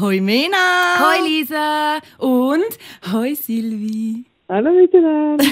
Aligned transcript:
Hoi 0.00 0.20
Mena! 0.20 0.56
Hoi 0.98 1.28
Lisa! 1.28 2.00
Und 2.18 2.78
hoi 3.12 3.36
Silvi! 3.36 4.24
Hallo 4.48 4.72
miteinander! 4.72 5.44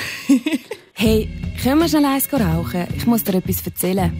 hey, 0.94 1.28
können 1.62 1.78
wir 1.78 1.88
schnell 1.88 2.06
eins 2.06 2.28
rauchen? 2.32 2.88
Ich 2.96 3.06
muss 3.06 3.22
dir 3.22 3.36
etwas 3.36 3.64
erzählen. 3.64 4.10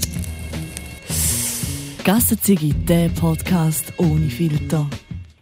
Gassenzigi, 2.05 2.73
der 2.73 3.09
Podcast 3.21 3.93
ohne 3.99 4.31
Filter. 4.31 4.89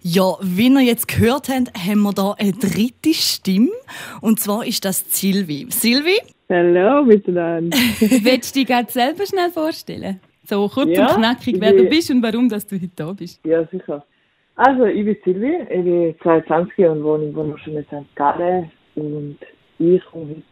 Ja, 0.01 0.37
wie 0.41 0.69
ihr 0.69 0.81
jetzt 0.81 1.09
gehört 1.09 1.51
habt, 1.51 1.77
haben 1.77 2.01
wir 2.01 2.15
hier 2.15 2.35
eine 2.39 2.53
dritte 2.53 3.13
Stimme. 3.13 3.69
Und 4.23 4.41
zwar 4.41 4.65
ist 4.65 4.87
das 4.87 5.05
Silvi. 5.09 5.67
Silvi? 5.69 6.17
Hallo 6.49 7.05
miteinander. 7.05 7.77
Willst 8.01 8.57
du 8.57 8.61
dich 8.61 8.67
gerade 8.67 8.91
selber 8.91 9.27
schnell 9.27 9.51
vorstellen? 9.51 10.21
So 10.49 10.67
kurz 10.71 10.89
ja, 10.97 11.07
und 11.07 11.17
knackig, 11.19 11.57
wer 11.61 11.75
du 11.75 11.85
bist 11.85 12.11
und 12.11 12.23
warum 12.23 12.49
dass 12.49 12.67
du 12.67 12.77
heute 12.77 12.91
da 12.97 13.13
bist. 13.13 13.41
Ja, 13.45 13.63
sicher. 13.67 14.03
Also, 14.63 14.85
ich 14.85 15.07
bin 15.07 15.17
Silvi, 15.25 15.57
ich 15.71 15.85
bin 15.85 16.15
22 16.23 16.85
und 16.85 17.03
wohne 17.03 17.25
in 17.25 17.35
wunderschönen 17.35 17.79
in 17.79 18.05
St. 18.05 18.15
Gallen 18.15 18.71
und 18.95 19.39
ich 19.79 20.05
komme 20.05 20.29
heute 20.29 20.43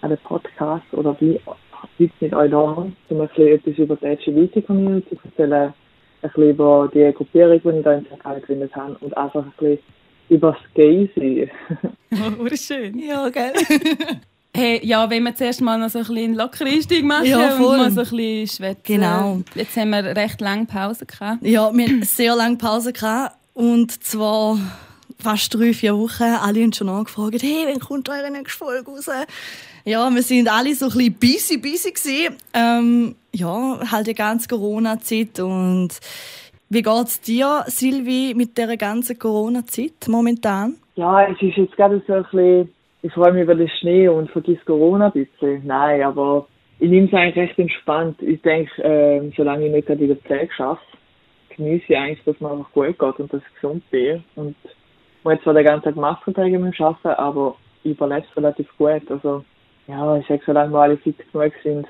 an 0.00 0.08
den 0.08 0.18
Podcast 0.20 0.86
oder 0.92 1.14
wie 1.20 1.38
heute 1.44 2.12
mit 2.20 2.34
euch 2.34 2.50
da, 2.50 2.58
um 2.58 2.94
ein 3.10 3.28
bisschen 3.28 3.48
etwas 3.48 3.76
über 3.76 3.96
die 3.96 4.06
LGBT-Community 4.06 5.10
zu 5.10 5.28
erzählen, 5.28 5.52
ein 5.52 5.74
bisschen 6.22 6.50
über 6.52 6.90
die 6.94 7.12
Gruppierung, 7.12 7.60
die 7.62 7.68
ich 7.68 7.84
da 7.84 7.92
in 7.92 8.06
St. 8.06 8.24
Gallen 8.24 8.40
gegründet 8.40 8.74
habe 8.74 8.96
und 9.02 9.14
einfach 9.14 9.44
ein 9.44 9.52
bisschen 9.58 9.78
über 10.30 10.52
das 10.52 10.72
Gay 10.72 11.10
sein. 11.14 11.50
oh, 12.40 12.56
schön. 12.56 12.98
Ja, 12.98 13.28
gell? 13.28 13.52
Hey, 14.52 14.80
ja, 14.82 15.08
wenn 15.08 15.22
wir 15.22 15.34
zuerst 15.36 15.60
mal 15.60 15.78
noch 15.78 15.90
so 15.90 16.00
ein 16.00 16.06
bisschen 16.06 16.34
lockere 16.34 16.68
Einstieg 16.68 17.04
machen 17.04 17.26
ja, 17.26 17.54
und 17.54 17.60
mal 17.60 17.90
so 17.92 18.00
ein 18.00 18.08
bisschen 18.08 18.48
schwätzen. 18.48 18.82
Genau. 18.82 19.42
Jetzt 19.54 19.76
haben 19.76 19.90
wir 19.90 20.04
recht 20.16 20.40
lange 20.40 20.66
Pause 20.66 21.06
gehabt. 21.06 21.46
Ja, 21.46 21.70
wir 21.72 21.86
haben 21.86 22.02
sehr 22.02 22.34
lange 22.34 22.56
Pause 22.56 22.92
gehabt. 22.92 23.36
Und 23.54 24.02
zwar 24.02 24.58
fast 25.18 25.54
drei, 25.54 25.72
vier 25.72 25.96
Wochen. 25.96 26.22
Alle 26.22 26.62
haben 26.62 26.72
schon 26.72 26.88
angefragt, 26.88 27.42
hey, 27.42 27.66
wann 27.66 27.80
kommt 27.80 28.08
eure 28.08 28.30
nächste 28.30 28.64
Folge 28.64 28.90
raus? 28.90 29.10
Ja, 29.84 30.10
wir 30.10 30.22
sind 30.22 30.50
alle 30.50 30.74
so 30.74 30.86
ein 30.86 31.14
bisschen 31.14 31.60
busy, 31.60 31.88
busy. 31.92 32.28
Ähm, 32.54 33.14
ja, 33.32 33.80
halt 33.90 34.06
die 34.06 34.14
ganze 34.14 34.48
Corona-Zeit 34.48 35.40
und 35.40 35.88
wie 36.68 36.82
geht 36.82 37.06
es 37.06 37.20
dir, 37.20 37.64
Silvi, 37.66 38.34
mit 38.36 38.56
dieser 38.56 38.76
ganzen 38.76 39.18
Corona-Zeit 39.18 40.06
momentan? 40.08 40.76
Ja, 40.96 41.24
es 41.24 41.40
ist 41.40 41.56
jetzt 41.56 41.76
gerade 41.76 42.02
so 42.06 42.12
ein 42.12 42.22
bisschen, 42.24 42.72
ich 43.02 43.12
freue 43.12 43.32
mich 43.32 43.42
über 43.42 43.54
den 43.54 43.70
Schnee 43.80 44.08
und 44.08 44.30
vergiss 44.30 44.64
Corona 44.66 45.06
ein 45.06 45.12
bisschen. 45.12 45.66
Nein, 45.66 46.02
aber 46.02 46.46
ich 46.78 46.88
nehme 46.88 47.08
es 47.08 47.14
eigentlich 47.14 47.36
recht 47.36 47.58
entspannt. 47.58 48.22
Ich 48.22 48.40
denke, 48.42 48.70
äh, 48.82 49.32
solange 49.36 49.66
ich 49.66 49.72
nicht 49.72 49.86
gerade 49.86 50.02
in 50.02 50.08
der 50.08 50.16
Pflege 50.18 50.52
schaffe, 50.56 50.80
genieße 51.56 51.84
ich 51.88 51.96
eigentlich, 51.96 52.24
dass 52.24 52.40
man 52.40 52.52
einfach 52.52 52.72
gut 52.72 52.98
geht 52.98 53.20
und 53.20 53.32
dass 53.32 53.42
ich 53.42 53.54
gesund 53.60 53.88
bin. 53.90 54.24
Und 54.36 54.56
man 55.24 55.36
hat 55.36 55.42
zwar 55.42 55.54
den 55.54 55.64
ganzen 55.64 55.84
Tag 55.84 55.96
Masken 55.96 56.34
tragen 56.34 56.60
beim 56.60 56.86
Arbeiten, 56.86 57.08
aber 57.08 57.56
ich 57.84 57.92
überlebe 57.92 58.26
es 58.28 58.36
relativ 58.36 58.66
gut. 58.78 59.10
Also, 59.10 59.44
ja, 59.86 60.16
ich 60.16 60.26
sage, 60.26 60.42
solange 60.46 60.72
wir 60.72 60.80
alle 60.80 60.96
fit 60.98 61.16
genug 61.32 61.52
sind, 61.62 61.86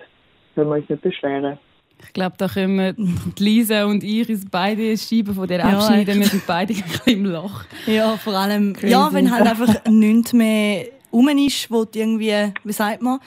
können 0.54 0.70
wir 0.70 0.76
uns 0.76 0.88
nicht 0.88 1.02
beschweren. 1.02 1.58
Ich 2.02 2.12
glaube, 2.12 2.34
da 2.38 2.48
können 2.48 2.78
wir 2.78 2.94
Lisa 3.38 3.84
und 3.84 4.02
Iris 4.02 4.46
beide 4.50 4.96
Scheiben 4.96 5.34
von 5.34 5.46
der 5.46 5.64
abschneiden. 5.64 6.14
Ja, 6.14 6.20
wir 6.20 6.26
sind 6.26 6.46
beide 6.46 6.74
im 7.06 7.26
Loch. 7.26 7.64
Ja, 7.86 8.16
vor 8.16 8.34
allem, 8.34 8.72
Crazy. 8.74 8.92
ja, 8.92 9.12
wenn 9.12 9.30
halt 9.30 9.46
einfach 9.46 9.84
nichts 9.88 10.32
mehr 10.32 10.86
rum 11.12 11.28
ist, 11.28 11.70
wo 11.70 11.84
irgendwie, 11.94 12.52
wie 12.64 12.72
sagt 12.72 13.02
man, 13.02 13.18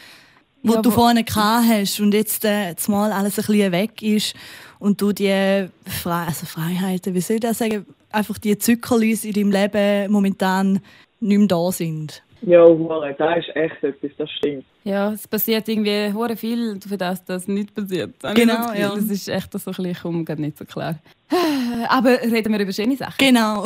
wo 0.64 0.76
ja, 0.76 0.82
du 0.82 0.92
vorne 0.92 1.24
gehabt 1.24 1.68
hast 1.68 2.00
und 2.00 2.14
jetzt 2.14 2.46
äh, 2.46 2.74
mal 2.88 3.12
alles 3.12 3.38
ein 3.38 3.46
bisschen 3.46 3.72
weg 3.72 4.02
ist 4.02 4.34
und 4.80 5.00
du 5.02 5.12
die 5.12 5.68
Fre 5.86 6.26
also 6.28 6.46
Freiheiten, 6.46 7.14
wie 7.14 7.22
soll 7.22 7.36
ich 7.36 7.42
das 7.42 7.60
sagen, 7.60 7.86
einfach 8.12 8.38
die 8.38 8.58
Zyklis 8.58 9.26
in 9.26 9.34
deinem 9.34 9.52
Leben 9.52 10.12
momentan 10.12 10.80
nicht 11.20 11.38
mehr 11.38 11.48
da 11.48 11.72
sind. 11.72 12.24
Ja, 12.42 12.66
hure, 12.66 13.16
das 13.18 13.38
ist 13.38 13.56
echt 13.56 13.84
etwas, 13.84 14.12
das 14.18 14.30
stimmt. 14.32 14.66
Ja, 14.84 15.14
es 15.14 15.26
passiert 15.28 15.68
irgendwie 15.70 16.12
hure 16.14 16.36
viel, 16.36 16.78
für 16.86 16.98
das 16.98 17.24
das 17.24 17.48
nicht 17.48 17.74
passiert. 17.74 18.16
Genau, 18.36 18.68
das 18.68 18.78
ja. 18.78 18.90
Das 18.90 19.06
ist 19.06 19.30
echt 19.30 19.54
so 19.54 19.60
ein 19.60 19.64
bisschen, 19.64 19.86
ich 19.86 20.02
komme 20.02 20.26
nicht 20.38 20.58
so 20.58 20.66
klar. 20.66 20.96
Aber 21.88 22.22
reden 22.22 22.52
wir 22.52 22.60
über 22.60 22.74
schöne 22.74 22.98
Sachen. 22.98 23.16
Genau. 23.18 23.66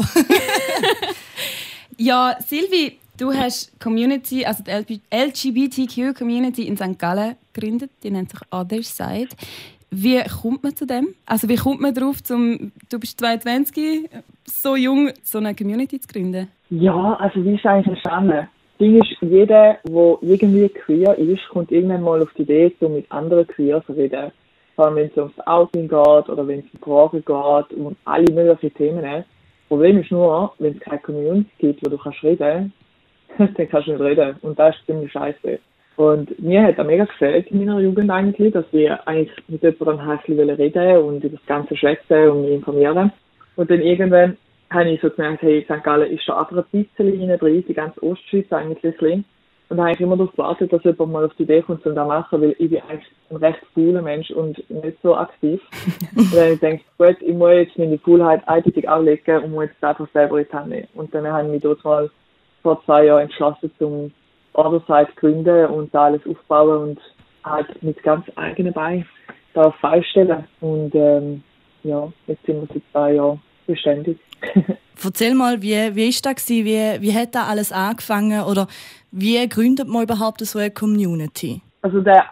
ja, 1.98 2.38
Silvi, 2.46 3.00
du 3.18 3.34
hast 3.34 3.80
Community, 3.80 4.46
also 4.46 4.64
die 4.64 5.02
LGBTQ-Community 5.12 6.68
in 6.68 6.78
St. 6.78 6.98
Gallen 6.98 7.36
gegründet, 7.54 7.92
die 8.04 8.12
nennt 8.12 8.30
sich 8.30 8.40
Other 8.52 8.84
Side. 8.84 9.30
Wie 9.90 10.22
kommt 10.24 10.64
man 10.64 10.76
zu 10.76 10.86
dem? 10.86 11.16
Also 11.26 11.48
wie 11.50 11.56
kommt 11.56 11.82
man 11.82 11.94
darauf, 11.94 12.22
zum, 12.22 12.72
du 12.90 13.00
bist 13.00 13.20
22, 13.20 14.10
so 14.46 14.76
jung, 14.76 15.10
so 15.24 15.38
eine 15.40 15.56
Community 15.56 16.00
zu 16.00 16.08
gründen? 16.08 16.50
Ja, 16.70 17.14
also 17.16 17.44
wie 17.44 17.56
ist 17.56 17.66
eigentlich 17.66 17.88
entstanden? 17.88 18.32
Das 18.32 18.48
Ding 18.80 19.02
ist, 19.02 19.16
jeder, 19.22 19.78
der 19.86 20.18
irgendwie 20.22 20.70
queer 20.70 21.18
ist, 21.18 21.48
kommt 21.50 21.72
irgendwann 21.72 22.04
mal 22.04 22.22
auf 22.22 22.30
die 22.38 22.44
Idee, 22.44 22.76
so 22.80 22.90
mit 22.90 23.10
anderen 23.12 23.48
Queers 23.48 23.86
zu 23.86 23.94
reden. 23.94 24.32
Vor 24.76 24.86
allem, 24.86 24.98
wenn 24.98 25.08
es 25.08 25.18
ums 25.18 25.40
Outing 25.48 25.88
geht 25.88 26.30
oder 26.30 26.48
wenn 26.48 26.60
es 26.60 26.66
um 26.74 26.82
Drogen 26.82 27.24
geht 27.26 27.78
und 27.78 27.98
alle 28.06 28.32
möglichen 28.32 28.76
Themen. 28.76 29.02
Das 29.02 29.26
Problem 29.70 29.98
ist 29.98 30.12
nur, 30.12 30.54
wenn 30.60 30.76
es 30.76 30.80
keine 30.82 31.00
Community 31.00 31.50
gibt, 31.58 31.84
wo 31.84 31.90
du 31.90 31.98
kannst 31.98 32.22
reden 32.22 32.72
dann 33.56 33.70
kannst 33.70 33.88
du 33.88 33.92
nicht 33.92 34.02
reden. 34.02 34.36
Und 34.42 34.58
das 34.58 34.76
ist 34.76 34.86
ziemlich 34.86 35.12
scheiße. 35.12 35.60
Und 35.98 36.40
mir 36.40 36.62
hat 36.64 36.80
auch 36.80 36.86
mega 36.86 37.06
gefällt 37.06 37.48
in 37.48 37.60
meiner 37.60 37.80
Jugend 37.80 38.12
eigentlich, 38.12 38.54
dass 38.54 38.66
wir 38.72 39.08
eigentlich 39.08 39.36
mit 39.48 39.64
jemandem 39.64 40.20
bisschen 40.26 40.50
reden 40.52 40.98
und 40.98 41.24
über 41.24 41.38
das 41.38 41.46
Ganze 41.48 41.76
schwätzen 41.76 42.30
und 42.30 42.42
mich 42.44 42.52
informieren. 42.52 43.12
Und 43.56 43.72
dann 43.72 43.82
irgendwann 43.82 44.38
habe 44.70 44.90
ich 44.90 45.02
so 45.02 45.10
gemerkt, 45.10 45.42
hey, 45.42 45.64
St. 45.64 45.84
Gallen 45.84 46.12
ist 46.12 46.24
schon 46.24 46.36
einfach 46.36 46.58
ein 46.58 46.66
bisschen 46.72 47.20
hinein 47.20 47.40
drin, 47.40 47.64
die 47.68 47.74
ganze 47.74 48.04
Ostschweiz 48.04 48.52
eigentlich. 48.52 49.24
Und 49.70 49.78
da 49.78 49.84
habe 49.84 49.94
ich 49.94 50.00
immer 50.00 50.16
darauf 50.16 50.32
gewartet, 50.32 50.72
dass 50.72 50.84
jemand 50.84 51.12
mal 51.12 51.26
auf 51.26 51.34
die 51.36 51.44
Idee 51.44 51.62
kommt, 51.62 51.86
um 51.86 51.96
das 51.96 52.04
zu 52.04 52.08
machen, 52.08 52.42
weil 52.42 52.56
ich 52.58 52.70
bin 52.70 52.82
eigentlich 52.88 53.12
ein 53.30 53.36
recht 53.38 53.62
cooler 53.74 54.02
Mensch 54.02 54.30
und 54.32 54.58
nicht 54.70 54.98
so 55.02 55.16
aktiv. 55.16 55.60
und 56.16 56.34
dann 56.34 56.42
habe 56.42 56.54
ich 56.54 56.60
gedacht, 56.60 56.84
gut, 56.98 57.18
ich 57.22 57.34
muss 57.34 57.52
jetzt 57.52 57.78
meine 57.78 57.98
Coolheit 57.98 58.48
eindeutig 58.48 58.88
auflegen 58.88 59.44
und 59.44 59.52
muss 59.52 59.66
jetzt 59.66 59.84
einfach 59.84 60.08
selber 60.14 60.40
in 60.40 60.46
die 60.50 60.56
Hand 60.56 60.70
nehmen. 60.70 60.88
Und 60.94 61.14
dann 61.14 61.28
habe 61.28 61.48
ich 61.48 61.52
mich 61.52 61.62
dort 61.64 61.84
mal 61.84 62.10
vor 62.68 62.84
zwei 62.84 63.06
Jahren 63.06 63.22
entschlossen, 63.24 63.72
zum 63.80 64.12
andererseits 64.54 65.16
gründen 65.16 65.68
und 65.68 65.94
da 65.94 66.06
alles 66.06 66.22
aufbauen 66.28 66.90
und 66.90 67.00
halt 67.46 67.82
mit 67.82 68.02
ganz 68.04 68.26
eigenen 68.36 68.74
Beinen 68.74 69.06
da 69.54 69.74
stellen. 70.12 70.44
Und 70.60 70.94
ähm, 70.96 71.44
ja, 71.84 72.12
jetzt 72.28 72.46
sind 72.46 72.62
wir 72.62 72.68
seit 72.74 72.84
zwei 72.92 73.14
Jahren 73.14 73.42
beständig. 73.66 74.20
Erzähl 75.04 75.34
mal, 75.34 75.62
wie, 75.62 75.96
wie 75.96 76.10
ist 76.10 76.26
das 76.26 76.50
Wie, 76.50 76.66
wie 76.66 77.14
hat 77.14 77.36
da 77.36 77.46
alles 77.46 77.72
angefangen 77.72 78.42
oder 78.42 78.68
wie 79.12 79.48
gründet 79.48 79.88
man 79.88 80.04
überhaupt 80.04 80.42
so 80.42 80.60
eine 80.60 80.72
Community? 80.72 81.62
Also 81.84 82.02
der 82.02 82.26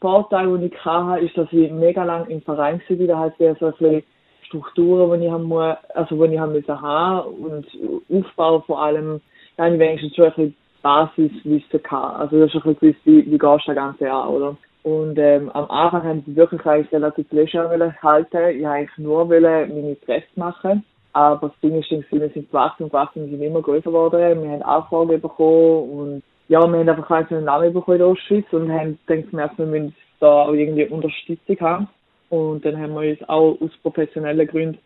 Vorteil, 0.00 0.46
den 0.46 0.72
ich 0.72 0.84
hatte, 0.84 1.24
ist, 1.24 1.36
dass 1.36 1.52
ich 1.52 1.70
mega 1.70 2.04
lange 2.04 2.30
im 2.30 2.40
Verein 2.42 2.80
war. 2.88 3.06
Da 3.06 3.18
hat 3.18 3.40
es 3.40 3.58
so 3.58 3.72
viele 3.72 4.02
Strukturen, 4.46 5.20
die 5.20 5.26
ich 5.26 5.32
haben 5.32 5.44
muss, 5.44 5.76
also 5.94 6.26
die 6.26 6.34
ich 6.34 6.40
haben 6.40 6.52
müssen 6.52 6.80
haben 6.80 7.34
und 7.34 7.66
Aufbau 8.10 8.60
vor 8.60 8.82
allem, 8.82 9.20
da 9.56 9.64
habe 9.64 9.74
ich 9.74 9.80
wenigstens 9.80 10.14
schon 10.14 10.26
ein 10.26 10.30
bisschen 10.32 10.56
Basiswissen 10.82 11.82
gehabt. 11.82 12.20
Also 12.20 12.38
das 12.40 12.54
ist 12.54 12.64
ein 12.64 12.74
bisschen 12.74 12.78
gewusst, 12.80 13.06
wie, 13.06 13.26
wie 13.26 13.38
gehst 13.38 13.66
du 13.66 13.74
das 13.74 13.74
Ganze 13.74 14.10
an, 14.10 14.28
oder? 14.28 14.56
Und 14.82 15.18
ähm, 15.18 15.50
am 15.52 15.68
Anfang 15.68 16.04
haben 16.04 16.22
sie 16.24 16.36
wirklich 16.36 16.64
eigentlich 16.64 16.92
relativ 16.92 17.26
leger 17.32 17.94
halten. 18.02 18.58
Ich 18.58 18.66
eigentlich 18.66 18.98
nur 18.98 19.24
meine 19.24 19.96
Presse 20.04 20.28
machen. 20.36 20.84
Aber 21.12 21.48
das 21.48 21.60
Ding 21.60 21.76
ist, 21.80 21.90
wir 21.90 22.28
sind 22.28 22.50
gewachsen 22.50 22.84
und 22.84 22.90
gewachsen 22.90 23.24
und 23.24 23.30
sind 23.30 23.42
immer 23.42 23.62
größer 23.62 23.90
geworden. 23.90 24.42
Wir 24.42 24.50
haben 24.50 24.62
Anfragen 24.62 25.20
bekommen 25.20 25.90
und 25.90 26.22
ja, 26.48 26.60
wir 26.60 26.78
haben 26.78 26.88
einfach 26.88 27.10
einen 27.10 27.44
Namen 27.44 27.72
bekommen 27.72 27.96
in 27.96 27.98
der 27.98 28.08
Ostschweiz 28.08 28.44
und 28.52 28.70
haben 28.70 28.98
gedacht, 29.06 29.58
wir 29.58 29.66
müssen 29.66 29.94
da 30.20 30.42
auch 30.42 30.52
irgendwie 30.52 30.86
Unterstützung 30.86 31.58
haben. 31.60 31.88
Und 32.28 32.64
dann 32.64 32.78
haben 32.78 32.94
wir 32.94 33.10
uns 33.10 33.28
auch 33.28 33.58
aus 33.60 33.70
professionellen 33.82 34.46
Gründen 34.46 34.78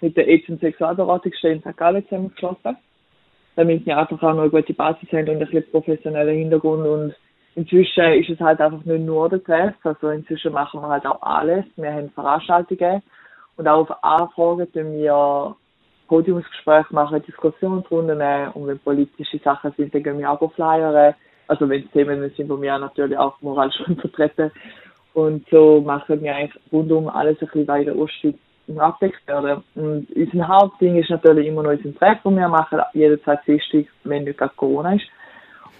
mit 0.00 0.16
der 0.16 0.28
und 0.48 0.60
Sexualberatungsstelle 0.60 1.54
in 1.54 1.60
St. 1.62 1.76
Gallen 1.76 2.04
zusammengeschlossen 2.04 2.76
damit 3.58 3.84
wir 3.86 3.98
einfach 3.98 4.22
auch 4.22 4.34
noch 4.34 4.42
eine 4.42 4.50
gute 4.50 4.72
Basis 4.72 5.10
haben 5.10 5.28
und 5.28 5.30
ein 5.30 5.38
bisschen 5.40 5.68
professionellen 5.72 6.38
Hintergrund 6.38 6.86
und 6.86 7.14
inzwischen 7.56 8.12
ist 8.12 8.30
es 8.30 8.38
halt 8.38 8.60
einfach 8.60 8.84
nicht 8.84 9.04
nur 9.04 9.28
der 9.28 9.42
Treff, 9.42 9.74
also 9.82 10.10
inzwischen 10.10 10.52
machen 10.52 10.80
wir 10.80 10.88
halt 10.88 11.04
auch 11.04 11.20
alles. 11.22 11.64
Wir 11.74 11.92
haben 11.92 12.08
Veranstaltungen 12.10 13.02
und 13.56 13.66
auch 13.66 13.90
auf 13.90 14.04
Anfragen 14.04 14.72
tun 14.72 14.92
wir 14.92 15.56
Podiumsgespräche 16.06 16.94
machen, 16.94 17.20
Diskussionsrunden 17.26 18.22
und 18.54 18.68
wenn 18.68 18.78
politische 18.78 19.38
Sachen 19.38 19.72
sind, 19.76 19.92
dann 19.92 20.04
gehen 20.04 20.20
wir 20.20 20.30
auch 20.30 20.52
flyern. 20.52 21.14
Also 21.48 21.68
wenn 21.68 21.82
es 21.82 21.90
Themen 21.90 22.30
sind, 22.36 22.48
wo 22.48 22.62
wir 22.62 22.78
natürlich 22.78 23.18
auch 23.18 23.42
moralisch 23.42 23.82
vertreten. 24.00 24.52
Und 25.14 25.44
so 25.50 25.80
machen 25.80 26.22
wir 26.22 26.32
eigentlich 26.32 26.62
rundum 26.70 27.08
alles 27.08 27.42
ein 27.42 27.48
bisschen 27.48 27.66
weiter 27.66 27.96
Ostschweiz 27.96 28.36
abgedeckt 28.76 29.26
werden. 29.26 29.62
Und 29.74 30.08
unser 30.14 30.48
Hauptding 30.48 30.96
ist 30.96 31.10
natürlich 31.10 31.46
immer 31.46 31.62
noch 31.62 31.70
unser 31.70 31.94
Treff, 31.98 32.18
das 32.22 32.34
wir 32.34 32.48
machen, 32.48 32.80
jede 32.92 33.22
zwei 33.22 33.38
Dienstag, 33.46 33.86
wenn 34.04 34.24
nicht 34.24 34.38
gerade 34.38 34.52
Corona 34.56 34.94
ist. 34.94 35.06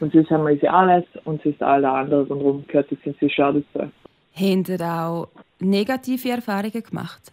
Und 0.01 0.13
sonst 0.13 0.31
haben 0.31 0.45
wir 0.45 0.53
unsere 0.53 0.73
Anlässe 0.73 1.21
und 1.25 1.43
sonst 1.43 1.63
alle 1.63 1.91
anderen 1.91 2.27
rundherum 2.27 2.65
gehört 2.67 2.91
jetzt 2.91 3.07
inzwischen 3.07 3.45
auch 3.45 3.53
dazu. 3.53 3.91
Haben 4.35 4.65
ihr 4.69 4.81
auch 4.81 5.29
negative 5.59 6.31
Erfahrungen 6.31 6.83
gemacht? 6.83 7.33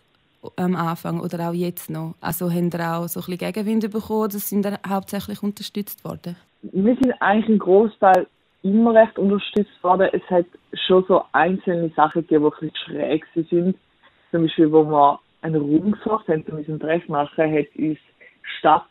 am 0.58 0.76
Anfang 0.76 1.20
oder 1.20 1.50
auch 1.50 1.54
jetzt 1.54 1.90
noch? 1.90 2.16
Also 2.22 2.52
haben 2.52 2.70
ihr 2.72 2.80
auch 2.80 3.08
so 3.08 3.20
ein 3.20 3.26
bisschen 3.26 3.54
Gegenwind 3.54 3.92
bekommen? 3.92 4.30
Das 4.32 4.50
sind 4.50 4.68
hauptsächlich 4.88 5.42
unterstützt 5.44 6.04
worden? 6.06 6.36
Wir 6.62 6.96
sind 6.96 7.14
eigentlich 7.20 7.50
im 7.50 7.60
Großteil 7.60 8.28
immer 8.64 8.94
recht 8.94 9.18
unterstützt 9.20 9.84
worden. 9.84 10.10
Es 10.12 10.24
hat 10.30 10.46
schon 10.88 11.06
so 11.08 11.24
einzelne 11.32 11.90
Sachen 11.96 12.22
gegeben, 12.22 12.52
die 12.62 12.66
ein 12.66 12.72
bisschen 12.72 12.96
schräg 12.96 13.26
sind. 13.36 13.76
Zum 14.32 14.44
Beispiel, 14.44 14.72
wo 14.72 14.84
wir 14.84 15.20
einen 15.46 15.62
Raum 15.62 15.92
gesucht 15.92 16.28
haben, 16.28 16.44
um 16.50 16.58
unseren 16.58 16.80
Treff 16.80 17.08
machen, 17.08 17.52
hat 17.52 17.68
uns 17.78 18.00
Stadt 18.60 18.88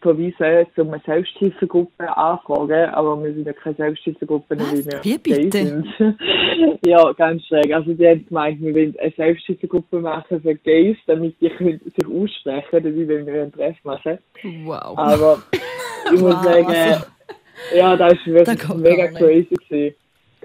verweisen, 0.00 0.66
um 0.76 0.92
eine 0.92 1.02
Selbsthilfegruppe 1.04 2.16
anfragen, 2.16 2.90
aber 2.90 3.22
wir 3.22 3.34
sind 3.34 3.46
ja 3.46 3.52
keine 3.52 3.74
Selbsthilfegruppe, 3.74 4.58
weil 4.58 4.84
wir 4.84 5.04
Wie 5.04 5.18
bitte? 5.18 5.58
sind. 5.58 5.86
ja, 6.86 7.12
ganz 7.12 7.44
schräg. 7.46 7.72
Also 7.74 7.92
die 7.92 8.06
haben 8.06 8.24
gemeint, 8.26 8.60
wir 8.60 8.74
wollen 8.74 8.94
eine 9.00 9.12
Selbsthilfegruppe 9.16 10.00
machen 10.00 10.40
für 10.40 10.54
Gays, 10.54 10.96
damit 11.06 11.34
die 11.40 11.50
können 11.50 11.80
sich 11.84 12.06
aussprechen 12.06 12.68
können, 12.70 13.08
wenn 13.08 13.26
wir 13.26 13.42
einen 13.42 13.52
Treff 13.52 13.76
machen. 13.82 14.18
Wow. 14.64 14.96
Aber 14.96 15.42
ich 16.12 16.12
muss 16.20 16.34
wow, 16.34 16.44
sagen, 16.44 16.66
also, 16.66 17.04
ja, 17.76 17.96
das 17.96 18.12
war 18.12 18.34
wirklich 18.34 18.74
mega 18.76 19.08
crazy 19.08 19.54
gewesen. 19.68 19.94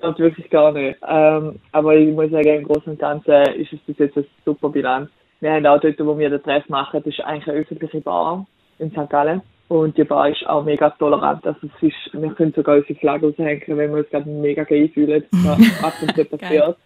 Geht 0.03 0.19
wirklich 0.19 0.49
gar 0.49 0.73
nicht. 0.73 0.99
Ähm, 1.07 1.59
aber 1.71 1.95
ich 1.95 2.13
muss 2.13 2.29
sagen, 2.29 2.47
im 2.47 2.63
Großen 2.65 2.91
und 2.91 2.99
Ganzen 2.99 3.41
ist 3.55 3.71
es 3.71 3.79
bis 3.81 3.97
jetzt 3.97 4.17
eine 4.17 4.25
super 4.43 4.67
Bilanz. 4.69 5.09
Wir 5.39 5.53
haben 5.53 5.65
auch 5.65 5.79
dort, 5.79 5.99
wo 5.99 6.17
wir 6.17 6.29
den 6.29 6.43
Treff 6.43 6.67
machen, 6.67 7.01
das 7.03 7.13
ist 7.13 7.23
eigentlich 7.23 7.47
eine 7.47 7.61
öffentliche 7.61 8.01
Bar 8.01 8.45
in 8.79 8.91
St. 8.91 9.09
Gallen. 9.09 9.41
Und 9.69 9.97
die 9.97 10.03
Bar 10.03 10.29
ist 10.29 10.45
auch 10.47 10.65
mega 10.65 10.89
tolerant. 10.89 11.47
Also 11.47 11.67
es 11.67 11.87
ist, 11.87 12.13
wir 12.13 12.33
können 12.33 12.53
sogar 12.53 12.75
unsere 12.75 12.95
Flagge 12.95 13.27
raushängen, 13.27 13.77
wenn 13.77 13.91
wir 13.91 13.99
uns 13.99 14.09
gerade 14.09 14.29
mega 14.29 14.63
geil 14.65 14.89
fühlen, 14.89 15.23
was 15.31 16.01
und 16.01 16.15
zu 16.15 16.25
passiert. 16.25 16.77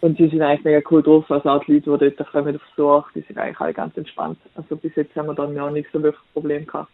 Und 0.00 0.18
sie 0.18 0.28
sind 0.28 0.42
eigentlich 0.42 0.64
mega 0.64 0.80
cool 0.90 1.02
drauf. 1.02 1.30
Also 1.30 1.48
auch 1.48 1.64
die 1.64 1.74
Leute, 1.74 1.98
die 1.98 2.16
dort 2.16 2.32
kommen 2.32 2.56
auf 2.56 2.62
Besuch, 2.74 3.12
die 3.14 3.20
sind 3.22 3.38
eigentlich 3.38 3.60
alle 3.60 3.72
ganz 3.72 3.96
entspannt. 3.96 4.38
Also 4.56 4.76
bis 4.76 4.94
jetzt 4.96 5.14
haben 5.14 5.26
wir 5.26 5.34
da 5.34 5.46
noch 5.46 5.70
nicht 5.70 5.88
so 5.92 6.02
wirklich 6.02 6.22
Probleme 6.32 6.66
gehabt. 6.66 6.90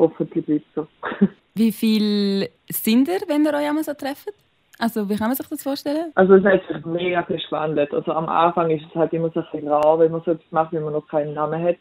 Hoffentlich 0.00 0.46
bleibt 0.46 0.64
so. 0.74 0.86
Wie 1.54 1.72
viel 1.72 2.48
sind 2.70 3.06
ihr, 3.06 3.20
wenn 3.28 3.44
ihr 3.44 3.52
euch 3.52 3.68
einmal 3.68 3.84
so 3.84 3.92
trefft? 3.92 4.32
Also 4.78 5.10
wie 5.10 5.16
kann 5.16 5.28
man 5.28 5.36
sich 5.36 5.46
das 5.46 5.62
vorstellen? 5.62 6.10
Also 6.14 6.36
es 6.36 6.44
hat 6.44 6.62
sich 6.66 6.86
mega 6.86 7.20
gespannt. 7.20 7.78
Also 7.78 8.12
am 8.12 8.30
Anfang 8.30 8.70
ist 8.70 8.86
es 8.88 8.94
halt 8.94 9.12
immer 9.12 9.28
so 9.28 9.40
ein 9.40 9.46
bisschen 9.52 9.68
rar, 9.68 9.98
wenn 9.98 10.10
man 10.10 10.22
so 10.22 10.30
etwas 10.30 10.50
macht, 10.52 10.72
wenn 10.72 10.84
man 10.84 10.94
noch 10.94 11.06
keinen 11.06 11.34
Namen 11.34 11.62
hat. 11.62 11.76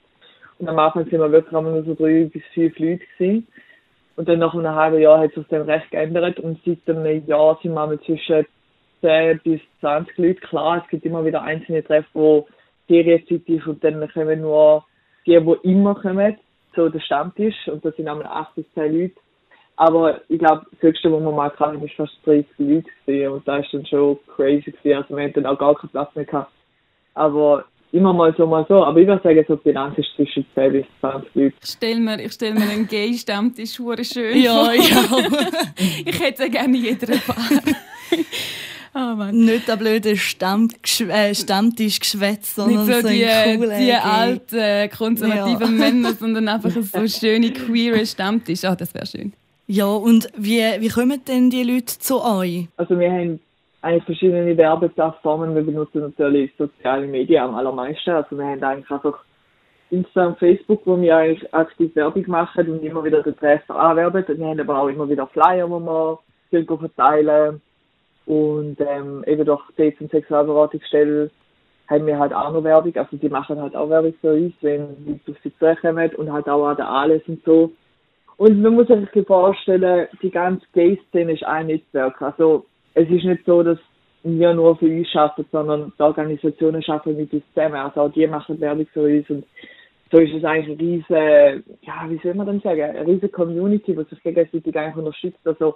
Und 0.57 0.67
am 0.67 0.77
Anfang 0.77 1.05
sind 1.05 1.21
wir 1.21 1.31
wirklich 1.31 1.53
nur 1.53 1.83
so 1.83 1.95
drei 1.95 2.25
bis 2.25 2.43
fünf 2.53 2.77
Leute 2.77 3.05
gewesen. 3.17 3.47
Und 4.17 4.27
dann 4.27 4.39
nach 4.39 4.53
einem 4.53 4.75
halben 4.75 4.99
Jahr 4.99 5.19
hat 5.19 5.33
sich 5.33 5.47
das 5.47 5.47
dann 5.47 5.69
recht 5.69 5.89
geändert 5.91 6.41
und 6.41 6.59
seit 6.65 6.93
einem 6.93 7.25
Jahr 7.25 7.57
sind 7.63 7.73
wir 7.73 7.87
mit 7.87 8.03
zwischen 8.03 8.45
10 8.99 9.39
bis 9.45 9.61
20 9.79 10.17
Leute. 10.17 10.41
Klar, 10.41 10.81
es 10.83 10.89
gibt 10.89 11.05
immer 11.05 11.23
wieder 11.23 11.41
einzelne 11.41 11.85
Treffen, 11.85 12.09
wo 12.13 12.47
Ferienzeit 12.87 13.47
ist 13.47 13.65
und 13.65 13.81
dann 13.81 14.05
kommen 14.11 14.41
nur 14.41 14.83
die, 15.25 15.39
die 15.39 15.69
immer 15.71 15.95
kommen, 15.95 16.37
so 16.79 16.89
der 16.89 16.99
Stammtisch 17.01 17.67
und 17.67 17.83
da 17.83 17.91
sind 17.91 18.07
einmal 18.07 18.25
8 18.25 18.55
bis 18.55 18.65
10 18.73 18.93
Leute. 18.93 19.15
Aber 19.75 20.21
ich 20.29 20.39
glaube, 20.39 20.65
das 20.71 20.81
Höchste, 20.81 21.11
was 21.11 21.21
wir 21.21 21.31
mal 21.31 21.49
hatten, 21.49 21.81
war 21.81 21.87
fast 21.95 22.17
30 22.25 22.45
Leute 22.57 22.89
gewesen. 23.05 23.33
und 23.33 23.47
da 23.47 23.57
ist 23.57 23.73
dann 23.73 23.85
schon 23.85 24.17
crazy 24.35 24.71
gewesen. 24.71 24.97
Also 24.97 25.15
wir 25.15 25.23
hatten 25.23 25.43
dann 25.43 25.45
auch 25.45 25.59
gar 25.59 25.75
keinen 25.75 25.89
Platz 25.89 26.15
mehr 26.15 26.25
gehabt. 26.25 26.51
Aber 27.13 27.65
immer 27.91 28.13
mal 28.13 28.33
so, 28.37 28.45
mal 28.45 28.65
so. 28.67 28.83
Aber 28.83 28.99
ich 28.99 29.07
würde 29.07 29.21
sagen, 29.23 29.45
so 29.47 29.55
die 29.55 29.63
Bilanz 29.63 29.97
ist 29.97 30.09
zwischen 30.15 30.45
10 30.55 30.71
bis 30.71 30.85
20 31.01 31.35
Leute. 31.35 31.55
Ich 31.61 31.69
stelle 31.69 31.99
mir, 31.99 32.21
ich 32.21 32.31
stell 32.33 32.53
mir 32.53 32.69
einen 32.69 32.87
Gay-Stammtisch 32.87 33.75
schön 33.75 34.41
Ja, 34.41 34.71
ja. 34.71 34.73
ich 36.05 36.19
hätte 36.21 36.43
ja 36.43 36.49
gerne 36.49 36.77
jeder 36.77 37.17
Paar. 37.17 37.61
Oh 38.95 39.15
Nicht 39.31 39.67
der 39.67 39.75
blöde 39.75 40.17
Stamm, 40.17 40.69
äh, 41.09 41.35
Stammtischgeschwätz, 41.35 42.55
sondern 42.55 42.85
Nicht 42.85 42.95
so, 42.95 43.01
so 43.01 43.07
die, 43.07 43.85
die 43.85 43.93
alten, 43.93 44.89
konservativen 44.97 45.77
ja. 45.77 45.85
Männer, 45.85 46.13
sondern 46.13 46.47
einfach 46.47 46.71
so 46.71 47.07
schöne, 47.07 47.51
queere 47.51 48.05
Stammtisch. 48.05 48.63
Ah, 48.63 48.71
oh, 48.71 48.75
das 48.75 48.93
wäre 48.95 49.05
schön. 49.05 49.33
Ja, 49.67 49.85
und 49.85 50.29
wie, 50.35 50.61
wie 50.79 50.89
kommen 50.89 51.21
denn 51.27 51.51
die 51.51 51.63
Leute 51.63 51.99
zu 51.99 52.23
euch? 52.23 52.67
Also 52.77 52.99
wir 52.99 53.11
haben 53.11 53.39
eigentlich 53.81 54.03
verschiedene 54.05 54.57
Werbeplattformen. 54.57 55.53
Wir 55.53 55.61
benutzen 55.61 56.01
natürlich 56.01 56.51
soziale 56.57 57.05
Medien 57.05 57.43
am 57.43 57.55
allermeisten. 57.55 58.09
Also 58.09 58.35
wir 58.35 58.45
haben 58.45 58.63
eigentlich 58.63 58.89
einfach 58.89 59.19
Instagram, 59.91 60.35
Facebook, 60.37 60.81
wo 60.85 60.99
wir 60.99 61.15
eigentlich 61.15 61.53
aktiv 61.53 61.95
Werbung 61.95 62.23
machen 62.27 62.69
und 62.69 62.83
immer 62.83 63.03
wieder 63.03 63.21
den 63.21 63.37
Treffer 63.37 63.75
anwerben. 63.75 64.25
Wir 64.27 64.47
haben 64.47 64.59
aber 64.59 64.81
auch 64.81 64.87
immer 64.87 65.07
wieder 65.07 65.27
Flyer, 65.27 65.67
die 65.67 66.67
wir 66.67 66.77
verteilen. 66.77 67.61
Und 68.29 68.77
ähm, 68.79 69.23
eben 69.25 69.43
durch 69.43 69.63
die 69.75 69.91
und 69.99 70.11
Sexualberatungsstelle 70.11 71.31
haben 71.87 72.05
wir 72.05 72.19
halt 72.19 72.31
auch 72.31 72.53
noch 72.53 72.63
Werbung. 72.63 72.95
Also 72.95 73.17
die 73.17 73.27
machen 73.27 73.59
halt 73.59 73.75
auch 73.75 73.89
Werbung 73.89 74.13
für 74.21 74.33
uns, 74.33 74.53
wenn 74.61 74.81
Leute 75.07 75.31
auf 75.31 75.37
sie 75.41 75.51
zukommen 75.57 76.11
und 76.15 76.31
halt 76.31 76.47
auch 76.47 76.67
an 76.67 76.77
der 76.77 76.87
Alles 76.87 77.23
und 77.25 77.43
so. 77.43 77.71
Und 78.37 78.61
man 78.61 78.75
muss 78.75 78.85
sich 78.87 79.25
vorstellen, 79.25 80.07
die 80.21 80.29
ganze 80.29 80.63
Gay-Szene 80.73 81.33
ist 81.33 81.43
ein 81.43 81.65
Netzwerk. 81.67 82.21
Also 82.21 82.67
es 82.93 83.09
ist 83.09 83.23
nicht 83.23 83.43
so, 83.47 83.63
dass 83.63 83.79
wir 84.21 84.53
nur 84.53 84.77
für 84.77 84.85
uns 84.85 85.07
arbeiten, 85.15 85.45
sondern 85.51 85.91
die 85.97 86.03
Organisationen 86.03 86.83
arbeiten 86.85 87.17
mit 87.17 87.33
uns 87.33 87.43
zusammen. 87.55 87.77
Also 87.77 88.01
auch 88.01 88.11
die 88.11 88.27
machen 88.27 88.61
Werbung 88.61 88.85
für 88.93 89.05
uns 89.05 89.27
und 89.31 89.43
so 90.11 90.19
ist 90.19 90.35
es 90.35 90.43
eigentlich 90.43 90.79
eine 90.79 90.79
riesige, 90.79 91.63
ja, 91.81 92.05
wie 92.07 92.19
soll 92.21 92.35
man 92.35 92.45
denn 92.45 92.61
sagen, 92.61 92.81
eine 92.81 93.07
riesige 93.07 93.29
Community, 93.29 93.95
die 93.95 94.03
sich 94.03 94.21
gegenseitig 94.21 94.77
eigentlich 94.77 94.95
unterstützt. 94.97 95.39
Also 95.45 95.75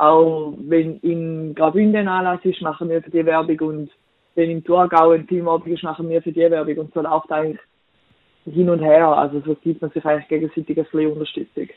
auch 0.00 0.54
wenn 0.58 0.98
in 1.00 1.54
Graubünden 1.54 2.08
Anlass 2.08 2.40
ist, 2.44 2.62
machen 2.62 2.88
wir 2.88 3.02
für 3.02 3.10
die 3.10 3.26
Werbung 3.26 3.60
und 3.60 3.90
wenn 4.34 4.50
im 4.50 4.64
Thurgau 4.64 5.10
ein 5.10 5.26
Teamabend 5.26 5.74
ist, 5.74 5.82
machen 5.82 6.08
wir 6.08 6.22
für 6.22 6.32
die 6.32 6.50
Werbung 6.50 6.78
und 6.78 6.94
so 6.94 7.02
läuft 7.02 7.30
eigentlich 7.30 7.60
hin 8.46 8.70
und 8.70 8.80
her. 8.80 9.08
Also 9.08 9.42
so 9.44 9.54
gibt 9.56 9.82
man 9.82 9.90
sich 9.90 10.04
eigentlich 10.04 10.28
gegenseitig 10.28 10.78
ein 10.78 10.84
bisschen 10.84 11.12
Unterstützung. 11.12 11.68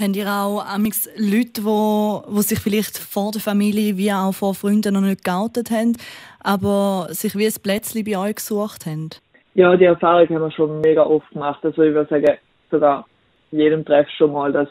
Habt 0.00 0.16
ihr 0.16 0.26
auch 0.26 0.64
amigs 0.64 1.10
Leute, 1.18 1.60
die 1.60 1.64
wo, 1.64 2.22
wo 2.26 2.40
sich 2.40 2.58
vielleicht 2.58 2.96
vor 2.96 3.30
der 3.32 3.42
Familie 3.42 3.98
wie 3.98 4.10
auch 4.12 4.32
vor 4.32 4.54
Freunden 4.54 4.94
noch 4.94 5.02
nicht 5.02 5.22
geoutet 5.22 5.70
haben, 5.70 5.96
aber 6.42 7.08
sich 7.10 7.36
wie 7.36 7.46
ein 7.46 7.62
Plätzchen 7.62 8.04
bei 8.04 8.16
euch 8.16 8.36
gesucht 8.36 8.86
haben? 8.86 9.10
Ja, 9.54 9.76
die 9.76 9.84
Erfahrung 9.84 10.26
haben 10.28 10.40
wir 10.40 10.50
schon 10.50 10.80
mega 10.80 11.02
oft 11.02 11.28
gemacht. 11.30 11.62
Also 11.62 11.82
ich 11.82 11.92
würde 11.92 12.08
sagen, 12.08 12.38
sogar 12.70 13.06
jedem 13.50 13.84
Treff 13.84 14.08
schon 14.16 14.32
mal, 14.32 14.50
dass 14.50 14.68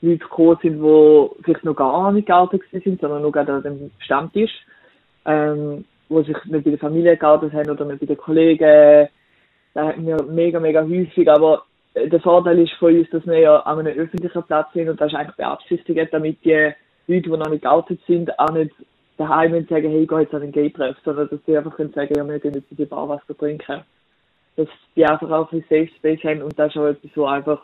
Leute 0.00 0.18
gekommen 0.18 0.58
sind, 0.62 0.80
die 0.80 1.42
vielleicht 1.42 1.64
noch 1.64 1.74
gar 1.74 2.12
nicht 2.12 2.26
geoutet 2.26 2.62
sind, 2.70 3.00
sondern 3.00 3.22
nur 3.22 3.32
gerade 3.32 3.52
an 3.52 3.62
dem 3.62 3.90
Stammtisch, 3.98 4.52
ähm, 5.24 5.84
wo 6.08 6.22
sich 6.22 6.36
nicht 6.44 6.64
bei 6.64 6.70
der 6.70 6.78
Familie 6.78 7.16
geoutet 7.16 7.52
haben 7.52 7.70
oder 7.70 7.84
nicht 7.84 8.00
bei 8.00 8.06
den 8.06 8.16
Kollegen. 8.16 9.08
Da 9.74 9.86
hatten 9.88 10.06
wir 10.06 10.22
mega, 10.22 10.60
mega 10.60 10.82
häufig, 10.82 11.30
aber 11.30 11.64
der 11.94 12.20
Vorteil 12.20 12.58
ist 12.60 12.72
von 12.74 12.96
uns, 12.96 13.10
dass 13.10 13.26
wir 13.26 13.38
ja 13.38 13.56
an 13.60 13.80
einem 13.80 13.98
öffentlichen 13.98 14.42
Platz 14.44 14.72
sind 14.72 14.88
und 14.88 15.00
das 15.00 15.12
ist 15.12 15.18
eigentlich 15.18 15.36
beabsichtigt, 15.36 16.12
damit 16.12 16.44
die 16.44 16.72
Leute, 17.08 17.30
die 17.30 17.36
noch 17.36 17.50
nicht 17.50 17.62
geoutet 17.62 18.00
sind, 18.06 18.38
auch 18.38 18.50
nicht 18.50 18.74
daheim 19.16 19.54
und 19.54 19.68
sagen, 19.68 19.90
hey, 19.90 20.02
ich 20.02 20.08
gehe 20.08 20.20
jetzt 20.20 20.34
an 20.34 20.42
den 20.42 20.52
Gay-Treff, 20.52 20.96
sondern 21.04 21.28
dass 21.28 21.40
sie 21.44 21.56
einfach 21.56 21.74
können 21.74 21.92
sagen, 21.92 22.14
ja, 22.16 22.26
wir 22.26 22.38
gehen 22.38 22.54
jetzt 22.54 22.70
in 22.70 22.76
die 22.76 22.84
Bar 22.84 23.08
was 23.08 23.20
trinken. 23.36 23.82
Dass 24.56 24.68
die 24.94 25.04
einfach 25.04 25.30
auch 25.30 25.52
ein 25.52 25.64
Safe 25.68 25.88
Space 25.96 26.22
haben 26.22 26.42
und 26.42 26.58
das 26.58 26.68
ist 26.74 26.76
auch 26.80 26.86
etwas, 26.86 27.10
was 27.14 27.32
einfach 27.32 27.62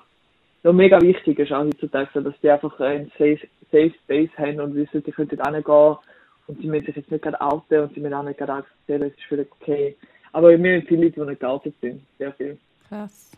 noch 0.65 0.73
mega 0.73 1.01
wichtig 1.01 1.39
ist, 1.39 1.53
auch 1.53 1.65
heutzutage, 1.65 2.23
dass 2.23 2.35
die 2.43 2.51
einfach 2.51 2.79
einen 2.81 3.13
Safe, 3.19 3.41
Safe 3.71 3.93
Space 4.05 4.31
haben 4.39 4.61
und 4.61 4.75
wissen, 4.75 5.03
die 5.05 5.13
können 5.13 5.29
dort 5.29 5.47
hingehen 5.47 5.97
und 6.47 6.61
sie 6.61 6.67
müssen 6.67 6.87
sich 6.87 6.97
jetzt 6.97 7.11
nicht 7.11 7.23
gerade 7.23 7.41
outen 7.41 7.81
und 7.81 7.95
sie 7.95 8.01
müssen 8.01 8.15
auch 8.15 8.23
nicht 8.23 8.39
gerade 8.39 8.55
akzeptieren, 8.55 9.03
es 9.03 9.13
ist 9.15 9.25
völlig 9.29 9.49
okay. 9.61 9.97
Aber 10.33 10.49
wir 10.49 10.57
haben 10.57 10.87
viele 10.87 11.05
Leute, 11.05 11.21
die 11.21 11.27
nicht 11.27 11.41
geoutet 11.41 11.75
sind, 11.81 12.01
sehr 12.19 12.33
viel. 12.33 12.59
Krass. 12.89 13.31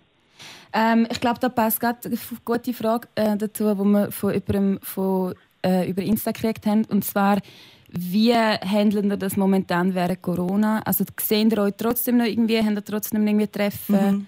Ähm, 0.72 1.06
ich 1.10 1.20
glaube, 1.20 1.40
da 1.40 1.48
passt 1.48 1.80
gerade 1.80 1.98
eine 2.04 2.18
gute 2.44 2.72
Frage 2.72 3.08
äh, 3.14 3.36
dazu, 3.36 3.74
die 3.74 3.84
wir 3.84 4.10
von 4.12 4.32
jemandem 4.32 4.78
von, 4.82 5.34
äh, 5.64 5.88
über 5.88 6.02
Insta 6.02 6.32
gekriegt 6.32 6.66
haben. 6.66 6.84
Und 6.86 7.04
zwar, 7.04 7.38
wie 7.88 8.34
handeln 8.34 9.10
ihr 9.10 9.16
das 9.16 9.36
momentan 9.36 9.94
während 9.94 10.22
Corona? 10.22 10.80
Also 10.84 11.04
sehen 11.20 11.50
ihr 11.50 11.58
euch 11.58 11.74
trotzdem 11.76 12.18
noch 12.18 12.26
irgendwie, 12.26 12.58
haben 12.58 12.76
ihr 12.76 12.84
trotzdem 12.84 13.20
noch 13.20 13.30
irgendwie 13.30 13.46
Treffen? 13.46 13.94
Mhm. 13.94 14.26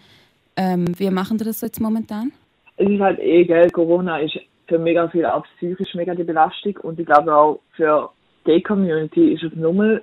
Ähm, 0.56 0.98
wie 0.98 1.10
machen 1.10 1.38
ihr 1.38 1.44
das 1.44 1.60
jetzt 1.60 1.80
momentan? 1.80 2.32
Es 2.78 2.88
ist 2.88 3.00
halt 3.00 3.18
eh, 3.18 3.44
gell, 3.44 3.70
Corona 3.70 4.18
ist 4.18 4.38
für 4.68 4.78
mega 4.78 5.08
viele 5.08 5.34
auch 5.34 5.44
psychisch 5.56 5.94
mega 5.94 6.14
die 6.14 6.24
Belastung 6.24 6.76
und 6.82 7.00
ich 7.00 7.06
glaube 7.06 7.34
auch 7.34 7.60
für 7.72 8.10
die 8.46 8.62
Community 8.62 9.32
ist 9.32 9.42
es 9.42 9.54
nochmal 9.56 10.02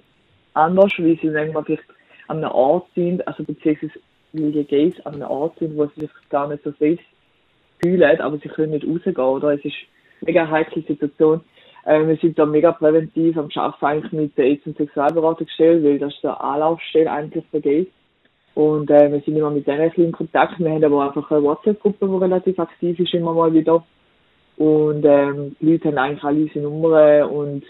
anders, 0.53 0.91
wie 0.97 1.17
sie 1.21 1.31
sagen 1.31 1.53
vielleicht 1.65 1.83
an 2.27 2.37
einem 2.37 2.51
Ort 2.51 2.87
sind, 2.95 3.25
also 3.27 3.43
beziehungsweise 3.43 3.99
weil 4.33 4.51
die 4.51 4.63
Gays 4.65 4.93
an 5.05 5.15
einem 5.15 5.29
Ort 5.29 5.57
sind, 5.59 5.77
wo 5.77 5.85
sie 5.85 6.01
sich 6.01 6.09
gar 6.29 6.47
nicht 6.47 6.63
so 6.63 6.71
safe 6.71 6.99
fühlen, 7.81 8.19
aber 8.19 8.37
sie 8.37 8.49
können 8.49 8.71
nicht 8.71 8.85
rausgehen, 8.85 9.17
oder? 9.17 9.53
Es 9.53 9.63
ist 9.63 9.75
eine 10.21 10.31
mega 10.31 10.49
heikle 10.49 10.81
Situation. 10.81 11.41
Äh, 11.85 12.05
wir 12.07 12.17
sind 12.17 12.37
da 12.37 12.45
mega 12.45 12.71
präventiv 12.71 13.37
am 13.37 13.49
Arbeiten 13.55 13.85
eigentlich 13.85 14.11
mit 14.11 14.37
der 14.37 14.45
AIDS- 14.45 14.65
und 14.65 14.77
Sexualberatungsstelle, 14.77 15.83
weil 15.83 15.99
das 15.99 16.13
ist 16.13 16.23
der 16.23 16.41
Anlaufstelle 16.41 17.11
eigentlich 17.11 17.45
für 17.51 17.61
Gays. 17.61 17.87
Und 18.55 18.89
äh, 18.89 19.11
wir 19.11 19.19
sind 19.19 19.37
immer 19.37 19.51
mit 19.51 19.67
denen 19.67 19.91
in 19.91 20.11
Kontakt. 20.13 20.59
Wir 20.59 20.71
haben 20.71 20.83
aber 20.83 21.05
einfach 21.05 21.29
eine 21.29 21.43
WhatsApp-Gruppe, 21.43 22.07
die 22.07 22.15
relativ 22.15 22.57
aktiv 22.57 22.97
ist, 22.99 23.13
immer 23.13 23.33
mal 23.33 23.53
wieder. 23.53 23.83
Und 24.57 25.03
ähm, 25.05 25.55
die 25.59 25.73
Leute 25.73 25.89
haben 25.89 25.97
eigentlich 25.97 26.23
alle 26.23 26.41
unsere 26.43 26.59
Nummern 26.61 27.29
und 27.29 27.63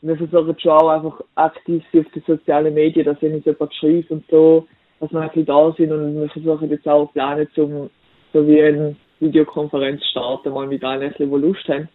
wir 0.00 0.16
versuchen 0.16 0.58
schon 0.58 0.72
auch 0.72 0.88
einfach 0.88 1.20
aktiv 1.34 1.84
auf 1.94 2.06
den 2.14 2.22
sozialen 2.26 2.72
Medien, 2.72 3.04
dass 3.04 3.20
wenn 3.20 3.34
uns 3.34 3.44
jemand 3.44 3.74
schreibt 3.74 4.10
und 4.10 4.24
so, 4.30 4.66
dass 5.00 5.12
wir 5.12 5.20
ein 5.20 5.28
bisschen 5.28 5.46
da 5.46 5.72
sind 5.72 5.92
und 5.92 6.20
wir 6.20 6.28
versuchen 6.30 6.70
jetzt 6.70 6.88
auch 6.88 7.12
planen, 7.12 7.48
zum 7.54 7.90
so 8.32 8.46
wie 8.46 8.62
eine 8.62 8.96
Videokonferenz 9.20 10.02
starten, 10.06 10.52
mal 10.52 10.66
mit 10.66 10.84
allen, 10.84 11.14
die 11.18 11.24
Lust 11.24 11.68
haben. 11.68 11.88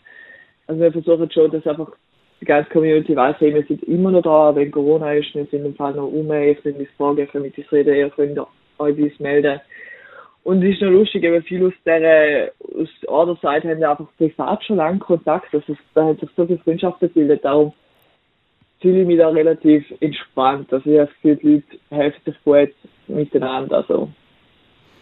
Also 0.68 0.82
wir 0.82 0.92
versuchen 0.92 1.32
schon, 1.32 1.52
dass 1.52 1.66
einfach 1.66 1.92
die 2.40 2.46
ganze 2.46 2.70
Community 2.70 3.16
weiß, 3.16 3.38
hey, 3.40 3.54
wir 3.54 3.64
sind 3.64 3.84
immer 3.84 4.12
noch 4.12 4.22
da, 4.22 4.56
wenn 4.56 4.72
Corona 4.72 5.14
ist, 5.14 5.34
wir 5.34 5.46
sind 5.46 5.66
im 5.66 5.76
Fall 5.76 5.94
noch 5.94 6.08
um, 6.08 6.32
ihr 6.32 6.56
könnt 6.56 6.78
uns 6.78 6.90
fragen, 6.98 7.18
ihr 7.18 7.42
mit 7.42 7.58
uns 7.58 7.72
reden, 7.72 7.96
ihr 7.96 8.10
könnt 8.10 8.38
euch 8.38 8.48
bei 8.78 9.04
uns 9.04 9.20
melden. 9.20 9.60
Und 10.44 10.62
es 10.62 10.74
ist 10.74 10.82
noch 10.82 10.90
lustig, 10.90 11.24
weil 11.24 11.42
viele 11.44 11.68
aus 11.68 11.74
der, 11.86 12.52
aus 12.62 12.90
der 13.02 13.12
Other 13.12 13.36
Side 13.36 13.70
haben 13.70 13.84
einfach 13.84 14.08
privat 14.18 14.64
schon 14.64 14.78
lange 14.78 15.00
Kontakt, 15.00 15.54
also 15.54 15.76
da 15.94 16.06
hat 16.08 16.20
sich 16.20 16.30
so 16.36 16.46
viel 16.46 16.58
Freundschaften 16.58 17.08
gebildet, 17.08 17.46
darum 17.46 17.72
fühle 18.82 19.02
ich 19.02 19.08
mich 19.08 19.18
da 19.18 19.30
relativ 19.30 19.86
entspannt, 20.02 20.74
also 20.74 20.90
ich 20.90 21.00
habe 21.00 21.08
das 21.08 21.16
Gefühl, 21.22 21.36
die 21.38 21.48
Leute 21.54 21.80
helfen 21.92 22.22
sich 22.26 22.44
gut 22.44 22.74
miteinander, 23.08 23.78
also 23.78 24.10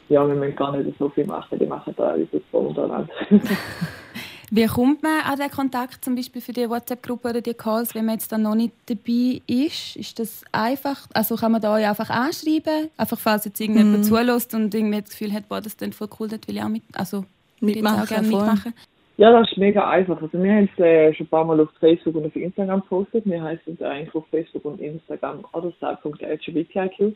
ja, 0.09 0.27
wir 0.27 0.35
müssen 0.35 0.55
gar 0.55 0.77
nicht 0.77 0.97
so 1.00 1.09
viel 1.09 1.25
machen, 1.25 1.57
die 1.57 1.65
machen 1.65 1.95
da 1.97 2.09
alles 2.09 2.27
untereinander. 2.51 3.13
Wie 4.53 4.65
kommt 4.65 5.01
man 5.01 5.22
an 5.22 5.39
den 5.39 5.50
Kontakt, 5.50 6.03
zum 6.03 6.13
Beispiel 6.13 6.41
für 6.41 6.51
die 6.51 6.70
WhatsApp-Gruppe 6.70 7.29
oder 7.29 7.39
die 7.39 7.53
Calls, 7.53 7.96
wenn 7.96 8.03
man 8.03 8.15
jetzt 8.15 8.34
dann 8.34 8.41
noch 8.41 8.53
nicht 8.53 8.74
dabei 8.86 9.41
ist? 9.48 9.96
Ist 9.96 10.20
das 10.20 10.43
einfach? 10.51 11.08
Also 11.13 11.38
kann 11.38 11.53
man 11.53 11.62
da 11.62 11.75
einfach 11.75 12.10
anschreiben? 12.10 12.89
Einfach 12.98 13.17
falls 13.17 13.46
jetzt 13.46 13.62
irgendjemand 13.62 14.00
mm. 14.00 14.03
zulässt 14.03 14.53
und 14.53 14.75
irgendwie 14.75 15.00
das 15.00 15.12
Gefühl 15.12 15.31
hat, 15.31 15.48
boah, 15.48 15.62
das 15.62 15.77
klingt 15.77 15.96
voll 15.96 16.10
cool, 16.20 16.27
das 16.27 16.41
will 16.48 16.58
ich 16.58 16.63
auch 16.63 16.67
mit, 16.67 16.84
also 16.93 17.24
mitmachen, 17.62 18.01
auch 18.01 18.08
gerne 18.08 18.27
mitmachen. 18.27 18.74
Ja, 19.15 19.31
das 19.31 19.50
ist 19.50 19.58
mega 19.58 19.89
einfach. 19.89 20.22
Also 20.22 20.43
wir 20.43 20.51
haben 20.51 20.70
es 20.74 20.84
äh, 20.84 21.13
schon 21.13 21.27
ein 21.27 21.29
paar 21.29 21.46
Mal 21.46 21.62
auf 21.62 21.70
Facebook 21.79 22.15
und 22.15 22.25
auf 22.25 22.36
Instagram 22.36 22.81
gepostet. 22.81 23.25
Wir 23.25 23.41
heißen 23.41 23.81
eigentlich 23.84 24.13
auf 24.15 24.25
Facebook 24.31 24.65
und 24.65 24.81
Instagram 24.81 25.46
otherside.lgbtiq. 25.53 27.15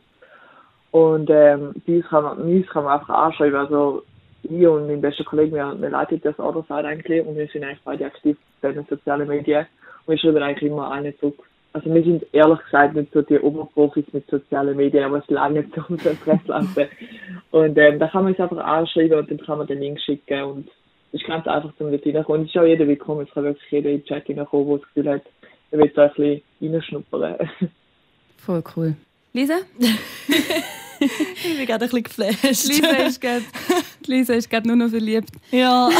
Und 0.92 1.28
ähm, 1.28 1.74
dies 1.86 2.06
kann 2.06 2.24
man, 2.24 2.38
uns 2.38 2.66
kann 2.68 2.84
man 2.84 2.98
einfach 2.98 3.14
anschreiben. 3.14 3.56
Also 3.56 4.04
ich 4.50 4.66
und 4.66 4.86
mein 4.86 5.00
bester 5.00 5.24
Kollege, 5.24 5.54
wir, 5.54 5.80
wir 5.80 5.90
leiten 5.90 6.20
das 6.22 6.38
Otherside 6.38 6.88
eigentlich 6.88 7.26
und 7.26 7.36
wir 7.36 7.46
sind 7.48 7.64
eigentlich 7.64 7.80
beide 7.84 8.06
aktiv 8.06 8.36
bei 8.60 8.72
den 8.72 8.86
sozialen 8.86 9.28
Medien 9.28 9.66
und 10.06 10.12
wir 10.12 10.18
schreiben 10.18 10.42
eigentlich 10.42 10.70
immer 10.70 10.90
eine 10.90 11.16
zurück. 11.18 11.38
Also 11.72 11.92
wir 11.92 12.02
sind 12.02 12.24
ehrlich 12.32 12.58
gesagt 12.60 12.94
nicht 12.94 13.12
so 13.12 13.20
die 13.20 13.38
Oberprofis 13.38 14.06
mit 14.12 14.26
sozialen 14.30 14.76
Medien, 14.76 15.04
aber 15.04 15.18
es 15.18 15.28
lange 15.28 15.60
nicht 15.60 15.74
so 15.74 15.82
unser 15.88 16.14
Presse 16.14 16.46
lassen. 16.46 16.86
Und 17.50 17.76
ähm, 17.76 17.98
da 17.98 18.08
kann 18.08 18.24
man 18.24 18.32
es 18.32 18.40
einfach 18.40 18.64
anschreiben 18.64 19.18
und 19.18 19.30
dann 19.30 19.38
kann 19.38 19.58
man 19.58 19.66
den 19.66 19.80
Link 19.80 20.00
schicken 20.00 20.42
und 20.44 20.68
es 21.12 21.20
ist 21.20 21.26
ganz 21.26 21.46
einfach 21.46 21.76
zum 21.76 21.88
reinkommen. 21.88 22.40
Und 22.40 22.42
es 22.42 22.54
ist 22.54 22.58
auch 22.58 22.64
jeder 22.64 22.86
willkommen, 22.86 23.26
es 23.26 23.34
kann 23.34 23.44
wirklich 23.44 23.70
jeder 23.70 23.90
in 23.90 23.98
den 23.98 24.06
Chat 24.06 24.28
reinkommen, 24.28 24.68
der 24.68 24.78
das 24.78 24.86
Gefühl 24.86 25.12
hat, 25.12 25.22
er 25.70 25.78
will 25.78 25.92
da 25.94 26.04
ein 26.04 26.12
bisschen 26.14 26.72
reinschnuppern. 26.72 27.50
Voll 28.38 28.62
cool. 28.74 28.96
Lisa? 29.36 29.56
ich 30.98 31.58
bin 31.58 31.66
gerade 31.66 31.84
ein 31.84 31.90
bisschen 31.90 32.02
geflasht. 32.04 32.68
Lisa 32.68 32.88
ist 33.06 33.20
gerade, 33.20 33.44
Lisa 34.06 34.32
ist 34.32 34.48
gerade 34.48 34.66
nur 34.66 34.76
noch 34.76 34.88
verliebt. 34.88 35.28
Ja. 35.50 35.90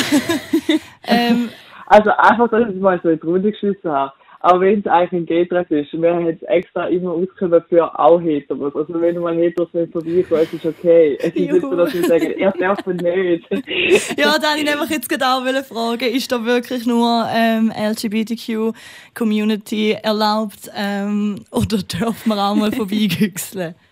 ähm, 1.07 1.51
also 1.87 2.13
einfach, 2.17 2.49
dass 2.49 2.71
ich 2.71 2.81
mal 2.81 2.99
so 3.03 3.11
in 3.11 3.21
die 3.21 3.27
Runde 3.27 3.53
geschissen 3.53 3.91
habe. 3.91 4.15
Aber 4.47 4.61
wenn 4.61 4.79
es 4.79 4.87
eigentlich 4.87 5.23
ein 5.23 5.27
Gay-Treff 5.27 5.69
ist, 5.73 5.93
wir 6.01 6.15
haben 6.15 6.29
es 6.29 6.41
extra 6.43 6.87
immer 6.87 7.11
ausgekommen 7.11 7.65
für 7.69 7.99
auch 7.99 8.21
Heteros. 8.21 8.77
Also 8.77 9.01
wenn 9.01 9.17
du 9.17 9.23
mal 9.23 9.35
Heteros 9.35 9.75
nicht 9.75 9.91
vorbeikommen, 9.91 10.43
es 10.43 10.53
ist 10.53 10.65
okay. 10.65 11.17
Es 11.19 11.35
ist 11.35 11.35
nicht 11.35 11.61
so, 11.61 11.75
dass 11.75 11.93
wir 11.93 12.05
sagen, 12.05 12.31
er 12.31 12.53
darf 12.53 12.87
nicht. 12.87 13.45
ja, 14.17 14.39
dann 14.39 14.59
ich 14.59 14.91
jetzt 14.91 15.09
genau 15.09 15.41
fragen, 15.65 16.15
ist 16.15 16.31
da 16.31 16.45
wirklich 16.45 16.87
nur 16.87 17.27
ähm, 17.35 17.73
LGBTQ-Community 17.77 19.97
erlaubt 20.01 20.71
ähm, 20.77 21.45
oder 21.51 21.79
dürfen 21.79 22.29
wir 22.29 22.39
auch 22.39 22.55
mal 22.55 22.71
vorbeigüchseln? 22.71 23.75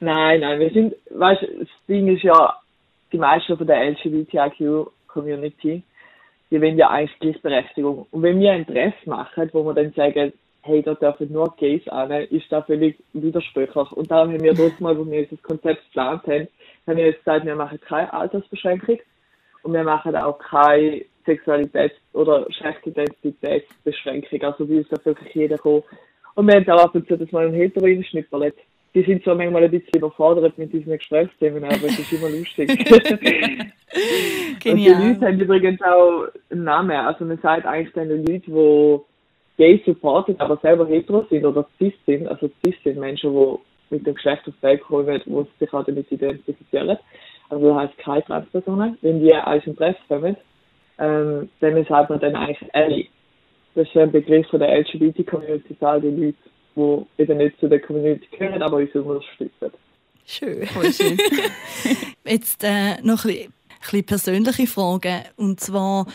Nein, 0.00 0.40
nein, 0.40 0.58
wir 0.58 0.70
sind, 0.70 0.96
weißt 1.08 1.42
das 1.60 1.68
Ding 1.88 2.12
ist 2.14 2.24
ja, 2.24 2.56
die 3.12 3.18
meisten 3.18 3.56
von 3.56 3.66
der 3.66 3.92
LGBTIQ-Community, 3.92 5.84
die 6.50 6.60
wollen 6.60 6.78
ja 6.78 6.90
eigentlich 6.90 7.18
Gleichberechtigung. 7.18 8.06
Und 8.10 8.22
wenn 8.22 8.38
wir 8.40 8.52
ein 8.52 8.66
Treff 8.66 8.94
machen, 9.06 9.50
wo 9.52 9.64
wir 9.64 9.74
dann 9.74 9.92
sagen, 9.92 10.32
hey, 10.62 10.82
da 10.82 10.94
dürfen 10.94 11.32
nur 11.32 11.54
Gays 11.56 11.86
an, 11.88 12.10
ist 12.10 12.50
das 12.50 12.66
völlig 12.66 12.98
widersprüchlich. 13.12 13.92
Und 13.92 14.10
darum 14.10 14.32
haben 14.32 14.42
wir 14.42 14.54
dort 14.54 14.80
mal, 14.80 14.96
wo 14.98 15.08
wir 15.08 15.26
das 15.26 15.42
Konzept 15.42 15.84
geplant 15.86 16.26
haben, 16.26 16.48
haben 16.86 16.96
wir 16.96 17.06
jetzt 17.06 17.24
gesagt, 17.24 17.46
wir 17.46 17.56
machen 17.56 17.80
keine 17.80 18.12
Altersbeschränkung 18.12 18.98
und 19.62 19.72
wir 19.72 19.84
machen 19.84 20.14
auch 20.16 20.38
keine 20.38 21.04
Sexualitäts- 21.26 21.98
oder 22.12 22.44
Geschlechtsidentitätsbeschränkung. 22.44 24.42
Also 24.42 24.68
wie 24.68 24.78
es 24.78 24.88
da 24.88 25.04
wirklich 25.04 25.34
jeder 25.34 25.58
kommt. 25.58 25.84
Und 26.34 26.46
wir 26.46 26.54
haben 26.54 26.70
auch 26.70 26.84
ab 26.84 26.94
und 26.94 27.08
zu 27.08 27.16
das 27.16 27.32
mal 27.32 27.46
einen 27.46 27.54
Hetero 27.54 28.02
schnippert 28.02 28.54
die 28.96 29.02
sind 29.02 29.22
so 29.24 29.34
manchmal 29.34 29.64
ein 29.64 29.70
bisschen 29.70 29.92
überfordert 29.94 30.56
mit 30.56 30.72
diesen 30.72 30.96
Gesprächsthemen, 30.96 31.62
aber 31.64 31.74
es 31.84 31.98
ist 31.98 32.12
immer 32.14 32.30
lustig. 32.30 32.66
Genial. 34.58 34.64
Und 34.64 34.78
die 34.78 34.88
Leute 34.88 35.26
haben 35.26 35.40
übrigens 35.40 35.82
auch 35.82 36.28
einen 36.50 36.64
Namen. 36.64 36.96
Also 36.96 37.26
man 37.26 37.36
sagt 37.42 37.66
eigentlich 37.66 37.92
den 37.92 38.08
Leuten, 38.08 38.40
die 38.46 38.98
gay 39.58 39.82
supporten, 39.84 40.40
aber 40.40 40.56
selber 40.62 40.86
hetero 40.86 41.26
sind 41.28 41.44
oder 41.44 41.66
cis 41.76 41.92
sind, 42.06 42.26
also 42.26 42.50
cis 42.64 42.74
sind 42.84 42.98
Menschen, 42.98 43.34
die 43.34 43.94
mit 43.94 44.06
dem 44.06 44.14
Geschlecht 44.14 44.48
auf 44.48 44.54
die 44.56 44.62
Welt 44.62 44.80
kommen, 44.80 45.22
die 45.26 45.46
sich 45.58 45.74
auch 45.74 45.84
damit 45.84 46.10
identifizieren. 46.10 46.96
Also 47.50 47.68
das 47.68 47.76
heisst 47.76 47.98
keine 47.98 48.24
Transpersonen. 48.24 48.96
Wenn 49.02 49.20
die 49.20 49.34
aus 49.34 49.62
dem 49.64 49.76
Treff 49.76 49.96
kommen, 50.08 50.38
ähm, 50.98 51.50
dann 51.60 51.84
sagt 51.84 52.08
man 52.08 52.20
dann 52.20 52.34
eigentlich 52.34 52.66
Ellie. 52.72 53.08
Das 53.74 53.86
ist 53.86 53.96
ein 53.98 54.10
Begriff 54.10 54.48
von 54.48 54.60
der 54.60 54.74
LGBT-Community, 54.78 55.76
all 55.80 56.00
die 56.00 56.08
Leute 56.08 56.38
die 56.76 57.22
eben 57.22 57.38
nicht 57.38 57.58
zu 57.58 57.68
der 57.68 57.80
Community 57.80 58.26
gehören, 58.30 58.62
aber 58.62 58.76
uns 58.76 58.94
unterstützen. 58.94 59.72
Schön. 60.26 60.66
Voll 60.66 60.92
schön. 60.92 61.18
Jetzt 62.26 62.64
äh, 62.64 63.00
noch 63.02 63.24
ein 63.24 63.28
bisschen, 63.28 63.44
ein 63.46 63.78
bisschen 63.80 64.04
persönliche 64.04 64.66
Fragen. 64.66 65.22
Und 65.36 65.60
zwar, 65.60 66.06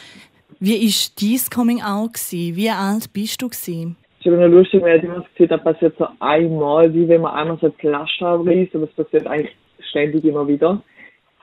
wie 0.59 0.81
war 0.81 1.11
dein 1.19 1.49
Coming 1.53 1.81
Out? 1.81 2.13
Gewesen? 2.13 2.55
Wie 2.55 2.69
alt 2.69 3.13
bist 3.13 3.41
du? 3.41 3.47
Gewesen? 3.47 3.95
Es 4.19 4.25
ist 4.25 4.31
immer 4.31 4.47
noch 4.47 4.53
lustig, 4.53 4.81
weil 4.83 4.97
ich 4.97 5.03
immer 5.03 5.25
gesehen 5.33 5.49
das 5.49 5.63
passiert 5.63 5.97
so 5.97 6.07
einmal, 6.19 6.93
wie 6.93 7.07
wenn 7.07 7.21
man 7.21 7.33
einmal 7.33 7.57
so 7.59 7.67
ein 7.67 7.73
Pflaster 7.73 8.27
abreißt, 8.27 8.75
aber 8.75 8.83
es 8.83 8.91
passiert 8.91 9.25
eigentlich 9.25 9.55
ständig 9.89 10.23
immer 10.25 10.47
wieder. 10.47 10.81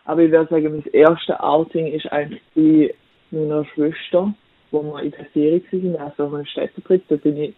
Aber 0.04 0.22
ich 0.22 0.30
würde 0.30 0.48
sagen, 0.48 0.72
mein 0.72 0.92
erstes 0.92 1.34
Outing 1.40 1.88
ist 1.88 2.06
eigentlich 2.12 2.40
bei 2.54 2.94
meiner 3.30 3.64
Schwester, 3.74 4.32
wo 4.70 4.82
wir 4.82 5.02
in 5.02 5.10
der 5.10 5.26
Serie 5.34 5.62
waren, 5.72 5.96
also 5.96 6.24
auf 6.24 6.34
einem 6.34 6.46
Städtetritt. 6.46 7.02
Da 7.08 7.16
bin 7.16 7.36
ich 7.36 7.54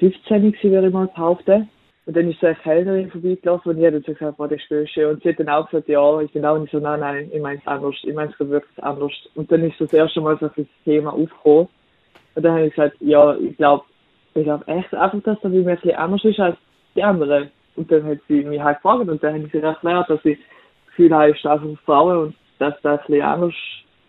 15 0.00 0.52
gewesen, 0.52 0.72
würde 0.72 0.88
ich 0.88 0.92
mal 0.92 1.06
behaupten. 1.06 1.68
Und 2.06 2.16
dann 2.16 2.28
ist 2.28 2.40
so 2.40 2.46
eine 2.46 2.56
Kellnerin 2.56 3.10
vorbeigelaufen 3.10 3.70
und 3.70 3.78
ich 3.78 3.86
habe 3.86 4.00
gesagt, 4.00 4.36
boah, 4.36 4.48
das 4.48 4.58
ist 4.68 4.90
schön. 4.90 5.10
Und 5.10 5.22
sie 5.22 5.28
hat 5.28 5.38
dann 5.38 5.48
auch 5.48 5.66
gesagt, 5.66 5.88
ja, 5.88 6.20
ich 6.20 6.32
bin 6.32 6.44
auch 6.44 6.58
nicht 6.58 6.72
so, 6.72 6.80
nein, 6.80 7.00
nein, 7.00 7.30
ich 7.32 7.40
meine 7.40 7.60
es 7.60 7.66
anders, 7.66 7.94
ich 8.02 8.14
meine 8.14 8.32
es 8.32 8.50
wirklich 8.50 8.82
anders. 8.82 9.12
Und 9.34 9.52
dann 9.52 9.62
ist 9.62 9.80
das 9.80 9.92
erste 9.92 10.20
Mal 10.20 10.36
so 10.40 10.48
das 10.48 10.66
Thema 10.84 11.12
aufgekommen. 11.12 11.68
Und 12.34 12.42
dann 12.42 12.52
habe 12.52 12.66
ich 12.66 12.74
gesagt, 12.74 12.96
ja, 13.00 13.36
ich 13.36 13.56
glaube, 13.56 13.84
ich 14.34 14.44
glaube 14.44 14.66
echt 14.66 14.92
einfach, 14.94 15.22
dass 15.22 15.40
das 15.40 15.42
bei 15.42 15.48
mir 15.50 15.78
ein 15.82 15.94
anders 15.94 16.24
ist 16.24 16.40
als 16.40 16.56
die 16.96 17.02
anderen. 17.02 17.50
Und 17.76 17.92
dann 17.92 18.04
hat 18.04 18.18
sie 18.28 18.44
mich 18.44 18.60
halt 18.60 18.78
gefragt 18.78 19.08
und 19.08 19.22
dann 19.22 19.34
habe 19.34 19.44
ich 19.44 19.52
sie 19.52 19.58
erklärt, 19.58 20.08
dass 20.08 20.24
ich 20.24 20.38
das 20.38 20.96
Gefühl 20.96 21.14
habe, 21.14 21.30
ich 21.30 21.38
stehe 21.38 21.54
auf 21.54 21.80
Frauen 21.84 22.18
und 22.18 22.34
dass 22.58 22.74
das 22.82 23.00
ein 23.00 23.06
bisschen 23.06 23.22
anders 23.22 23.54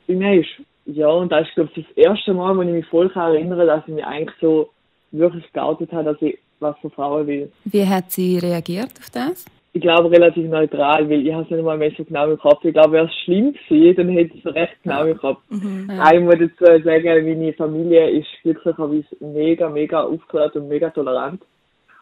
bei 0.08 0.16
mir 0.16 0.40
ist. 0.40 0.50
Ja, 0.86 1.10
und 1.10 1.32
das 1.32 1.48
ist, 1.48 1.56
glaube 1.56 1.70
ich, 1.76 1.86
das 1.86 1.98
erste 1.98 2.34
Mal, 2.34 2.58
wo 2.58 2.62
ich 2.62 2.70
mich 2.70 2.86
voll 2.88 3.12
erinnere, 3.14 3.66
dass 3.66 3.88
ich 3.88 3.94
mich 3.94 4.06
eigentlich 4.06 4.38
so 4.42 4.70
wirklich 5.12 5.52
geoutet 5.54 5.92
hat, 5.92 6.06
dass 6.06 6.22
ich 6.22 6.38
was 6.60 6.78
von 6.80 6.92
Frauen 6.92 7.28
will. 7.28 7.52
Wie 7.66 7.86
hat 7.86 8.12
sie 8.12 8.38
reagiert 8.38 8.92
auf 9.00 9.10
das? 9.12 9.46
Ich 9.74 9.82
glaube 9.82 10.12
relativ 10.12 10.50
neutral, 10.50 11.10
weil 11.10 11.26
ich 11.26 11.34
habe 11.34 11.44
es 11.44 11.50
nicht 11.50 11.64
mal 11.64 11.78
mehr 11.78 11.92
so 11.98 12.04
genau 12.04 12.30
im 12.30 12.38
Kopf. 12.38 12.64
Ich 12.66 12.74
glaube, 12.74 12.92
wäre 12.92 13.06
es 13.06 13.16
schlimm 13.24 13.54
gewesen, 13.54 13.96
dann 13.96 14.10
hätte 14.10 14.36
ich 14.36 14.46
es 14.46 14.54
recht 14.54 14.76
genau 14.84 15.06
im 15.06 15.18
Kopf. 15.18 15.40
Mhm. 15.50 15.90
Ja. 15.90 16.14
Ich 16.14 16.20
muss 16.20 16.36
dazu 16.38 16.84
sagen, 16.84 17.26
meine 17.26 17.54
Familie 17.54 18.10
ist 18.10 18.28
glücklicherweise 18.44 19.08
mega, 19.22 19.70
mega 19.70 20.04
aufgeklärt 20.04 20.58
und 20.58 20.68
mega 20.68 20.90
tolerant. 20.90 21.42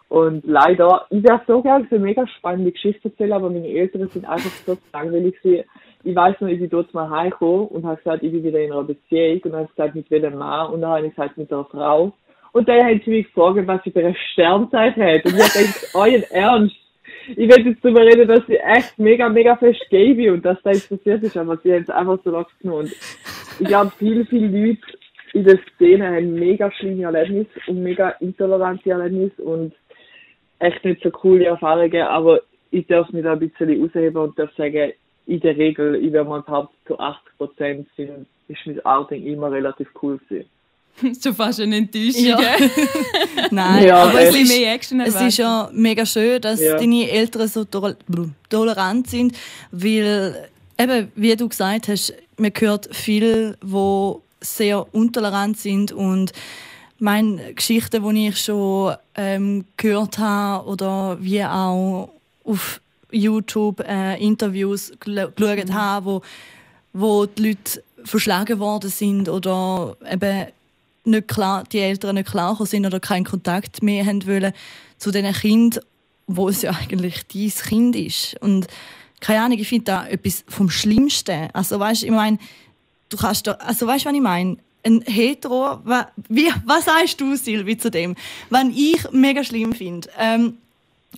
Und 0.10 0.44
leider, 0.48 1.06
ich 1.12 1.22
wäre 1.24 1.42
so 1.46 1.62
gerne 1.62 1.88
eine 1.90 2.00
mega 2.00 2.26
spannende 2.28 2.72
Geschichte 2.72 3.10
erzählen, 3.10 3.34
aber 3.34 3.52
meine 3.52 3.68
Eltern 3.68 4.08
sind 4.08 4.28
einfach 4.28 4.50
so 4.66 4.76
langweilig 4.92 5.40
gewesen. 5.40 5.66
Ich 6.04 6.16
weiß 6.16 6.42
noch, 6.42 6.48
ich 6.48 6.60
bin 6.60 6.70
dort 6.72 6.92
mal 6.96 7.10
heimgekommen 7.10 7.68
und 7.68 7.86
habe 7.86 7.98
gesagt, 7.98 8.24
ich 8.24 8.32
bin 8.32 8.44
wieder 8.44 8.60
in 8.60 8.72
einer 8.72 8.84
Beziehung 8.84 9.42
und 9.44 9.54
habe 9.54 9.68
gesagt, 9.68 9.94
mit 9.94 10.10
welchem 10.10 10.40
Mann 10.40 10.72
und 10.72 10.82
dann 10.82 10.90
habe 10.92 11.06
ich 11.06 11.16
gesagt, 11.16 11.38
mit 11.38 11.54
einer 11.54 11.66
Frau. 11.66 12.14
Und 12.52 12.68
dann 12.68 12.86
haben 12.86 13.02
sie 13.04 13.12
mich 13.12 13.26
gefragt, 13.28 13.68
was 13.68 13.84
sie 13.84 13.92
für 13.92 14.00
eine 14.00 14.16
Sternzeit 14.34 14.96
hat. 14.96 15.26
Und 15.26 15.38
ich 15.38 15.54
denke, 15.54 15.80
euren 15.94 16.24
Ernst? 16.32 16.76
Ich 17.36 17.48
werde 17.48 17.70
jetzt 17.70 17.84
darüber 17.84 18.02
reden, 18.02 18.28
dass 18.28 18.46
sie 18.48 18.58
echt 18.58 18.98
mega, 18.98 19.30
mega 19.30 19.56
fest 19.56 19.86
bin 19.92 20.32
und 20.32 20.44
dass 20.44 20.62
das 20.64 20.88
passiert 20.88 21.22
ist, 21.22 21.38
aber 21.38 21.58
sie 21.58 21.74
haben 21.74 21.84
es 21.84 21.90
einfach 21.90 22.18
so 22.24 22.32
locker 22.32 22.52
genommen. 22.60 22.86
Und 22.86 22.96
ich 23.60 23.68
glaube, 23.68 23.92
viele, 24.00 24.26
viele 24.26 24.48
Leute 24.48 24.82
in 25.34 25.44
der 25.44 25.60
Szene 25.76 26.08
haben 26.08 26.34
mega 26.34 26.72
schlimme 26.72 27.04
Erlebnisse 27.04 27.60
und 27.68 27.84
mega 27.84 28.10
intolerante 28.20 28.90
Erlebnisse 28.90 29.44
und 29.44 29.74
echt 30.58 30.84
nicht 30.84 31.04
so 31.04 31.12
coole 31.12 31.46
Erfahrungen, 31.46 32.02
aber 32.02 32.42
ich 32.72 32.86
darf 32.88 33.12
mich 33.12 33.24
da 33.24 33.34
ein 33.34 33.40
bisschen 33.40 33.84
ausheben 33.84 34.18
und 34.18 34.38
darf 34.38 34.54
sagen, 34.56 34.94
in 35.28 35.40
der 35.42 35.58
Regel, 35.58 35.96
ich 35.96 36.12
werde 36.12 36.30
mal 36.30 36.42
behaupten, 36.42 36.76
zu 36.88 37.00
80 37.00 37.38
Prozent 37.38 37.88
ist 37.98 38.66
mit 38.66 38.84
Outing 38.86 39.24
immer 39.26 39.52
relativ 39.52 39.88
cool 40.02 40.18
gewesen. 40.18 40.50
Das 41.02 41.12
ist 41.12 41.24
schon 41.24 41.36
fast 41.36 41.60
eine 41.60 41.78
Enttäuschung. 41.78 42.24
Ja. 42.26 42.40
Nein, 43.52 43.86
Ja, 43.88 44.04
aber 44.04 44.18
Ein 44.20 44.28
es 44.28 44.34
bisschen 44.34 44.44
ist, 44.46 44.58
mehr 44.60 44.74
Action 44.74 45.02
es 45.02 45.16
ist 45.22 45.38
ja 45.38 45.70
mega 45.74 46.06
schön, 46.06 46.42
dass 46.42 46.60
Ja. 46.62 46.78
deine 46.78 47.10
Eltern 47.10 47.48
so 47.48 47.62
tol- 47.64 47.96
tolerant 48.50 49.10
sind, 49.10 49.36
weil 49.72 50.50
eben, 50.80 51.12
wie 51.16 51.36
du 51.36 51.48
gesagt 51.50 51.88
hast, 51.88 52.14
man 52.38 52.52
hört 52.58 52.94
viel, 52.96 53.58
wo 53.62 54.22
sehr 54.42 54.86
untolerant 54.94 55.58
sind 55.58 55.92
und 55.92 56.32
meine 57.00 57.54
Geschichten, 57.54 58.08
die 58.14 58.28
ich 58.28 58.38
schon 58.40 58.96
ähm, 59.16 59.66
gehört 59.78 60.18
habe 60.18 60.68
oder 60.68 61.18
wie 61.22 61.44
auch 61.44 62.10
auf 62.44 62.82
YouTube 63.12 63.80
äh, 63.88 64.22
Interviews 64.24 64.92
geschaut 65.00 65.72
habe, 65.74 66.06
wo, 66.06 66.22
wo 66.94 67.26
die 67.26 67.50
Leute 67.50 67.84
verschlagen 68.06 68.60
worden 68.60 68.90
sind 68.90 69.28
oder 69.30 69.98
eben 70.10 70.48
nicht 71.10 71.28
klar, 71.28 71.64
die 71.72 71.80
Eltern 71.80 72.16
nicht 72.16 72.30
klar 72.32 72.58
sind 72.66 72.86
oder 72.86 73.00
keinen 73.00 73.26
Kontakt 73.26 73.84
mehr 73.84 74.06
haben 74.06 74.26
wollen 74.26 74.54
zu 74.98 75.12
diesen 75.12 75.34
Kindern, 75.34 75.84
wo 76.28 76.50
es 76.50 76.62
ja 76.62 76.72
eigentlich 76.72 77.26
dein 77.34 77.50
Kind 77.50 77.96
ist. 77.96 78.36
Und 78.42 78.68
keine 79.20 79.42
Ahnung, 79.42 79.60
ich 79.60 79.68
finde 79.68 79.86
da 79.86 80.08
etwas 80.08 80.44
vom 80.48 80.70
Schlimmsten. 80.70 81.50
Also 81.54 81.80
weißt, 81.80 82.04
ich 82.04 82.12
meine, 82.12 82.38
du 83.10 83.18
kannst 83.18 83.48
da, 83.48 83.54
also 83.54 83.86
weißt, 83.88 84.06
was 84.06 84.14
ich 84.14 84.22
meine? 84.22 84.58
Ein 84.86 85.02
Hetero, 85.06 85.80
wa- 85.84 86.10
wie, 86.30 86.50
was 86.66 86.86
sagst 86.86 87.20
du, 87.20 87.36
Silvi, 87.36 87.78
zu 87.78 87.92
dem? 87.92 88.16
Wenn 88.50 88.72
ich 88.72 88.98
mega 89.12 89.44
schlimm 89.44 89.74
finde, 89.74 90.10
ähm, 90.18 90.58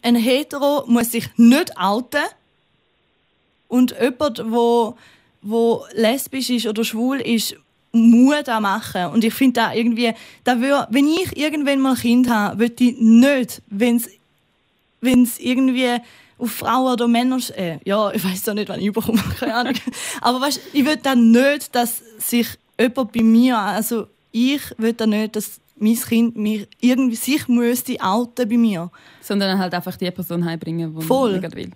ein 0.02 0.16
Hetero 0.16 0.84
muss 0.88 1.12
sich 1.12 1.30
nicht 1.38 1.78
outen 1.78 2.24
und 3.68 3.96
jemand, 4.02 4.44
wo, 4.52 4.98
wo 5.44 5.86
lesbisch 5.94 6.50
ist 6.50 6.66
oder 6.66 6.84
schwul 6.84 7.22
ist, 7.22 7.56
muss 7.92 8.44
das 8.46 8.62
machen. 8.62 9.08
Und 9.08 9.24
ich 9.24 9.34
finde 9.34 9.62
da 9.62 9.74
irgendwie, 9.74 10.14
da 10.44 10.60
wür, 10.60 10.88
wenn 10.90 11.08
ich 11.08 11.38
irgendwann 11.38 11.80
mal 11.80 11.92
ein 11.92 11.98
Kind 11.98 12.30
habe, 12.30 12.60
würde 12.60 12.84
ich 12.84 12.98
nicht, 13.00 13.62
wenn 13.68 13.98
es 15.24 15.40
irgendwie 15.40 15.98
auf 16.38 16.52
Frauen 16.52 16.94
oder 16.94 17.08
Männer, 17.08 17.38
äh, 17.56 17.78
ja, 17.86 18.12
ich 18.12 18.24
weiß 18.24 18.50
auch 18.50 18.54
nicht, 18.54 18.70
wann 18.70 18.80
ich 18.80 18.88
überkomme, 18.88 19.22
keine 19.40 19.56
Ahnung. 19.56 19.76
Aber 20.22 20.42
weißt, 20.42 20.60
ich 20.74 20.86
will 20.86 20.98
dann 20.98 21.32
nicht, 21.32 21.74
dass 21.76 22.02
sich 22.18 22.48
jemand 22.80 23.12
bei 23.12 23.22
mir, 23.22 23.58
also 23.58 24.08
ich 24.32 24.62
will 24.78 24.94
dann 24.94 25.12
nicht, 25.12 25.36
dass 25.36 25.60
mein 25.78 25.96
Kind 25.96 26.38
mich 26.38 26.68
irgendwie 26.80 27.16
sich 27.16 27.48
müsste 27.48 28.00
outen 28.02 28.48
bei 28.48 28.58
mir. 28.58 28.92
Sondern 29.22 29.58
halt 29.58 29.74
einfach 29.74 29.98
die 29.98 30.10
Person 30.12 30.46
heimbringen, 30.46 30.98
die 30.98 31.06
Voll. 31.06 31.40
man 31.42 31.54
will. 31.54 31.72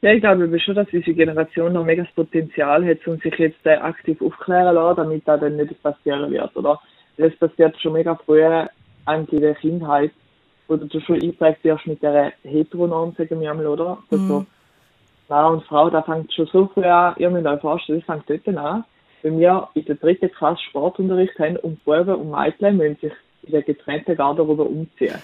Ja, 0.00 0.12
ich 0.12 0.20
glaube 0.20 0.60
schon, 0.60 0.76
dass 0.76 0.92
unsere 0.92 1.14
Generation 1.14 1.72
noch 1.72 1.84
mega 1.84 2.04
das 2.04 2.12
Potenzial 2.14 2.86
hat, 2.86 3.06
um 3.08 3.18
sich 3.18 3.34
jetzt 3.34 3.66
äh, 3.66 3.74
aktiv 3.74 4.22
aufklären 4.22 4.68
zu 4.68 4.74
lassen, 4.74 4.96
damit 4.96 5.26
das 5.26 5.40
dann 5.40 5.56
nicht 5.56 5.82
passieren 5.82 6.30
wird, 6.30 6.56
oder? 6.56 6.80
Es 7.16 7.34
passiert 7.36 7.76
schon 7.80 7.94
mega 7.94 8.14
früh, 8.14 8.44
eigentlich 9.06 9.32
in 9.32 9.40
der 9.40 9.54
Kindheit, 9.56 10.12
wo 10.68 10.76
du 10.76 11.00
schon 11.00 11.16
eingeprägt 11.20 11.64
wirst 11.64 11.86
mit 11.88 12.00
der 12.00 12.32
Heteronorm, 12.44 13.14
sagen 13.18 13.40
wir 13.40 13.50
einmal, 13.50 13.66
oder? 13.66 13.98
Also, 14.10 14.46
Mann 15.28 15.54
und 15.54 15.64
Frau, 15.64 15.90
da 15.90 16.02
fängt 16.02 16.32
schon 16.32 16.46
so 16.46 16.70
früh 16.72 16.84
an, 16.84 17.14
ihr 17.18 17.28
müsst 17.30 17.46
euch 17.46 17.60
vorstellen, 17.60 18.02
das 18.06 18.22
fängt 18.24 18.46
dort 18.46 18.56
an, 18.56 18.84
wenn 19.22 19.40
wir 19.40 19.68
in 19.74 19.84
der 19.84 19.96
dritten 19.96 20.30
Klasse 20.30 20.62
Sportunterricht 20.62 21.36
haben 21.40 21.56
und 21.56 21.84
Buben 21.84 22.14
und 22.14 22.30
Mädchen 22.30 22.76
müssen 22.76 23.00
sich 23.00 23.12
in 23.42 23.50
der 23.52 23.62
getrennten 23.62 24.16
Garderobe 24.16 24.62
umziehen. 24.62 25.18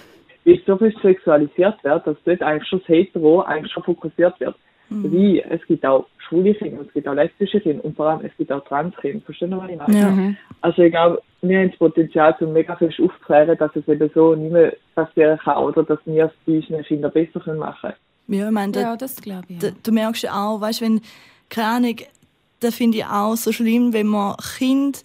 So 0.67 0.77
viel 0.77 0.95
sexualisiert 1.03 1.83
wird, 1.85 2.07
dass 2.07 2.17
dort 2.25 2.43
eigentlich 2.43 2.69
schon 2.69 2.81
das 2.81 2.89
Hetero 2.89 3.41
eigentlich 3.43 3.73
schon 3.73 3.83
fokussiert 3.83 4.39
wird. 4.41 4.55
Wie, 4.91 5.41
es 5.41 5.65
gibt 5.67 5.85
auch 5.85 6.07
schwule 6.19 6.55
Kinder, 6.55 6.83
es 6.87 6.93
gibt 6.93 7.09
auch 7.09 7.15
lesbische 7.15 7.59
Kinder 7.61 7.85
und 7.85 7.97
vor 7.97 8.07
allem 8.07 8.25
es 8.25 8.33
gibt 8.37 8.53
auch 8.53 8.63
Transkinder. 8.65 9.25
Verstehen 9.25 9.51
Sie, 9.51 9.57
was 9.57 9.71
ich 9.71 9.77
meine? 9.79 9.99
Ja. 9.99 10.11
Mhm. 10.11 10.37
Also 10.61 10.83
ich 10.83 10.93
glaube, 10.93 11.23
wir 11.41 11.59
haben 11.59 11.71
das 11.71 11.79
Potenzial, 11.79 12.37
um 12.41 12.53
mega 12.53 12.77
viel 12.77 12.89
aufzuklären, 12.89 13.57
dass 13.59 13.75
es 13.75 13.89
eben 13.89 14.11
so 14.15 14.35
nicht 14.35 14.53
mehr 14.53 14.77
passieren 14.95 15.39
kann 15.39 15.57
oder 15.65 15.83
dass 15.83 15.99
wir 16.05 16.27
es 16.27 16.33
bei 16.47 16.57
unseren 16.57 16.85
Kindern 16.85 17.13
besser 17.13 17.41
können 17.41 17.59
machen 17.59 17.93
können. 18.29 18.39
Ja, 18.41 18.47
ich 18.47 18.53
meine, 18.53 18.73
Ja, 18.81 18.97
das 18.97 19.17
glaube 19.17 19.45
ich. 19.49 19.59
du, 19.59 19.67
Ja. 19.69 19.73
du 19.83 19.93
merkst 19.93 20.23
ja 20.23 20.33
auch, 20.33 20.61
weißt, 20.61 20.83
wenn, 20.83 21.01
keine 21.49 21.69
Ahnung, 21.69 21.97
das 22.61 22.77
finde 22.77 22.99
ich 22.99 23.05
auch 23.07 23.35
so 23.37 23.53
schlimm, 23.53 23.93
wenn 23.93 24.07
man 24.07 24.37
Kind 24.59 25.03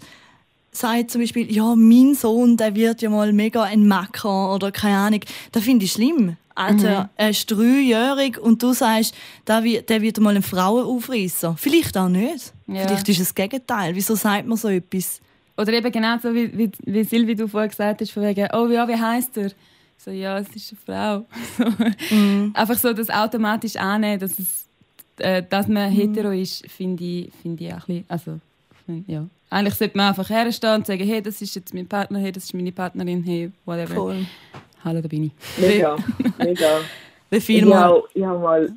sagt 0.71 1.11
zum 1.11 1.21
Beispiel, 1.21 1.51
ja, 1.53 1.75
mein 1.75 2.13
Sohn, 2.15 2.57
der 2.57 2.75
wird 2.75 3.01
ja 3.01 3.09
mal 3.09 3.33
mega 3.33 3.63
ein 3.63 3.87
Macker 3.87 4.53
oder 4.53 4.71
keine 4.71 4.97
Ahnung. 4.97 5.21
Das 5.51 5.63
finde 5.63 5.85
ich 5.85 5.91
schlimm. 5.93 6.35
Alter, 6.55 7.09
er 7.15 7.29
ist 7.29 7.49
dreijährig 7.49 8.37
und 8.37 8.61
du 8.61 8.73
sagst, 8.73 9.15
der 9.47 9.63
wird, 9.63 9.89
der 9.89 10.01
wird 10.01 10.19
mal 10.19 10.31
einen 10.31 10.43
Frauenaufreißer. 10.43 11.55
Vielleicht 11.57 11.97
auch 11.97 12.09
nicht. 12.09 12.53
Ja. 12.67 12.85
Vielleicht 12.85 13.07
ist 13.09 13.19
es 13.19 13.27
das 13.29 13.35
Gegenteil. 13.35 13.95
Wieso 13.95 14.15
sagt 14.15 14.45
man 14.45 14.57
so 14.57 14.67
etwas? 14.67 15.21
Oder 15.57 15.73
eben 15.73 15.91
genau 15.91 16.17
so, 16.21 16.33
wie, 16.33 16.57
wie, 16.57 16.69
wie 16.85 17.03
Silvi 17.03 17.35
du 17.35 17.47
vorher 17.47 17.69
gesagt 17.69 18.01
hast, 18.01 18.11
von 18.11 18.23
wegen, 18.23 18.47
oh 18.53 18.67
ja, 18.67 18.87
wie 18.87 18.95
heißt 18.95 19.37
er? 19.37 19.51
So, 19.97 20.11
ja, 20.11 20.37
es 20.39 20.47
ist 20.55 20.73
eine 20.87 21.25
Frau. 21.25 21.25
So. 22.09 22.51
Einfach 22.53 22.77
so 22.77 22.93
das 22.93 23.09
automatisch 23.09 23.75
annehmen, 23.75 24.19
dass, 24.19 24.37
es, 24.39 24.65
äh, 25.17 25.43
dass 25.49 25.67
man 25.67 25.91
hetero 25.91 26.31
ist, 26.31 26.69
finde 26.69 27.03
ich, 27.03 27.31
finde 27.41 27.63
ich 27.65 27.73
auch 27.73 27.77
ein 27.77 27.85
bisschen, 27.87 28.05
also, 28.07 28.39
find- 28.85 29.07
ja. 29.09 29.25
Eigentlich 29.49 29.75
sollte 29.75 29.97
man 29.97 30.09
einfach 30.09 30.29
herstehen 30.29 30.75
und 30.75 30.85
sagen, 30.85 31.03
hey, 31.03 31.21
das 31.21 31.41
ist 31.41 31.55
jetzt 31.55 31.73
mein 31.73 31.87
Partner, 31.87 32.19
hey, 32.19 32.31
das 32.31 32.43
ist 32.43 32.53
meine 32.53 32.71
Partnerin, 32.71 33.23
hey, 33.23 33.51
whatever. 33.65 33.95
Voll. 33.95 34.25
Hallo, 34.85 35.01
da 35.01 35.07
bin 35.07 35.25
ich. 35.25 35.31
Mega, 35.59 35.95
mega. 36.37 36.81
Wie 37.31 37.39
viel 37.39 37.67
Ich 37.67 37.73
habe 37.73 38.03
hab 38.21 38.41
mal, 38.41 38.69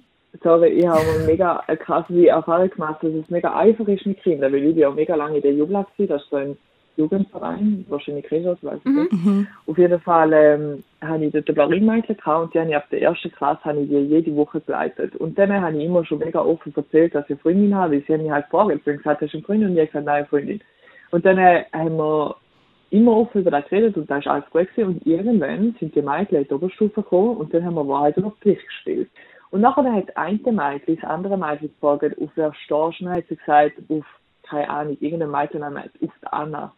sorry, 0.43 0.69
ich 0.71 0.87
habe 0.87 1.05
mal 1.05 1.27
mega 1.27 1.63
eine 1.67 1.77
krasse 1.77 2.27
Erfahrung 2.27 2.71
gemacht, 2.71 3.03
dass 3.03 3.13
es 3.13 3.29
mega 3.29 3.55
einfach 3.55 3.87
ist 3.87 4.07
mit 4.07 4.23
Kindern, 4.23 4.53
weil 4.53 4.65
ich 4.65 4.75
bin 4.75 4.85
auch 4.85 4.95
mega 4.95 5.15
lange 5.15 5.37
in 5.37 5.43
der 5.43 5.53
Jugend 5.53 5.75
war, 5.75 5.87
das 5.99 6.23
ist 6.23 6.31
so 6.31 6.37
ein 6.37 6.57
Jugendverein, 6.97 7.85
wahrscheinlich 7.89 8.27
das, 8.29 8.63
weiß 8.63 8.81
ich 8.85 8.93
nicht. 8.93 9.49
Auf 9.67 9.79
jeden 9.79 10.01
Fall 10.01 10.33
ähm, 10.33 10.85
habe 11.01 11.25
ich 11.25 11.33
dort 11.33 11.49
ein 11.49 11.55
Blaurinmädchen 11.55 12.17
gehabt 12.17 12.45
und 12.45 12.55
die 12.55 12.61
habe 12.61 12.71
ich 12.71 12.77
ab 12.77 12.89
der 12.91 13.03
ersten 13.03 13.33
Klasse 13.33 13.65
habe 13.65 13.81
ich 13.81 13.89
die 13.89 13.97
jede 13.97 14.35
Woche 14.37 14.61
begleitet. 14.61 15.17
Und 15.17 15.39
dann 15.39 15.53
habe 15.53 15.77
ich 15.77 15.85
immer 15.85 16.05
schon 16.05 16.19
mega 16.19 16.41
offen 16.41 16.73
erzählt, 16.77 17.15
dass 17.15 17.25
ich 17.25 17.31
eine 17.31 17.39
Freundin 17.41 17.75
habe, 17.75 17.95
weil 17.95 18.03
sie 18.07 18.13
haben 18.13 18.23
mich 18.23 18.33
halt 18.33 18.51
gefragt, 18.51 18.71
ich 18.75 18.87
habe 18.87 18.97
gesagt, 18.99 19.21
hast 19.23 19.33
du 19.33 19.39
eine 19.39 19.47
Freundin? 19.47 19.69
Und 19.69 19.75
ich 19.75 19.81
habe 19.81 19.87
gesagt, 19.89 20.07
nein, 20.07 20.27
Freundin. 20.27 20.61
Und 21.11 21.25
dann 21.25 21.39
äh, 21.39 21.65
haben 21.73 21.97
wir 21.97 22.37
immer 22.93 23.17
offen 23.17 23.41
über 23.41 23.51
das 23.51 23.69
geredet 23.69 23.97
und 23.97 24.11
da 24.11 24.19
ist 24.19 24.27
alles 24.27 24.45
gut 24.51 24.69
gewesen. 24.69 24.89
Und 24.89 25.07
irgendwann 25.07 25.75
sind 25.81 25.95
die 25.95 26.03
Mädchen 26.03 26.39
in 26.39 26.49
die 26.49 26.55
Oberstufe 26.55 27.03
gekommen 27.03 27.37
und 27.39 27.53
dann 27.53 27.65
haben 27.65 27.75
wir 27.75 27.89
Wahrheit 27.89 28.19
oder 28.19 28.33
Pflicht 28.33 28.67
gespielt. 28.67 29.11
Und 29.51 29.63
nachher 29.63 29.93
hat 29.93 30.09
das 30.09 30.17
eine 30.17 30.39
Mädchen 30.39 30.97
das 30.97 31.11
andere 31.11 31.37
Mädchen 31.37 31.69
gefragt, 31.69 32.17
auf 32.21 32.31
wer 32.35 32.55
stehst 32.55 32.71
du? 32.71 32.77
Und 32.77 33.03
dann 33.03 33.17
hat 33.17 33.25
sie 33.29 33.37
gesagt, 33.37 33.73
auf, 33.89 34.05
keine 34.43 34.69
Ahnung, 34.69 34.97
irgendein 35.01 35.31
Mädchen 35.31 35.63
auf 35.63 35.91
die 36.01 36.09
Anna. 36.31 36.73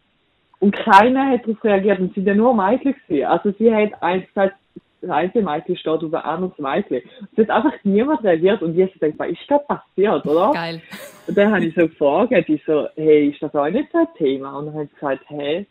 Und 0.59 0.75
keiner 0.75 1.29
hat 1.29 1.43
darauf 1.43 1.63
reagiert 1.63 1.99
und 1.99 2.09
sie 2.09 2.21
sind 2.21 2.27
ja 2.27 2.35
nur 2.35 2.53
Mädchen 2.55 2.95
gewesen. 3.07 3.25
Also 3.25 3.51
sie 3.57 3.73
hat 3.73 4.01
eins 4.01 4.25
gesagt, 4.27 4.55
das 5.01 5.09
eine 5.09 5.31
Mädchen 5.43 5.77
steht 5.77 6.03
auf 6.03 6.13
ein 6.13 6.21
anderes 6.21 6.57
Mädchen. 6.57 7.01
Es 7.35 7.47
hat 7.47 7.49
einfach 7.49 7.73
niemand 7.83 8.23
reagiert 8.23 8.61
und 8.61 8.77
ich 8.77 8.93
gedacht, 8.93 9.13
was 9.17 9.29
ist 9.29 9.41
da 9.47 9.57
passiert, 9.59 10.25
oder? 10.25 10.51
Geil. 10.53 10.81
Und 11.27 11.37
dann 11.37 11.51
habe 11.53 11.65
ich 11.65 11.75
so 11.75 11.81
gefragt, 11.81 12.31
ich 12.31 12.63
so, 12.65 12.87
hey, 12.95 13.29
ist 13.29 13.41
das 13.41 13.53
auch 13.53 13.69
nicht 13.69 13.91
so 13.91 13.99
ein 13.99 14.07
Thema? 14.17 14.57
Und 14.57 14.67
dann 14.67 14.75
hat 14.75 14.89
sie 14.89 14.95
gesagt, 14.95 15.23
hey, 15.27 15.67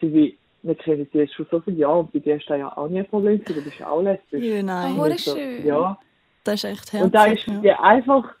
sie 0.00 0.12
wie, 0.14 0.38
wir 0.62 0.74
kennen 0.74 1.08
sie 1.12 1.18
jetzt 1.18 1.34
schon 1.34 1.46
so 1.50 1.60
viele 1.60 1.78
Jahre 1.78 2.00
und 2.00 2.12
bei 2.12 2.18
dir 2.18 2.36
ist 2.36 2.48
das 2.48 2.58
ja 2.58 2.76
auch 2.76 2.88
nie 2.88 3.00
ein 3.00 3.06
Problem, 3.06 3.42
du 3.44 3.54
bist 3.54 3.78
ja 3.78 3.88
auch 3.88 4.02
lesbisch. 4.02 4.44
Ja, 4.44 4.62
nein, 4.62 4.98
Oh, 4.98 5.08
das 5.08 5.24
so, 5.24 5.36
schön. 5.36 5.66
Ja, 5.66 5.98
das 6.44 6.64
ist 6.64 6.92
echt 6.92 7.02
und 7.02 7.14
da 7.14 7.26
ist 7.26 7.46
ja. 7.62 7.80
einfach 7.80 8.34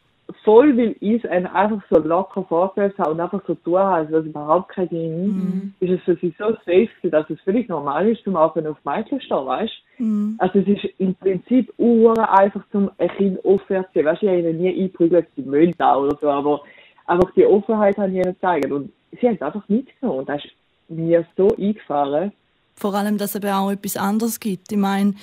voll, 0.44 0.76
weil 0.76 0.96
ich 1.00 1.28
einfach 1.30 1.82
so 1.90 1.98
locker 1.98 2.44
vorgestellt 2.44 2.98
habe 2.98 3.12
und 3.12 3.20
einfach 3.20 3.42
so 3.46 3.54
tun 3.54 3.76
als 3.76 4.10
es 4.10 4.26
überhaupt 4.26 4.70
kein 4.70 4.88
Ding, 4.88 5.74
ist 5.80 5.90
es 5.90 6.02
für 6.02 6.16
sie 6.16 6.34
so 6.38 6.50
safe 6.66 6.88
dass 7.04 7.28
es 7.30 7.40
völlig 7.40 7.68
normal 7.68 8.08
ist, 8.08 8.24
zum 8.24 8.34
wenn 8.34 8.66
auf 8.66 8.84
Mädchen 8.84 9.20
stehen, 9.20 9.46
weißt 9.46 9.82
Mhm. 9.98 10.36
Also 10.38 10.60
es 10.60 10.68
ist 10.68 10.84
im 10.98 11.14
Prinzip 11.16 11.72
ur 11.76 12.16
einfach 12.38 12.62
zum 12.70 12.90
ein 12.98 13.08
Kind 13.16 13.44
offen 13.44 13.66
zu 13.66 13.74
erziehen. 13.74 14.04
Weißt 14.04 14.22
du, 14.22 14.26
ich 14.26 14.32
habe 14.32 14.40
ihnen 14.40 14.58
nie 14.58 14.82
eingeprügelt, 14.82 15.26
sie 15.36 15.42
mögen 15.42 15.74
da 15.76 15.96
oder 15.96 16.16
so, 16.20 16.30
aber 16.30 16.60
einfach 17.06 17.30
die 17.34 17.44
Offenheit 17.44 17.96
habe 17.96 18.08
ich 18.08 18.14
ihnen 18.14 18.34
gezeigt 18.34 18.70
und 18.70 18.92
sie 19.20 19.26
haben 19.26 19.34
es 19.34 19.42
einfach 19.42 19.68
mitgenommen 19.68 20.20
und 20.20 20.28
das 20.28 20.44
ist 20.44 20.52
mir 20.88 21.26
so 21.36 21.48
eingefahren. 21.56 22.32
Vor 22.76 22.94
allem, 22.94 23.18
dass 23.18 23.34
es 23.34 23.42
eben 23.42 23.52
auch 23.52 23.70
etwas 23.70 23.96
anderes 23.96 24.38
gibt. 24.38 24.70
Ich 24.70 24.78
meine, 24.78 25.14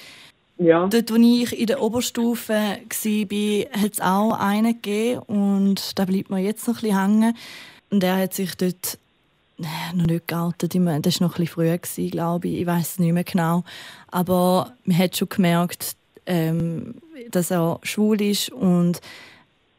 Ja, 0.57 0.87
Dort, 0.87 1.11
wo 1.11 1.15
ich 1.15 1.59
in 1.59 1.67
der 1.67 1.81
Oberstufe 1.81 2.53
war, 2.53 3.81
hat 3.81 3.93
es 3.93 4.01
auch 4.01 4.39
einen 4.39 4.81
gegeben 4.81 5.19
und 5.23 5.99
da 5.99 6.05
bleibt 6.05 6.29
mir 6.29 6.39
jetzt 6.39 6.67
noch 6.67 6.75
ein 6.75 6.81
bisschen 6.81 7.01
hängen. 7.01 7.37
Und 7.89 8.03
er 8.03 8.17
hat 8.17 8.33
sich 8.33 8.55
dort 8.55 8.97
äh, 9.59 9.95
noch 9.95 10.05
nicht 10.05 10.27
geoutet. 10.27 10.73
Das 10.73 10.81
war 10.81 10.91
noch 10.91 11.01
ein 11.01 11.01
bisschen 11.01 11.47
früher, 11.47 11.77
gewesen, 11.77 12.09
glaube 12.09 12.47
ich. 12.47 12.61
Ich 12.61 12.65
weiß 12.65 12.91
es 12.91 12.99
nicht 12.99 13.11
mehr 13.11 13.23
genau. 13.23 13.63
Aber 14.07 14.73
man 14.85 14.97
hat 14.97 15.17
schon 15.17 15.29
gemerkt, 15.29 15.95
ähm, 16.25 16.95
dass 17.31 17.51
er 17.51 17.79
schwul 17.83 18.21
ist. 18.21 18.49
Und 18.49 19.01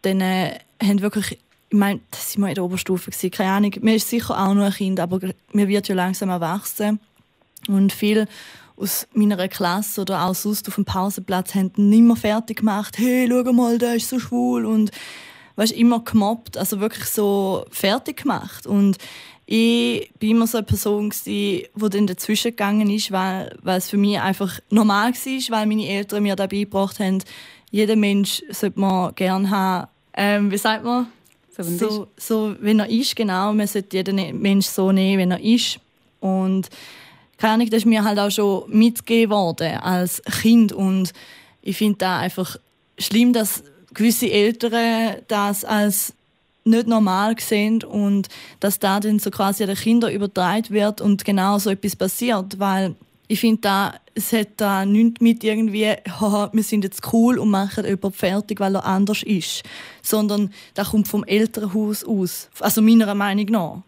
dann 0.03 0.21
äh, 0.21 0.59
haben 0.83 1.01
wirklich, 1.01 1.39
ich 1.71 1.79
meine, 1.79 2.01
das 2.11 2.33
sind 2.33 2.43
wir 2.43 2.49
in 2.49 2.55
der 2.55 2.65
Oberstufe, 2.65 3.11
keine 3.31 3.51
Ahnung. 3.51 3.73
Man 3.81 3.95
ist 3.95 4.09
sicher 4.09 4.39
auch 4.39 4.55
nur 4.55 4.67
ein 4.67 4.73
Kind, 4.73 5.01
aber 5.01 5.21
man 5.53 5.69
wird 5.69 5.89
ja 5.89 5.95
langsam 5.95 6.29
erwachsen. 6.29 7.01
Und 7.67 7.93
viel 7.93 8.29
aus 8.77 9.07
meiner 9.15 9.49
Klasse 9.49 10.03
oder 10.03 10.25
auch 10.25 10.35
sonst 10.35 10.69
auf 10.69 10.75
dem 10.75 10.85
Pausenplatz 10.85 11.55
haben 11.55 11.73
mehr 11.77 12.17
fertig 12.17 12.59
gemacht. 12.59 12.99
Hey, 12.99 13.29
schau 13.29 13.53
mal, 13.53 13.79
der 13.79 13.97
ist 13.97 14.09
so 14.09 14.19
schwul. 14.19 14.67
Und 14.67 14.91
weißt, 15.57 15.73
immer 15.73 16.01
gemobbt, 16.01 16.57
also 16.57 16.81
wirklich 16.81 17.07
so 17.07 17.65
fertig 17.71 18.23
gemacht. 18.23 18.67
Und 18.67 18.99
ich 19.47 20.13
bin 20.19 20.33
immer 20.33 20.47
so 20.47 20.59
eine 20.59 20.67
Person, 20.67 21.13
die 21.25 21.69
dann 21.75 22.07
dazwischen 22.07 22.51
gegangen 22.51 22.91
ist, 22.91 23.13
weil, 23.13 23.57
weil 23.63 23.79
es 23.79 23.89
für 23.89 23.97
mich 23.97 24.21
einfach 24.21 24.61
normal 24.71 25.13
war, 25.13 25.59
weil 25.59 25.67
meine 25.67 25.89
Eltern 25.89 26.23
mir 26.23 26.37
dabei 26.37 26.59
gebracht 26.61 26.99
haben, 27.01 27.23
jeder 27.71 27.97
Mensch 27.97 28.43
sollte 28.51 28.79
man 28.79 29.15
gerne 29.15 29.51
haben. 29.51 29.89
Ähm, 30.15 30.51
wie 30.51 30.59
sagt 30.59 30.85
man? 30.85 31.09
So, 31.57 31.63
so, 31.63 32.09
so, 32.17 32.57
wenn 32.61 32.81
er 32.81 32.89
ist, 32.89 33.17
genau. 33.17 33.53
Man 33.53 33.67
sollte 33.67 33.97
jeden 33.97 34.43
Mensch 34.43 34.67
so 34.67 34.93
nehmen, 34.93 35.19
wenn 35.21 35.31
er 35.31 35.41
ist. 35.41 35.79
Und 36.21 36.69
keine 37.39 37.55
Ahnung, 37.55 37.71
das 37.71 37.79
ist 37.79 37.87
mir 37.87 38.05
halt 38.05 38.19
auch 38.19 38.31
schon 38.31 38.65
mitgegeben 38.71 39.31
worden 39.31 39.79
als 39.79 40.23
Kind. 40.41 40.73
Und 40.73 41.13
ich 41.63 41.77
finde 41.77 41.99
da 41.99 42.19
einfach 42.19 42.57
schlimm, 42.99 43.33
dass 43.33 43.63
gewisse 43.93 44.31
Eltern 44.31 45.17
das 45.29 45.65
als 45.65 46.15
nicht 46.65 46.87
normal 46.87 47.37
sehen 47.39 47.83
und 47.85 48.29
dass 48.61 48.79
da 48.79 49.01
dann 49.01 49.19
so 49.19 49.31
quasi 49.31 49.63
an 49.63 49.69
den 49.69 49.79
Kindern 49.79 50.13
übertragen 50.13 50.71
wird 50.71 51.01
und 51.01 51.25
genau 51.25 51.59
so 51.59 51.71
etwas 51.71 51.95
passiert, 51.95 52.59
weil 52.59 52.97
ich 53.29 53.41
finde 53.41 53.61
da, 53.63 53.95
es 54.15 54.33
hat 54.33 54.49
da 54.57 54.85
nichts 54.85 55.21
mit 55.21 55.45
irgendwie, 55.45 55.87
haha, 56.21 56.51
wir 56.53 56.63
sind 56.63 56.85
jetzt 56.85 57.13
cool 57.13 57.39
und 57.39 57.51
machen 57.51 57.85
jemanden 57.85 58.13
fertig, 58.13 58.61
weil 58.61 58.75
er 58.75 58.85
anders 58.85 59.23
ist, 59.23 59.63
sondern 60.03 60.53
das 60.75 60.91
kommt 60.91 61.09
vom 61.09 61.25
Elternhaus 61.25 62.05
aus, 62.05 62.49
also 62.61 62.83
meiner 62.83 63.15
Meinung 63.15 63.47
nach. 63.47 63.83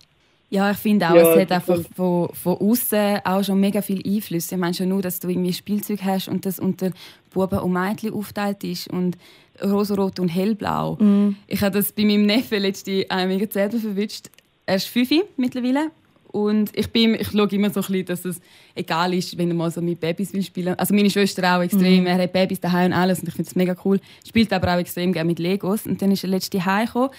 Ja, 0.51 0.71
ich 0.71 0.79
finde 0.79 1.11
auch, 1.11 1.15
ja, 1.15 1.35
es 1.35 1.41
hat 1.41 1.53
einfach 1.53 1.81
von, 1.95 2.31
von 2.33 2.57
außen 2.57 3.21
auch 3.25 3.45
schon 3.45 3.61
mega 3.61 3.83
viel 3.83 4.03
Einfluss. 4.07 4.51
Ich 4.51 4.59
meine 4.59 4.73
schon 4.73 4.89
nur, 4.89 5.03
dass 5.03 5.21
du 5.21 5.29
irgendwie 5.29 5.53
Spielzeug 5.53 6.01
hast 6.03 6.29
und 6.29 6.47
das 6.47 6.59
unter 6.59 6.91
Buben 7.31 7.59
und 7.59 7.73
Mädchen 7.73 8.15
aufteilt 8.15 8.65
ist 8.65 8.89
und 8.89 9.19
rosarot 9.63 10.19
und 10.21 10.29
hellblau. 10.29 10.95
Mm. 10.95 11.37
Ich 11.47 11.61
habe 11.61 11.77
das 11.77 11.93
bei 11.93 12.05
meinem 12.05 12.25
Neffen 12.25 12.61
letzte 12.61 13.09
äh, 13.11 13.27
mega 13.27 13.47
selber 13.51 13.79
verwünscht. 13.79 14.31
Er 14.65 14.77
ist 14.77 14.87
fünf 14.87 15.11
mittlerweile 15.37 15.91
und 16.29 16.71
ich, 16.75 16.91
bin, 16.91 17.15
ich 17.15 17.29
schaue 17.29 17.49
immer 17.49 17.69
so 17.69 17.81
ein 17.81 17.87
bisschen, 17.87 18.07
dass 18.07 18.25
es 18.25 18.41
egal 18.75 19.13
ist, 19.13 19.37
wenn 19.37 19.49
er 19.49 19.55
mal 19.55 19.71
so 19.71 19.83
mit 19.83 20.01
Babys 20.01 20.33
will 20.33 20.43
spielen. 20.43 20.79
Also 20.79 20.95
meine 20.95 21.11
Schwester 21.11 21.57
auch 21.57 21.63
extrem. 21.63 22.05
Mm. 22.05 22.07
Er 22.07 22.23
hat 22.23 22.33
Babys 22.33 22.61
daheim 22.61 22.93
und 22.93 22.99
alles 22.99 23.21
und 23.21 23.29
ich 23.29 23.35
finde 23.35 23.49
das 23.49 23.57
mega 23.57 23.77
cool. 23.85 24.01
Spielt 24.27 24.51
aber 24.55 24.75
auch 24.75 24.79
extrem 24.79 25.13
gerne 25.13 25.29
mit 25.29 25.39
Legos. 25.39 25.85
Und 25.85 26.01
dann 26.01 26.11
ist 26.11 26.25
er 26.25 26.31
letzte 26.31 26.65
heimgekommen 26.65 27.11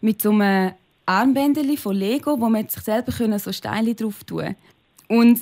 mit 0.00 0.22
so 0.22 0.30
einem 0.30 0.72
Armbändchen 1.08 1.76
von 1.76 1.96
Lego, 1.96 2.38
wo 2.38 2.48
man 2.48 2.68
sich 2.68 2.82
selber 2.82 3.12
können, 3.12 3.38
so 3.38 3.52
Steine 3.52 3.94
drauf 3.94 4.24
tun 4.24 4.54
Und 5.08 5.40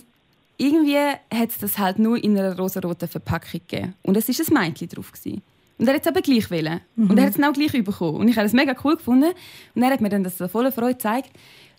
irgendwie 0.59 0.97
hat 0.97 1.51
es 1.51 1.59
das 1.59 1.79
halt 1.79 1.99
nur 1.99 2.23
in 2.23 2.39
einer 2.39 2.57
rosaroten 2.57 3.09
Verpackung 3.09 3.61
gegeben. 3.67 3.95
Und 4.03 4.17
es 4.17 4.29
war 4.29 4.47
ein 4.47 4.69
Mädchen 4.69 4.89
drauf. 4.89 5.13
Gewesen. 5.13 5.43
Und 5.79 5.89
er 5.89 5.95
hat 5.95 6.03
es 6.03 6.07
aber 6.07 6.23
gleich 6.23 6.51
wollen. 6.51 6.81
Mhm. 6.95 7.11
Und 7.11 7.19
er 7.19 7.27
hat 7.27 7.37
es 7.37 7.43
auch 7.43 7.53
gleich 7.53 7.73
bekommen. 7.85 8.17
Und 8.17 8.29
ich 8.29 8.37
habe 8.37 8.47
es 8.47 8.53
mega 8.53 8.75
cool 8.85 8.97
gefunden. 8.97 9.33
Und 9.75 9.83
er 9.83 9.91
hat 9.91 10.01
mir 10.01 10.09
dann 10.09 10.25
das 10.25 10.39
so 10.39 10.49
voller 10.49 10.73
Freude 10.73 10.95
gezeigt. 10.95 11.31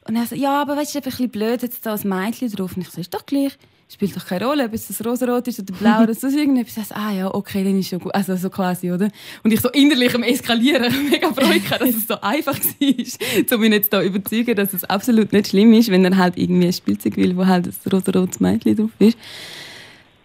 Und 0.08 0.16
er 0.16 0.26
so, 0.26 0.36
ja, 0.36 0.62
aber 0.62 0.76
weißt 0.76 0.94
du, 0.94 1.00
es 1.00 1.06
ist 1.06 1.08
ein 1.08 1.10
bisschen 1.10 1.30
blöd, 1.30 1.62
jetzt 1.62 1.86
da 1.86 1.96
ein 1.96 2.08
Mädchen 2.08 2.52
drauf. 2.52 2.76
Und 2.76 2.82
ich 2.82 2.90
so, 2.90 3.02
ist 3.02 3.14
doch 3.14 3.26
gleich 3.26 3.58
spielt 3.90 4.16
doch 4.16 4.26
keine 4.26 4.46
Rolle, 4.46 4.66
ob 4.66 4.74
es 4.74 4.88
das 4.88 5.06
rosarot 5.06 5.48
ist 5.48 5.60
oder 5.60 5.74
blau 5.74 6.04
oder 6.04 6.14
so 6.14 6.28
irgendetwas. 6.28 6.78
Also, 6.78 6.94
ah 6.96 7.12
ja, 7.14 7.34
okay, 7.34 7.64
dann 7.64 7.80
ist 7.80 7.90
schon 7.90 8.00
gut. 8.00 8.14
Also 8.14 8.36
so 8.36 8.50
quasi, 8.50 8.92
oder? 8.92 9.10
Und 9.44 9.54
ich 9.54 9.62
so 9.62 9.70
innerlich 9.70 10.14
am 10.14 10.24
Eskalieren, 10.24 10.94
mega 11.10 11.32
freut 11.34 11.62
dass 11.80 11.90
es 11.90 12.08
so 12.08 12.20
einfach 12.20 12.60
war, 12.60 13.56
um 13.56 13.62
mich 13.62 13.72
jetzt 13.72 13.94
da 13.94 14.02
überzeugen, 14.02 14.56
dass 14.56 14.74
es 14.74 14.84
absolut 14.84 15.32
nicht 15.32 15.48
schlimm 15.48 15.74
ist, 15.74 15.90
wenn 15.90 16.04
er 16.04 16.18
halt 16.18 16.38
irgendwie 16.38 16.68
ein 16.68 16.74
Spielzeug 16.74 17.16
will, 17.16 17.38
wo 17.38 17.46
halt 17.46 17.68
ein 17.68 17.92
rosarotes 17.92 18.40
Mädchen 18.40 18.76
drauf 18.76 18.92
ist. 19.00 19.18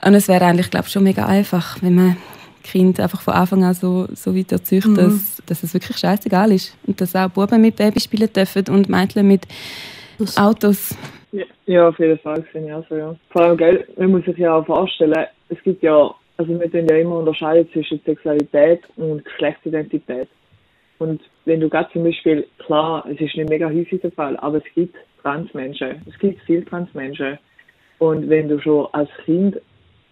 Und 0.04 0.14
es 0.14 0.26
wäre 0.26 0.44
eigentlich, 0.44 0.70
glaube 0.70 0.86
ich, 0.86 0.92
schon 0.92 1.04
mega 1.04 1.26
einfach, 1.26 1.80
wenn 1.80 1.94
man 1.94 2.16
Kind 2.64 2.98
einfach 3.00 3.20
von 3.20 3.34
Anfang 3.34 3.64
an 3.64 3.74
so, 3.74 4.08
so 4.14 4.36
weit 4.36 4.50
erzeugt, 4.52 4.86
mhm. 4.86 4.94
dass, 4.94 5.42
dass 5.46 5.62
es 5.62 5.74
wirklich 5.74 5.96
scheißegal 5.98 6.52
ist. 6.52 6.74
Und 6.86 7.00
dass 7.00 7.14
auch 7.14 7.28
Buben 7.28 7.60
mit 7.60 7.76
Babys 7.76 8.04
spielen 8.04 8.32
dürfen 8.32 8.64
und 8.68 8.88
Mädchen 8.88 9.26
mit 9.26 9.46
Autos. 10.36 10.94
Ja, 11.66 11.88
auf 11.88 11.98
jeden 11.98 12.18
Fall 12.18 12.42
finde 12.52 12.68
ich 12.68 12.74
auch 12.74 12.86
so, 12.88 12.96
ja. 12.96 13.16
Vor 13.30 13.42
allem, 13.42 13.56
gell, 13.56 13.88
man 13.96 14.10
muss 14.10 14.24
sich 14.24 14.36
ja 14.36 14.54
auch 14.54 14.66
vorstellen, 14.66 15.26
es 15.48 15.62
gibt 15.62 15.82
ja, 15.82 16.14
also 16.36 16.60
wir 16.60 16.70
tun 16.70 16.86
ja 16.88 16.96
immer 16.96 17.18
unterscheiden 17.18 17.70
zwischen 17.72 18.00
Sexualität 18.04 18.82
und 18.96 19.24
Geschlechtsidentität. 19.24 20.28
Und 20.98 21.22
wenn 21.46 21.60
du 21.60 21.68
gerade 21.68 21.90
zum 21.92 22.04
Beispiel, 22.04 22.46
klar, 22.58 23.04
es 23.06 23.18
ist 23.18 23.36
nicht 23.36 23.48
mega 23.48 23.66
häufig 23.68 24.00
der 24.02 24.12
Fall, 24.12 24.36
aber 24.36 24.58
es 24.58 24.74
gibt 24.74 24.94
Transmenschen. 25.22 26.02
Es 26.06 26.18
gibt 26.18 26.40
viele 26.42 26.64
Transmenschen. 26.64 27.38
Und 27.98 28.28
wenn 28.28 28.48
du 28.48 28.60
schon 28.60 28.88
als 28.92 29.08
Kind 29.24 29.58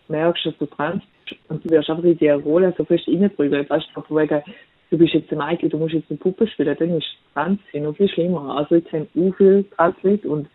merkst, 0.09 0.47
dass 0.47 0.57
du 0.59 0.67
trans 0.67 1.03
bist 1.29 1.41
und 1.49 1.65
du 1.65 1.71
wirst 1.71 1.91
einfach 1.91 2.05
in 2.05 2.17
die 2.17 2.29
Rolle 2.31 2.73
so 2.79 2.85
fest 2.85 3.07
reingeprügelt, 3.07 3.69
weißt 3.69 3.89
du, 3.95 4.01
von 4.01 4.17
wegen, 4.17 4.43
du 4.91 4.99
bist 4.99 5.15
jetzt 5.15 5.31
ein 5.33 5.39
Mädchen, 5.39 5.69
du 5.69 5.79
musst 5.79 5.95
jetzt 5.95 6.11
eine 6.11 6.19
Puppe 6.19 6.47
spielen, 6.47 6.77
dann 6.79 6.97
ist 6.97 7.07
Trans 7.35 7.61
noch 7.75 7.97
viel 7.97 8.09
schlimmer. 8.09 8.57
Also 8.57 8.77
jetzt 8.77 8.93
haben 8.93 9.07
auch 9.17 9.37
viele 9.37 9.69
Transleute 9.71 10.29
und 10.29 10.49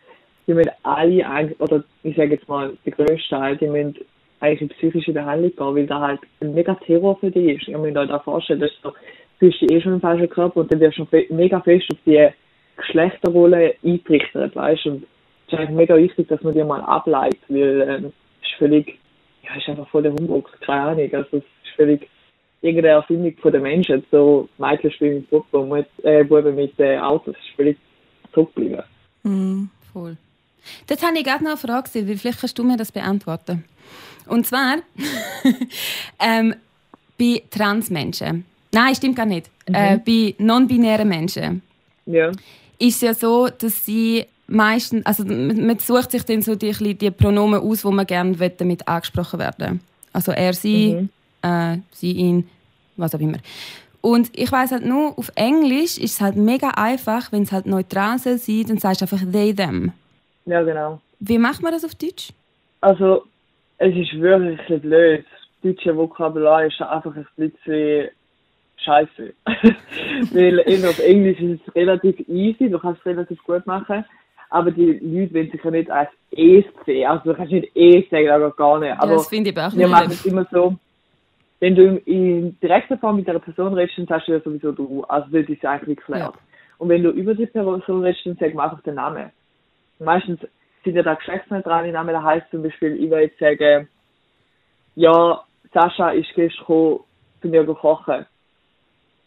müssen 0.53 0.71
alle, 0.83 1.55
oder 1.59 1.83
ich 2.03 2.15
sage 2.15 2.35
jetzt 2.35 2.47
mal, 2.47 2.77
der 2.85 2.93
grösste 2.93 3.29
Teil, 3.29 3.57
die 3.57 3.67
müssen 3.67 3.95
eigentlich 4.39 4.61
in 4.61 4.69
psychische 4.69 5.13
Behandlung 5.13 5.51
gehen, 5.55 5.75
weil 5.75 5.87
da 5.87 5.99
halt 6.01 6.19
ein 6.41 6.53
mega 6.53 6.75
Terror 6.75 7.17
für 7.17 7.31
die 7.31 7.53
ist. 7.53 7.67
Ihr 7.67 7.77
müsst 7.77 7.97
euch 7.97 8.07
da 8.07 8.19
vorstellen, 8.19 8.59
dass 8.59 8.71
du 8.83 8.91
fühlst 9.39 9.61
dich 9.61 9.71
eh 9.71 9.81
schon 9.81 9.93
im 9.93 10.01
falschen 10.01 10.29
Körper 10.29 10.61
und 10.61 10.71
dann 10.71 10.79
wirst 10.79 10.97
du 10.97 11.07
mega 11.29 11.59
fest 11.61 11.85
auf 11.91 11.97
die 12.05 12.29
Geschlechterrolle 12.77 13.75
eingerichtet, 13.83 14.55
weißt 14.55 14.85
du. 14.85 14.89
Und 14.91 15.03
es 15.47 15.53
ist 15.53 15.59
eigentlich 15.59 15.77
mega 15.77 15.95
wichtig, 15.97 16.27
dass 16.27 16.41
man 16.41 16.53
die 16.53 16.63
mal 16.63 16.81
ableitet, 16.81 17.41
weil 17.49 17.81
ähm, 17.81 18.13
es 18.41 18.49
ist 18.49 18.57
völlig, 18.57 18.99
ja, 19.43 19.55
ist 19.55 19.69
einfach 19.69 19.87
voll 19.89 20.03
der 20.03 20.13
Humbug, 20.13 20.49
keine 20.61 20.81
Ahnung. 20.81 21.09
Also 21.13 21.37
es 21.37 21.43
ist 21.43 21.75
völlig 21.75 22.07
irgendeine 22.61 22.95
Erfindung 22.95 23.33
von 23.41 23.51
den 23.51 23.61
Menschen. 23.61 24.03
So 24.11 24.49
Mädchen 24.57 24.91
spielen 24.91 25.15
mit 25.15 25.29
Puppen, 25.29 25.85
äh, 26.03 26.23
Buben 26.23 26.55
mit 26.55 26.79
äh, 26.79 26.97
Autos, 26.97 27.35
ist 27.35 27.55
völlig 27.55 27.77
zurückgeblieben. 28.33 28.83
Mhm, 29.23 29.69
voll. 29.93 30.17
Dort 30.87 31.03
habe 31.03 31.17
ich 31.17 31.23
gerade 31.23 31.43
noch 31.43 31.51
eine 31.51 31.59
Frage, 31.59 31.89
Silvia. 31.89 32.17
Vielleicht 32.17 32.39
kannst 32.39 32.57
du 32.57 32.63
mir 32.63 32.77
das 32.77 32.91
beantworten. 32.91 33.63
Und 34.27 34.45
zwar 34.45 34.77
ähm, 36.19 36.55
bei 37.17 37.43
Transmenschen. 37.49 38.45
Nein, 38.71 38.95
stimmt 38.95 39.15
gar 39.15 39.25
nicht. 39.25 39.49
Mhm. 39.67 39.75
Äh, 39.75 39.99
bei 40.05 40.35
non-binären 40.37 41.07
Menschen. 41.07 41.61
Ja. 42.05 42.31
Ist 42.77 42.95
es 42.95 43.01
ja 43.01 43.13
so, 43.13 43.47
dass 43.47 43.85
sie 43.85 44.25
meistens, 44.47 45.05
also 45.05 45.23
man 45.25 45.79
sucht 45.79 46.11
sich 46.11 46.23
dann 46.23 46.41
so 46.41 46.55
die, 46.55 46.95
die 46.95 47.11
Pronomen 47.11 47.61
aus, 47.61 47.83
wo 47.83 47.91
man 47.91 48.05
gerne 48.05 48.35
damit 48.35 48.87
angesprochen 48.87 49.39
werden. 49.39 49.79
Also 50.13 50.31
er, 50.31 50.53
sie, 50.53 50.95
mhm. 50.95 51.09
äh, 51.41 51.77
sie, 51.91 52.11
ihn, 52.11 52.47
was 52.95 53.15
auch 53.15 53.19
immer. 53.19 53.37
Und 54.01 54.29
ich 54.37 54.51
weiß 54.51 54.71
halt 54.71 54.85
nur, 54.85 55.17
auf 55.17 55.31
Englisch 55.35 55.97
ist 55.97 56.13
es 56.13 56.21
halt 56.21 56.35
mega 56.35 56.69
einfach, 56.69 57.31
wenn 57.31 57.43
es 57.43 57.51
halt 57.51 57.65
neutral 57.65 58.19
soll 58.19 58.37
sein, 58.37 58.65
dann 58.67 58.77
sagst 58.77 59.01
du 59.01 59.05
einfach 59.05 59.23
they, 59.31 59.53
them. 59.53 59.93
Ja, 60.45 60.61
genau. 60.61 60.99
Wie 61.19 61.37
macht 61.37 61.61
man 61.61 61.71
das 61.71 61.83
auf 61.83 61.95
Deutsch? 61.95 62.29
Also, 62.81 63.23
es 63.77 63.95
ist 63.95 64.19
wirklich 64.19 64.59
ein 64.69 64.81
blöd. 64.81 65.25
Das 65.63 65.75
deutsche 65.75 65.95
Vokabular 65.95 66.65
ist 66.65 66.79
einfach 66.81 67.15
ein 67.15 67.27
bisschen 67.35 68.09
scheiße. 68.77 69.33
Weil 70.33 70.59
eben 70.67 70.85
auf 70.85 70.99
Englisch 70.99 71.39
ist 71.39 71.61
es 71.67 71.75
relativ 71.75 72.19
easy, 72.29 72.69
du 72.69 72.77
kannst 72.77 72.99
es 72.99 73.05
relativ 73.07 73.43
gut 73.43 73.65
machen. 73.65 74.05
Aber 74.51 74.69
die 74.69 74.99
Leute 75.01 75.33
wollen 75.33 75.51
sich 75.51 75.63
ja 75.63 75.71
nicht 75.71 75.89
als 75.89 76.09
Es 76.31 76.65
sehen. 76.85 77.07
Also, 77.07 77.31
du 77.31 77.35
kannst 77.35 77.51
nicht 77.51 77.75
Es 77.75 78.09
sagen, 78.11 78.29
aber 78.29 78.51
gar 78.51 78.79
nicht. 78.79 78.93
Aber 78.93 79.11
ja, 79.11 79.17
das 79.17 79.27
finde 79.27 79.49
ich 79.49 79.57
auch 79.57 79.65
nicht. 79.65 79.77
Wir 79.77 79.87
machen 79.87 80.11
es 80.11 80.25
immer 80.25 80.47
so, 80.51 80.75
wenn 81.59 81.75
du 81.75 81.97
in 82.05 82.59
direkter 82.59 82.97
Form 82.99 83.15
mit 83.15 83.27
einer 83.27 83.39
Person 83.39 83.73
redest, 83.73 83.97
dann 83.97 84.05
sagst 84.05 84.27
du 84.27 84.33
ja 84.33 84.39
sowieso 84.41 84.71
du. 84.71 85.03
Also, 85.05 85.27
das 85.31 85.49
ist 85.49 85.65
eigentlich 85.65 85.97
geklärt. 85.97 86.35
Ja. 86.35 86.39
Und 86.77 86.89
wenn 86.89 87.01
du 87.01 87.09
über 87.09 87.33
die 87.33 87.47
Person 87.47 87.81
redest, 88.03 88.25
dann 88.25 88.37
sag 88.39 88.53
mal 88.53 88.65
einfach 88.65 88.83
den 88.83 88.95
Namen 88.95 89.31
meistens 89.99 90.39
sind 90.83 90.95
ja 90.95 91.03
da 91.03 91.15
geschlechtsneutrale 91.15 91.91
Namen. 91.91 92.13
Da 92.13 92.23
heißt 92.23 92.49
zum 92.51 92.63
Beispiel, 92.63 92.95
ich 92.95 93.09
will 93.09 93.19
jetzt 93.19 93.39
sagen, 93.39 93.87
ja, 94.95 95.43
Sascha 95.73 96.11
ist 96.11 96.27
gestern 96.35 96.59
gekommen, 96.59 96.99
zu 97.41 97.47
mir 97.47 97.65
kochen. 97.65 98.25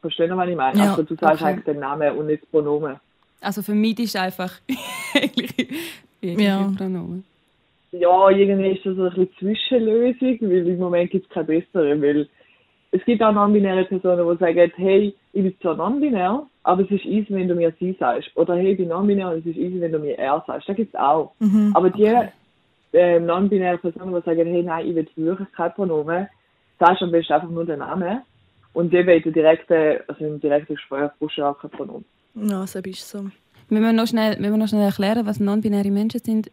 Verstehen 0.00 0.31
Sie, 0.31 0.37
was 0.37 0.48
ich 0.48 0.57
meine? 0.57 0.78
Ja, 0.78 0.90
also 0.90 1.02
du 1.02 1.14
sagst 1.16 1.42
okay. 1.42 1.50
eigentlich 1.50 1.64
den 1.64 1.81
Namen 1.81 2.16
und 2.16 2.26
nicht 2.26 2.42
das 2.42 2.50
Pronomen. 2.50 2.96
Also 3.40 3.62
für 3.62 3.74
mich 3.74 3.98
ist 3.98 4.16
einfach 4.16 4.52
ja. 6.20 6.72
Pronomen. 6.76 7.24
Ja, 7.90 8.31
irgendwie 8.31 8.70
ist 8.72 8.85
das 8.85 8.98
ein 8.98 9.11
bisschen 9.11 9.28
Zwischenlösung, 9.38 10.38
weil 10.42 10.68
im 10.68 10.78
Moment 10.78 11.11
gibt 11.11 11.26
es 11.26 11.33
keine 11.33 11.46
bessere, 11.46 12.00
weil 12.00 12.28
es 12.90 13.04
gibt 13.04 13.22
auch 13.22 13.33
non-binäre 13.33 13.85
Personen, 13.85 14.28
die 14.28 14.38
sagen, 14.38 14.72
hey, 14.76 15.14
ich 15.33 15.42
bin 15.42 15.54
zwar 15.61 15.76
non-binär, 15.76 16.46
aber 16.68 16.83
es 16.83 16.90
ist 16.90 17.07
easy, 17.07 17.28
wenn 17.31 17.48
du 17.48 17.54
mir 17.54 17.72
sie 17.81 17.96
sagst. 17.98 18.28
Oder 18.35 18.54
hey, 18.57 18.72
ich 18.72 18.76
bin 18.76 18.88
non-binär 18.88 19.31
und 19.31 19.38
es 19.38 19.46
ist 19.46 19.57
easy, 19.57 19.81
wenn 19.81 19.90
du 19.90 19.98
mir 19.98 20.18
er 20.18 20.44
sagst. 20.46 20.68
Das 20.68 20.76
gibt 20.76 20.94
es 20.94 21.00
auch. 21.00 21.33
Mhm, 21.38 21.72
aber 21.74 21.88
die 21.88 22.04
okay. 22.04 22.28
äh, 22.92 23.18
non-binäre 23.18 23.78
Personen, 23.78 24.14
die 24.14 24.20
sagen, 24.20 24.46
hey, 24.46 24.62
nein, 24.62 24.87
ich 24.87 24.94
will 24.94 25.09
wirklich 25.16 25.50
kein 25.52 25.72
Pronomen, 25.72 26.28
sagst 26.78 27.00
am 27.00 27.11
besten 27.11 27.33
einfach 27.33 27.48
nur 27.48 27.64
den 27.64 27.78
Namen. 27.78 28.20
Und 28.74 28.92
die 28.92 28.98
wollen 29.07 29.33
direkt, 29.33 29.70
also 29.72 30.22
im 30.22 30.38
direkten 30.42 30.74
Gespräch 30.74 31.11
brauchst 31.18 31.38
du 31.38 31.42
auch 31.42 31.59
kein 31.59 31.70
Pronomen. 31.70 32.04
Ja, 32.35 32.66
so 32.66 32.81
ist 32.81 33.09
so. 33.09 33.31
Wenn 33.70 33.83
wir 33.83 33.94
noch 33.94 34.07
schnell, 34.07 34.37
wenn 34.38 34.50
wir 34.50 34.59
noch 34.59 34.68
schnell 34.68 34.83
erklären, 34.85 35.24
was 35.24 35.40
non-binäre 35.40 35.90
Menschen 35.90 36.20
sind, 36.22 36.50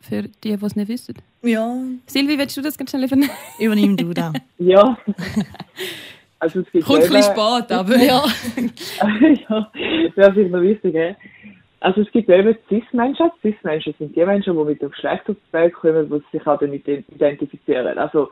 für 0.00 0.22
die, 0.22 0.56
die 0.56 0.66
es 0.66 0.74
nicht 0.74 0.88
wissen. 0.88 1.14
Ja. 1.42 1.76
Silvi, 2.06 2.38
willst 2.38 2.56
du 2.56 2.60
das 2.60 2.76
ganz 2.76 2.90
schnell 2.90 3.04
übernehmen? 3.04 3.30
Übernimm 3.60 3.96
du 3.96 4.12
da. 4.12 4.32
ja. 4.58 4.98
Also 6.38 6.60
es 6.60 6.70
gibt 6.72 6.84
Kommt 6.84 7.04
ein 7.04 7.10
bisschen 7.10 7.22
spät, 7.22 7.72
aber 7.72 7.96
ja. 7.96 8.22
ja, 9.48 9.70
das 10.16 10.36
ist 10.36 10.50
noch 10.50 10.60
wichtig. 10.60 10.94
He? 10.94 11.14
also 11.84 12.00
es 12.00 12.10
gibt 12.12 12.30
eben 12.30 12.56
Cis-Menschen. 12.68 13.30
Cis-Menschen 13.42 13.94
sind 13.98 14.16
die 14.16 14.24
Menschen, 14.24 14.56
die 14.56 14.64
mit 14.64 14.80
dem 14.80 14.90
Geschlecht 14.90 15.28
auf 15.28 15.36
die 15.36 15.52
Welt 15.52 15.74
kommen, 15.74 16.08
die 16.08 16.36
sich 16.36 16.46
auch 16.46 16.58
damit 16.58 16.88
identifizieren. 16.88 17.98
Also 17.98 18.30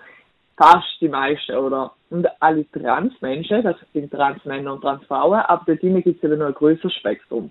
fast 0.56 0.86
die 1.00 1.08
meisten, 1.08 1.54
oder? 1.56 1.92
Und 2.08 2.26
alle 2.40 2.64
Trans-Menschen, 2.72 3.62
das 3.62 3.76
sind 3.92 4.10
Trans-Männer 4.10 4.72
und 4.72 4.80
Trans-Frauen, 4.80 5.40
aber 5.40 5.62
dort 5.66 5.80
gibt 5.80 6.06
es 6.06 6.24
eben 6.24 6.38
noch 6.38 6.46
ein 6.46 6.54
größeres 6.54 6.94
Spektrum. 6.94 7.50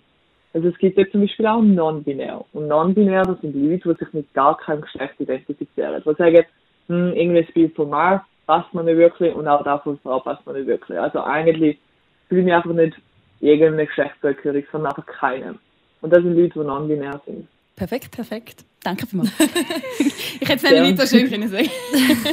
Also 0.54 0.70
es 0.70 0.78
gibt 0.80 0.98
ja 0.98 1.06
zum 1.12 1.22
Beispiel 1.22 1.46
auch 1.46 1.62
non-binär. 1.62 2.44
Und 2.52 2.68
non-binär, 2.68 3.22
das 3.22 3.40
sind 3.42 3.56
Leute, 3.56 3.94
die 3.94 4.04
sich 4.04 4.14
mit 4.14 4.34
gar 4.34 4.58
keinem 4.58 4.82
Geschlecht 4.82 5.20
identifizieren. 5.20 6.02
Die 6.04 6.14
sagen, 6.16 6.46
hm, 6.88 7.14
irgendwie 7.14 7.44
das 7.44 7.54
Bild 7.54 7.76
von 7.76 7.90
Mann 7.92 8.22
passt 8.52 8.74
man 8.74 8.84
nicht 8.84 8.98
wirklich 8.98 9.34
und 9.34 9.48
auch 9.48 9.64
das 9.64 9.82
von 9.82 9.98
Frau 10.00 10.20
passt 10.20 10.46
man 10.46 10.58
nicht 10.58 10.68
wirklich. 10.68 11.00
Also 11.00 11.24
eigentlich 11.24 11.80
fühle 12.28 12.42
ich 12.42 12.46
mich 12.46 12.54
einfach 12.54 12.74
nicht 12.74 12.98
irgendeine 13.40 13.88
Geschlechtszugehörig, 13.88 14.66
sondern 14.70 14.92
einfach 14.92 15.06
keinem. 15.06 15.58
Und 16.02 16.12
das 16.12 16.22
sind 16.22 16.36
Leute, 16.36 16.60
die 16.60 16.60
non-binär 16.60 17.22
sind. 17.26 17.48
Perfekt, 17.78 18.12
perfekt. 18.12 18.66
Danke 18.84 19.08
vielmals. 19.08 19.32
ich 19.40 20.50
hätte 20.50 20.56
es 20.56 20.64
nicht 20.64 20.74
ja. 20.74 20.84
weiter 20.84 21.08
schön 21.08 21.30
können 21.30 21.48
sagen. 21.48 21.70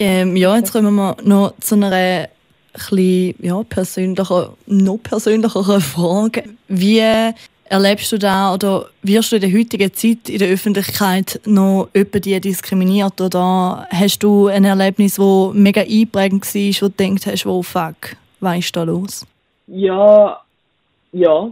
ähm, 0.00 0.34
ja, 0.34 0.56
jetzt 0.56 0.72
kommen 0.72 0.92
wir 0.92 1.16
noch 1.22 1.54
zu 1.60 1.76
einer 1.76 2.28
bisschen, 2.72 3.36
ja, 3.38 3.62
persönlicher, 3.62 4.54
noch 4.66 4.98
persönlicheren 5.04 5.80
Frage. 5.80 6.42
Wie 6.66 7.32
erlebst 7.74 8.12
du 8.12 8.18
da 8.18 8.54
oder 8.54 8.86
wirst 9.02 9.32
du 9.32 9.36
in 9.36 9.42
der 9.42 9.52
heutigen 9.52 9.92
Zeit 9.92 10.28
in 10.28 10.38
der 10.38 10.48
Öffentlichkeit 10.48 11.40
noch 11.44 11.88
jemanden 11.92 12.40
diskriminiert 12.40 13.20
oder 13.20 13.86
hast 13.90 14.22
du 14.22 14.46
ein 14.46 14.64
Erlebnis, 14.64 15.16
das 15.16 15.52
mega 15.54 15.80
einprägend 15.80 16.44
war, 16.44 16.82
wo 16.82 16.86
du 16.86 16.92
denkst 16.92 17.26
hast, 17.26 17.46
oh 17.46 17.62
fuck, 17.62 18.16
was 18.38 18.58
ist 18.58 18.76
da 18.76 18.84
los? 18.84 19.26
Ja, 19.66 20.40
ja. 21.12 21.50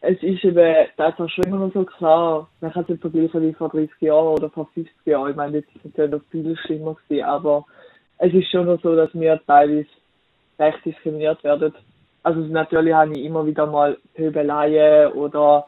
Es 0.00 0.20
ist 0.22 0.42
eben 0.42 0.74
tatsächlich 0.96 1.34
schon 1.34 1.44
immer 1.44 1.66
noch 1.66 1.72
so 1.74 1.84
klar, 1.84 2.48
man 2.60 2.72
kann 2.72 2.82
es 2.82 2.88
nicht 2.88 3.00
vergleichen 3.02 3.42
wie 3.42 3.52
vor 3.52 3.68
30 3.68 3.90
Jahren 4.00 4.34
oder 4.34 4.50
vor 4.50 4.68
50 4.74 4.90
Jahren. 5.04 5.30
Ich 5.30 5.36
meine, 5.36 5.58
jetzt 5.58 5.68
ist 5.68 5.76
es 5.76 5.84
natürlich 5.84 6.12
noch 6.12 6.22
viel 6.30 6.56
schlimmer 6.64 6.96
gewesen, 7.06 7.24
aber 7.24 7.64
es 8.18 8.32
ist 8.32 8.50
schon 8.50 8.66
noch 8.66 8.80
so, 8.82 8.96
dass 8.96 9.10
wir 9.12 9.40
teilweise 9.46 9.86
recht 10.58 10.84
diskriminiert 10.84 11.44
werden. 11.44 11.72
Also 12.22 12.40
natürlich 12.40 12.94
habe 12.94 13.12
ich 13.12 13.24
immer 13.24 13.46
wieder 13.46 13.66
mal 13.66 13.98
Pöbeleien 14.14 15.12
oder 15.12 15.66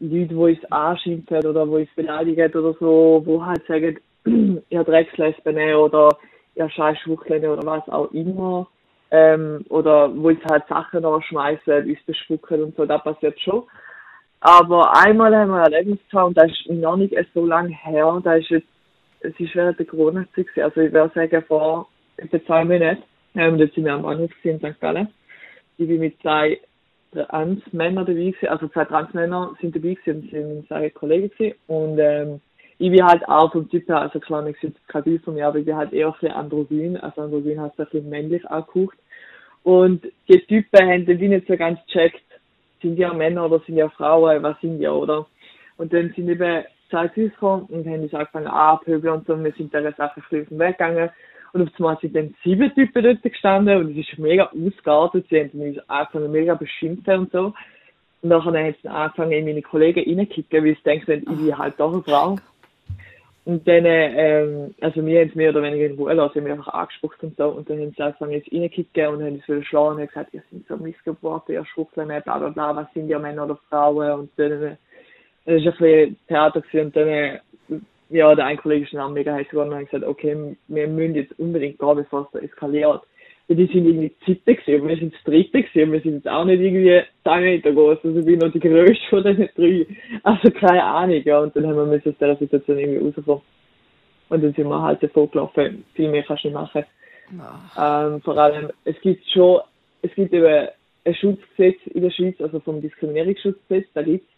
Leute, 0.00 0.26
die 0.26 0.34
uns 0.34 0.72
anschimpfen 0.72 1.46
oder 1.46 1.66
die 1.66 1.72
uns 1.72 1.88
beleidigen 1.94 2.52
oder 2.52 2.74
so, 2.78 3.22
wo 3.24 3.44
halt 3.44 3.64
sagen, 3.66 3.98
ihr 4.70 4.84
Dreckslesben 4.84 5.74
oder 5.74 6.16
ihr 6.54 6.70
scheiß 6.70 6.98
Schwuchteln 6.98 7.46
oder 7.46 7.64
was 7.66 7.88
auch 7.88 8.10
immer. 8.12 8.66
Ähm, 9.10 9.64
oder 9.70 10.14
wo 10.14 10.28
uns 10.28 10.40
halt 10.50 10.66
Sachen 10.68 11.04
anschmeißen, 11.04 11.88
uns 11.88 12.02
bespucken 12.04 12.62
und 12.62 12.76
so, 12.76 12.84
das 12.84 13.02
passiert 13.02 13.40
schon. 13.40 13.64
Aber 14.40 14.92
einmal 15.04 15.34
haben 15.34 15.50
wir 15.50 15.64
ein 15.64 15.72
Erlebnis 15.72 15.98
gehabt 16.10 16.28
und 16.28 16.38
das 16.38 16.50
ist 16.50 16.68
noch 16.70 16.96
nicht 16.96 17.14
so 17.34 17.46
lange 17.46 17.70
her. 17.70 18.20
Das 18.22 18.40
ist 18.40 18.50
jetzt, 18.50 18.68
es 19.20 19.40
ist 19.40 19.54
während 19.54 19.78
der 19.78 19.86
Corona-Zeit, 19.86 20.46
also 20.58 20.80
ich 20.80 20.92
würde 20.92 21.12
sagen 21.14 21.42
vor 21.48 21.88
etwa 22.18 22.44
zwei 22.44 22.64
Monaten. 22.64 23.02
Ähm, 23.34 23.58
dort 23.58 23.72
sind 23.72 23.84
wir 23.84 23.94
am 23.94 24.02
Bahnhof 24.02 24.30
in 24.42 24.58
St. 24.58 24.80
Gallen. 24.80 25.08
Ich 25.78 25.88
bin 25.88 26.00
mit 26.00 26.20
zwei 26.20 26.60
Transmännern 27.12 28.04
dabei 28.04 28.12
gewesen, 28.14 28.48
also 28.48 28.68
zwei 28.68 28.84
Transmänner 28.84 29.54
sind 29.60 29.74
dabei 29.74 29.94
gewesen 29.94 30.22
und 30.22 30.30
sind 30.30 30.68
zwei 30.68 30.90
Kollegen 30.90 31.30
gewesen. 31.30 31.56
Und, 31.66 31.98
ähm, 31.98 32.40
ich 32.78 32.90
bin 32.92 33.04
halt 33.04 33.28
auch 33.28 33.50
vom 33.50 33.68
Typ 33.68 33.88
her, 33.88 34.02
also 34.02 34.20
klar, 34.20 34.46
ich 34.46 34.56
jetzt 34.62 34.88
kein 34.88 35.02
Bild 35.02 35.24
von 35.24 35.34
mir, 35.34 35.48
aber 35.48 35.58
ich 35.58 35.64
bin 35.64 35.76
halt 35.76 35.92
eher 35.92 36.06
ein 36.06 36.12
bisschen 36.12 36.30
androgyn, 36.30 36.96
also 36.96 37.22
androgyn 37.22 37.60
heißt 37.60 37.78
ein 37.78 37.86
bisschen 37.86 38.08
männlich 38.08 38.48
angehaucht. 38.48 38.96
Und 39.64 40.06
die 40.28 40.38
Typen 40.46 40.88
haben 40.88 41.04
dann 41.04 41.16
nicht 41.16 41.48
so 41.48 41.56
ganz 41.56 41.80
gecheckt, 41.86 42.22
sind 42.80 42.96
ja 42.96 43.12
Männer 43.12 43.46
oder 43.46 43.60
sind 43.66 43.76
ja 43.76 43.88
Frauen, 43.88 44.42
was 44.44 44.60
sind 44.60 44.80
ja, 44.80 44.92
oder? 44.92 45.26
Und 45.76 45.92
dann 45.92 46.12
sind 46.14 46.28
eben 46.28 46.64
zwei 46.88 47.08
Süß 47.08 47.32
gekommen 47.32 47.64
und 47.64 47.84
haben 47.86 48.02
uns 48.02 48.14
angefangen 48.14 48.46
anpöbeln 48.46 49.14
und 49.14 49.26
so, 49.26 49.42
wir 49.42 49.52
sind 49.52 49.74
dieser 49.74 49.92
Sache 49.92 50.20
ein 50.20 50.46
bisschen 50.46 50.62
auf. 50.62 51.10
Und 51.60 51.68
auf 51.68 51.74
einmal 51.78 51.98
sind 52.00 52.14
dann 52.14 52.34
sieben 52.44 52.72
Typen 52.74 53.02
dort 53.02 53.22
gestanden 53.22 53.76
und 53.78 53.90
es 53.90 54.08
ist 54.08 54.18
mega 54.18 54.50
ausgeartet. 54.50 55.26
Sie 55.28 55.40
haben 55.40 55.60
uns 55.60 55.78
angefangen 55.88 56.30
mega 56.30 56.54
beschimpfen 56.54 57.20
und 57.20 57.32
so. 57.32 57.54
Und 58.22 58.28
nachher 58.30 58.52
haben 58.52 58.74
sie 58.82 58.88
angefangen, 58.88 59.32
in 59.32 59.44
meine 59.44 59.62
Kollegen 59.62 60.00
reinzukicken, 60.00 60.64
weil 60.64 60.74
sie 60.74 60.82
denken, 60.82 61.12
ich 61.12 61.24
bin 61.24 61.58
halt 61.58 61.74
doch 61.78 61.92
eine 61.92 62.02
Frau. 62.02 62.36
Und 63.44 63.66
dann, 63.66 63.84
ähm, 63.86 64.74
also 64.80 65.04
wir 65.06 65.20
haben 65.20 65.28
es 65.30 65.34
mehr 65.34 65.50
oder 65.50 65.62
weniger 65.62 65.86
in 65.86 65.96
Ruhe 65.96 66.12
lassen, 66.12 66.40
haben 66.40 66.50
einfach 66.50 66.74
angesprochen 66.74 67.30
und 67.30 67.36
so. 67.38 67.48
Und 67.48 67.70
dann 67.70 67.80
haben 67.80 67.94
sie 67.96 68.02
angefangen, 68.02 68.32
jetzt 68.32 68.52
reinzukicken 68.52 69.06
und 69.08 69.22
haben 69.22 69.34
uns 69.36 69.48
wieder 69.48 69.64
schlagen 69.64 69.94
und 69.94 70.00
haben 70.00 70.06
gesagt, 70.08 70.34
ihr 70.34 70.42
seid 70.50 70.66
so 70.68 70.76
missgebracht, 70.76 71.48
ihr 71.48 71.64
Schruckeln, 71.64 72.08
bla 72.08 72.38
bla 72.38 72.50
bla, 72.50 72.76
was 72.76 72.92
sind 72.92 73.08
ihr 73.08 73.18
Männer 73.18 73.44
oder 73.44 73.58
Frauen? 73.70 74.20
Und 74.20 74.30
dann, 74.36 74.62
äh, 74.62 74.76
das 75.46 75.64
war 75.64 75.72
ein 75.72 75.78
bisschen 75.78 76.16
Theater 76.28 76.62
und 76.74 76.96
dann, 76.96 77.08
äh, 77.08 77.38
ja, 78.10 78.34
der 78.34 78.46
ein 78.46 78.56
Kollege 78.56 78.84
ist 78.84 78.94
dann 78.94 79.02
auch 79.02 79.10
mega 79.10 79.34
heiß 79.34 79.48
geworden 79.48 79.70
und 79.70 79.76
hat 79.76 79.90
gesagt, 79.90 80.04
okay, 80.04 80.56
wir 80.68 80.88
müssen 80.88 81.14
jetzt 81.14 81.38
unbedingt 81.38 81.78
gehen, 81.78 81.96
bevor 81.96 82.22
es 82.22 82.30
da 82.32 82.38
eskaliert. 82.38 83.02
Weil 83.48 83.56
die 83.56 83.66
sind 83.66 83.86
irgendwie 83.86 84.12
die 84.26 84.44
Zweite 84.44 84.60
gewesen, 84.62 84.88
wir 84.88 84.96
sind 84.96 85.14
das 85.14 85.24
Dritte 85.24 85.62
gewesen, 85.62 85.92
wir 85.92 86.00
sind 86.00 86.14
jetzt 86.14 86.28
auch 86.28 86.44
nicht 86.44 86.60
irgendwie 86.60 87.02
10 87.24 87.40
Meter 87.40 87.72
groß, 87.72 87.98
also 88.04 88.18
ich 88.18 88.26
bin 88.26 88.38
noch 88.38 88.52
die 88.52 88.60
Größte 88.60 89.08
von 89.08 89.22
den 89.24 89.48
drei. 89.56 89.86
Also 90.22 90.50
keine 90.50 90.84
Ahnung, 90.84 91.22
ja, 91.24 91.40
und 91.40 91.56
dann 91.56 91.66
haben 91.66 91.76
wir 91.76 91.86
müssen 91.86 92.10
aus 92.10 92.18
dieser 92.18 92.36
Situation 92.36 92.78
irgendwie 92.78 93.06
rauskommen. 93.06 93.42
Und 94.28 94.44
dann 94.44 94.52
sind 94.52 94.68
wir 94.68 94.82
halt 94.82 95.02
davor 95.02 95.30
gelaufen, 95.30 95.84
viel 95.94 96.10
mehr 96.10 96.22
kannst 96.22 96.44
du 96.44 96.48
nicht 96.48 96.54
machen. 96.54 96.84
Ähm, 97.78 98.20
vor 98.22 98.36
allem, 98.36 98.70
es 98.84 99.00
gibt 99.00 99.26
schon, 99.30 99.60
es 100.02 100.14
gibt 100.14 100.32
eben 100.32 100.68
ein 101.04 101.14
Schutzgesetz 101.14 101.78
in 101.94 102.02
der 102.02 102.10
Schweiz, 102.10 102.40
also 102.40 102.60
vom 102.60 102.80
Diskriminierungsschutzgesetz, 102.82 103.86
da 103.94 104.02
gibt 104.02 104.28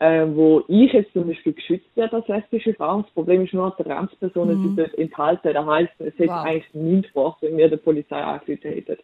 äh, 0.00 0.26
wo 0.26 0.62
ich 0.68 0.92
jetzt 0.92 1.12
zum 1.12 1.26
Beispiel 1.26 1.52
geschützt 1.52 1.88
werde 1.94 2.16
als 2.16 2.28
lesbische 2.28 2.74
Frau. 2.74 3.02
Das 3.02 3.10
Problem 3.12 3.44
ist 3.44 3.54
nur, 3.54 3.74
dass 3.76 3.86
Transpersonen 3.86 4.58
mhm. 4.58 4.76
dort 4.76 4.94
enthalten. 4.98 5.52
Das 5.52 5.66
heisst, 5.66 5.92
es 5.98 6.18
hätte 6.18 6.28
wow. 6.28 6.44
eigentlich 6.44 6.74
nichts 6.74 7.12
gebracht, 7.12 7.38
wenn 7.40 7.56
wir 7.56 7.68
der 7.68 7.76
Polizei 7.76 8.20
angerufen 8.20 8.70
hätten. 8.70 8.96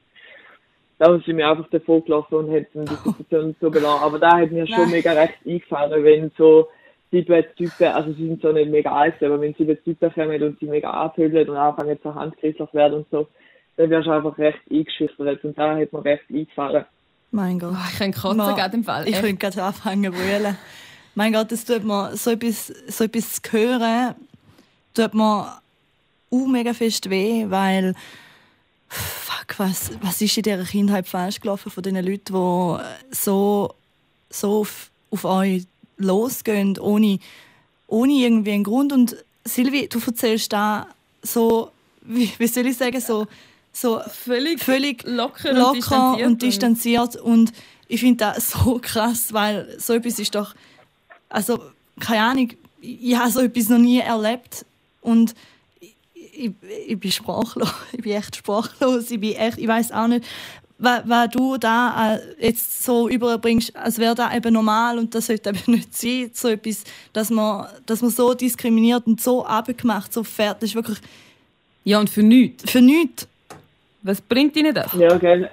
Da 0.98 1.18
sind 1.18 1.36
wir 1.38 1.48
einfach 1.48 1.68
davor 1.70 2.02
gelaufen 2.02 2.34
und 2.34 2.50
hätten 2.50 2.84
die 2.84 2.94
Situation 3.18 3.56
so 3.60 3.70
belassen. 3.70 4.02
Aber 4.02 4.18
da 4.18 4.38
hat 4.38 4.50
mir 4.50 4.66
schon 4.66 4.90
mega 4.90 5.12
recht 5.12 5.38
eingefallen, 5.46 6.04
wenn 6.04 6.30
so 6.36 6.68
sieben 7.10 7.44
Typen, 7.56 7.86
also 7.86 8.12
sie 8.12 8.26
sind 8.26 8.42
so 8.42 8.52
nicht 8.52 8.70
mega 8.70 8.92
alt, 8.92 9.22
aber 9.22 9.40
wenn 9.40 9.54
sieben 9.54 9.82
Typen 9.82 10.12
kommen 10.12 10.42
und 10.42 10.58
sie 10.58 10.66
mega 10.66 10.90
anpöbeln 10.90 11.48
und 11.48 11.56
anfangen 11.56 12.00
zu 12.02 12.14
handgrifflich 12.14 12.74
werden 12.74 12.98
und 12.98 13.10
so, 13.10 13.26
dann 13.76 13.90
wirst 13.90 14.06
du 14.06 14.10
einfach 14.10 14.36
recht 14.38 14.60
eingeschüchtert 14.70 15.44
und 15.44 15.58
da 15.58 15.76
hat 15.76 15.92
mir 15.92 16.04
recht 16.04 16.24
eingefallen. 16.30 16.84
Mein 17.30 17.58
Gott. 17.58 17.74
Oh, 17.74 17.88
ich 17.92 17.98
kann 17.98 18.12
kotzen 18.12 18.38
gerade 18.38 18.76
im 18.76 18.84
Fall. 18.84 19.08
Ich 19.08 19.14
könnte 19.14 19.36
gerade 19.36 19.62
anfangen 19.62 20.04
zu 20.04 20.10
brüllen. 20.10 20.56
mein 21.14 21.32
Gott, 21.32 21.52
das 21.52 21.64
tut 21.64 21.84
mir 21.84 22.16
so 22.16 22.30
etwas, 22.30 22.72
so 22.88 23.04
etwas 23.04 23.40
zu 23.40 23.52
hören, 23.52 24.14
tut 24.94 25.14
mir 25.14 25.60
auch 26.30 26.46
mega 26.46 26.74
fest 26.74 27.08
weh, 27.10 27.46
weil 27.48 27.94
fuck, 28.88 29.58
was, 29.58 29.90
was 30.02 30.20
ist 30.20 30.36
in 30.36 30.42
dieser 30.42 30.64
Kindheit 30.64 31.08
falsch 31.08 31.40
gelaufen 31.40 31.70
von 31.70 31.82
den 31.82 31.96
Leuten, 31.96 32.32
die 32.32 33.14
so, 33.14 33.74
so 34.28 34.60
auf, 34.60 34.90
auf 35.10 35.24
euch 35.24 35.66
losgehen, 35.96 36.78
ohne, 36.78 37.18
ohne 37.86 38.12
irgendwie 38.12 38.52
einen 38.52 38.64
Grund. 38.64 38.92
Und 38.92 39.16
Silvi, 39.44 39.88
du 39.88 40.00
erzählst 40.04 40.52
da 40.52 40.86
so, 41.22 41.70
wie, 42.02 42.32
wie 42.38 42.46
soll 42.46 42.66
ich 42.66 42.76
sagen, 42.76 43.00
so, 43.00 43.26
so 43.72 44.00
völlig, 44.08 44.62
völlig 44.62 45.04
locker, 45.04 45.52
locker 45.52 45.72
und 45.72 45.74
distanziert. 45.74 46.26
Und, 46.26 46.42
distanziert. 46.42 47.16
und 47.16 47.52
ich 47.88 48.00
finde 48.00 48.24
das 48.24 48.50
so 48.52 48.78
krass, 48.80 49.32
weil 49.32 49.76
so 49.78 49.94
etwas 49.94 50.18
ist 50.18 50.34
doch, 50.34 50.54
also 51.28 51.60
keine 51.98 52.22
Ahnung, 52.22 52.50
ich 52.80 53.16
habe 53.16 53.30
so 53.30 53.40
etwas 53.40 53.68
noch 53.68 53.78
nie 53.78 53.98
erlebt 53.98 54.64
und 55.00 55.34
ich, 55.80 55.94
ich, 56.32 56.52
ich 56.86 56.98
bin 56.98 57.12
sprachlos, 57.12 57.72
ich 57.92 58.02
bin 58.02 58.12
echt 58.12 58.36
sprachlos, 58.36 59.10
ich 59.10 59.20
bin 59.20 59.34
echt, 59.34 59.58
ich 59.58 59.68
weiß 59.68 59.92
auch 59.92 60.06
nicht, 60.06 60.24
was, 60.80 61.02
was 61.04 61.28
du 61.28 61.58
da 61.58 62.16
äh, 62.16 62.46
jetzt 62.46 62.84
so 62.84 63.08
überbringst, 63.08 63.76
als 63.76 63.98
wäre 63.98 64.14
das 64.14 64.34
eben 64.34 64.54
normal 64.54 64.98
und 64.98 65.14
das 65.14 65.26
sollte 65.26 65.50
eben 65.50 65.60
nicht 65.72 65.94
sein, 65.94 66.30
so 66.32 66.48
etwas, 66.48 66.84
dass 67.12 67.30
man, 67.30 67.66
dass 67.86 68.00
man 68.00 68.10
so 68.10 68.32
diskriminiert 68.34 69.06
und 69.06 69.20
so 69.20 69.44
abgemacht, 69.44 70.12
so 70.12 70.24
fährt, 70.24 70.62
das 70.62 70.70
ist 70.70 70.74
wirklich... 70.74 70.98
Ja, 71.84 71.98
und 71.98 72.10
für 72.10 72.22
nichts. 72.22 72.70
Für 72.70 72.80
nichts. 72.80 73.26
Was 74.02 74.20
bringt 74.20 74.56
Ihnen 74.56 74.74
das? 74.74 74.92
Ja, 74.94 75.16
gell. 75.18 75.50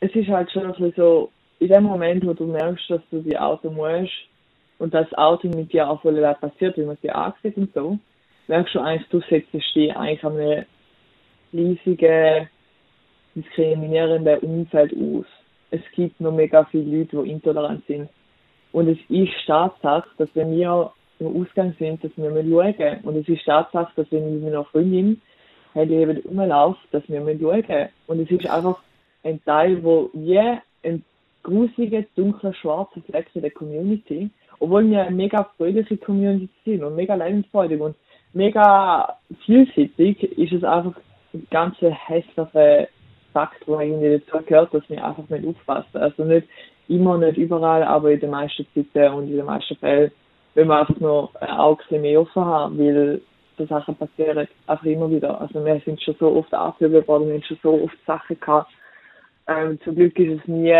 Es 0.00 0.14
ist 0.14 0.28
halt 0.28 0.50
schon 0.50 0.66
ein 0.66 0.72
bisschen 0.72 0.92
so, 0.96 1.30
in 1.58 1.68
dem 1.68 1.84
Moment, 1.84 2.26
wo 2.26 2.32
du 2.32 2.46
merkst, 2.46 2.90
dass 2.90 3.00
du 3.10 3.20
die 3.20 3.38
Auto 3.38 3.70
musst 3.70 4.12
und 4.78 4.92
das 4.92 5.12
Auto 5.14 5.48
mit 5.48 5.72
dir 5.72 5.88
auch 5.88 6.02
voll 6.02 6.20
passiert, 6.40 6.76
wie 6.76 6.84
man 6.84 6.98
sie 7.02 7.10
ansieht 7.10 7.56
und 7.56 7.72
so, 7.72 7.98
merkst 8.48 8.74
du 8.74 8.80
eigentlich, 8.80 9.08
du 9.10 9.20
setzt 9.30 9.52
dich 9.52 9.96
eigentlich 9.96 10.24
an 10.24 10.38
eine 10.38 10.66
riesige 11.52 12.48
diskriminierende 13.34 14.40
Umfeld 14.40 14.92
aus. 14.92 15.26
Es 15.70 15.80
gibt 15.94 16.20
noch 16.20 16.32
mega 16.32 16.64
viele 16.64 16.98
Leute, 16.98 17.22
die 17.22 17.30
intolerant 17.30 17.86
sind. 17.86 18.08
Und 18.72 18.88
es 18.88 18.98
ist 19.08 19.32
Tatsache, 19.46 20.08
dass 20.18 20.28
wenn 20.34 20.56
wir 20.56 20.92
im 21.18 21.40
Ausgang 21.40 21.74
sind, 21.78 22.02
dass 22.02 22.10
wir 22.16 22.30
schauen. 22.30 23.00
Und 23.04 23.16
es 23.16 23.28
ist 23.28 23.44
Tatsache, 23.44 23.92
dass 23.96 24.10
wenn 24.10 24.36
ich 24.36 24.42
mit 24.42 24.52
einer 24.52 24.64
Freundin 24.64 25.20
halt 25.74 25.90
eben 25.90 26.18
rumlaufe, 26.18 26.80
dass 26.90 27.08
wir 27.08 27.20
mal 27.20 27.38
schauen. 27.38 27.88
Und 28.06 28.20
es 28.20 28.30
ist 28.30 28.50
einfach 28.50 28.78
ein 29.24 29.42
Teil, 29.44 29.82
wo 29.82 30.10
wie 30.12 30.38
ein 30.38 31.04
grusige, 31.42 32.06
dunkle, 32.16 32.54
schwarze 32.54 33.00
Fleck 33.02 33.28
in 33.34 33.42
der 33.42 33.50
Community. 33.50 34.30
Obwohl 34.58 34.88
wir 34.90 35.02
eine 35.02 35.16
mega 35.16 35.44
fröhliche 35.56 35.96
Community 35.96 36.48
sind 36.64 36.84
und 36.84 36.94
mega 36.94 37.14
lebensfreudig 37.14 37.80
und 37.80 37.96
mega 38.32 39.16
vielseitig, 39.44 40.22
ist 40.38 40.52
es 40.52 40.64
einfach 40.64 40.94
ein 41.34 41.46
ganz 41.50 41.76
hässlicher 41.80 42.88
Fakt, 43.32 43.66
der 43.66 43.80
irgendwie 43.80 44.20
dazu 44.20 44.44
gehört, 44.44 44.74
dass 44.74 44.88
wir 44.88 45.04
einfach 45.04 45.28
nicht 45.28 45.46
aufpassen. 45.46 45.96
Also 45.96 46.24
nicht 46.24 46.46
immer, 46.88 47.18
nicht 47.18 47.38
überall, 47.38 47.82
aber 47.82 48.12
in 48.12 48.20
den 48.20 48.30
meisten 48.30 48.66
Zeiten 48.74 49.14
und 49.14 49.28
in 49.28 49.36
den 49.36 49.46
meisten 49.46 49.76
Fällen, 49.76 50.12
wenn 50.54 50.68
wir 50.68 50.80
einfach 50.80 51.00
nur 51.00 51.30
ein 51.40 51.50
Auge 51.50 51.98
mehr 51.98 52.20
offen 52.20 52.44
haben, 52.44 52.78
weil 52.78 53.22
so 53.56 53.66
Sachen 53.66 53.94
passieren 53.96 54.48
einfach 54.66 54.86
immer 54.86 55.10
wieder. 55.10 55.40
Also 55.40 55.64
wir 55.64 55.80
sind 55.84 56.02
schon 56.02 56.16
so 56.18 56.36
oft 56.36 56.52
abgehoben 56.52 57.06
worden, 57.06 57.28
wir 57.28 57.34
haben 57.34 57.42
schon 57.42 57.58
so 57.62 57.82
oft 57.82 57.96
Sachen 58.06 58.38
gehabt. 58.38 58.70
Ähm, 59.46 59.78
zum 59.82 59.94
Glück 59.94 60.18
ist 60.18 60.40
es 60.40 60.48
nie 60.48 60.74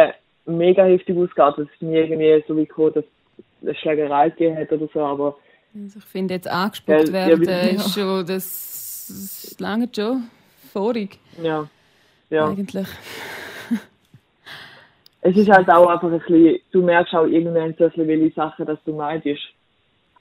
mega 0.46 0.84
heftig 0.84 1.16
ausgegangen, 1.16 1.54
es 1.58 1.74
ist 1.74 1.82
nie 1.82 1.96
irgendwie 1.96 2.44
so 2.46 2.56
wie 2.56 2.66
gekommen, 2.66 2.94
dass 2.94 3.04
eine 3.62 3.74
Schlägerei 3.74 4.30
gegeben 4.30 4.56
hat 4.56 4.72
oder 4.72 4.88
so, 4.92 5.00
aber 5.00 5.36
also 5.74 5.98
ich 6.00 6.04
finde 6.04 6.34
jetzt 6.34 6.48
angesprochen 6.48 7.06
ja, 7.06 7.12
werden 7.12 7.44
ja, 7.44 7.60
ist 7.60 7.94
schon, 7.94 8.26
das, 8.26 9.06
das 9.08 9.56
lange 9.58 9.88
schon 9.94 10.24
vorig. 10.72 11.18
Ja. 11.42 11.66
ja. 12.28 12.48
Eigentlich. 12.48 12.88
es 15.22 15.36
ist 15.36 15.50
halt 15.50 15.70
auch 15.70 15.86
einfach 15.88 16.12
ein 16.12 16.18
bisschen, 16.18 16.58
du 16.72 16.82
merkst 16.82 17.14
auch 17.14 17.24
irgendwann 17.24 17.74
so 17.78 17.84
ein 17.84 17.90
bisschen, 17.90 18.08
welche 18.08 18.34
Sachen, 18.34 18.66
dass 18.66 18.78
du 18.84 18.92
meidest. 18.94 19.42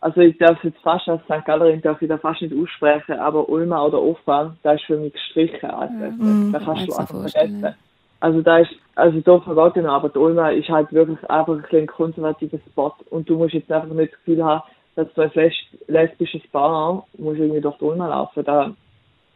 Also 0.02 0.22
ich 0.22 0.36
darf 0.40 0.64
jetzt 0.64 0.80
fast 0.80 1.08
als 1.08 1.22
St. 1.26 1.46
Gallerin 1.46 1.82
darf 1.82 2.02
ich 2.02 2.10
da 2.10 2.18
fast 2.18 2.42
nicht 2.42 2.56
aussprechen, 2.56 3.20
aber 3.20 3.48
Ulma 3.48 3.86
oder 3.86 4.02
Ofa, 4.02 4.56
da 4.64 4.74
ist 4.74 4.84
für 4.86 4.98
mich 4.98 5.14
gestrichen. 5.14 5.70
Also, 5.70 5.94
ja, 5.94 6.52
da 6.52 6.60
kannst 6.60 6.88
du 6.88 6.96
einfach 6.96 7.30
vergessen. 7.30 7.76
Also 8.20 8.42
da 8.42 8.60
ist, 8.60 8.72
also 8.96 9.20
doch 9.22 9.44
vergeht 9.44 9.76
genau, 9.76 9.94
aber 9.94 10.10
die 10.10 10.18
Ulma 10.18 10.50
ist 10.50 10.70
halt 10.70 10.92
wirklich 10.92 11.18
einfach 11.30 11.54
ein, 11.54 11.66
ein 11.72 11.88
konservativer 11.88 12.58
Spot 12.72 12.94
und 13.12 13.30
du 13.30 13.38
musst 13.38 13.54
jetzt 13.54 13.72
einfach 13.72 13.90
nicht 13.90 14.12
das 14.12 14.20
Gefühl 14.20 14.44
haben, 14.44 14.64
dass 14.96 15.08
du 15.14 15.22
als 15.22 15.54
lesbisches 15.88 16.48
Paar 16.52 17.06
musst 17.18 17.40
irgendwie 17.40 17.62
durch 17.62 17.78
die 17.78 17.84
Ulma 17.84 18.08
laufen. 18.08 18.44
Da 18.44 18.74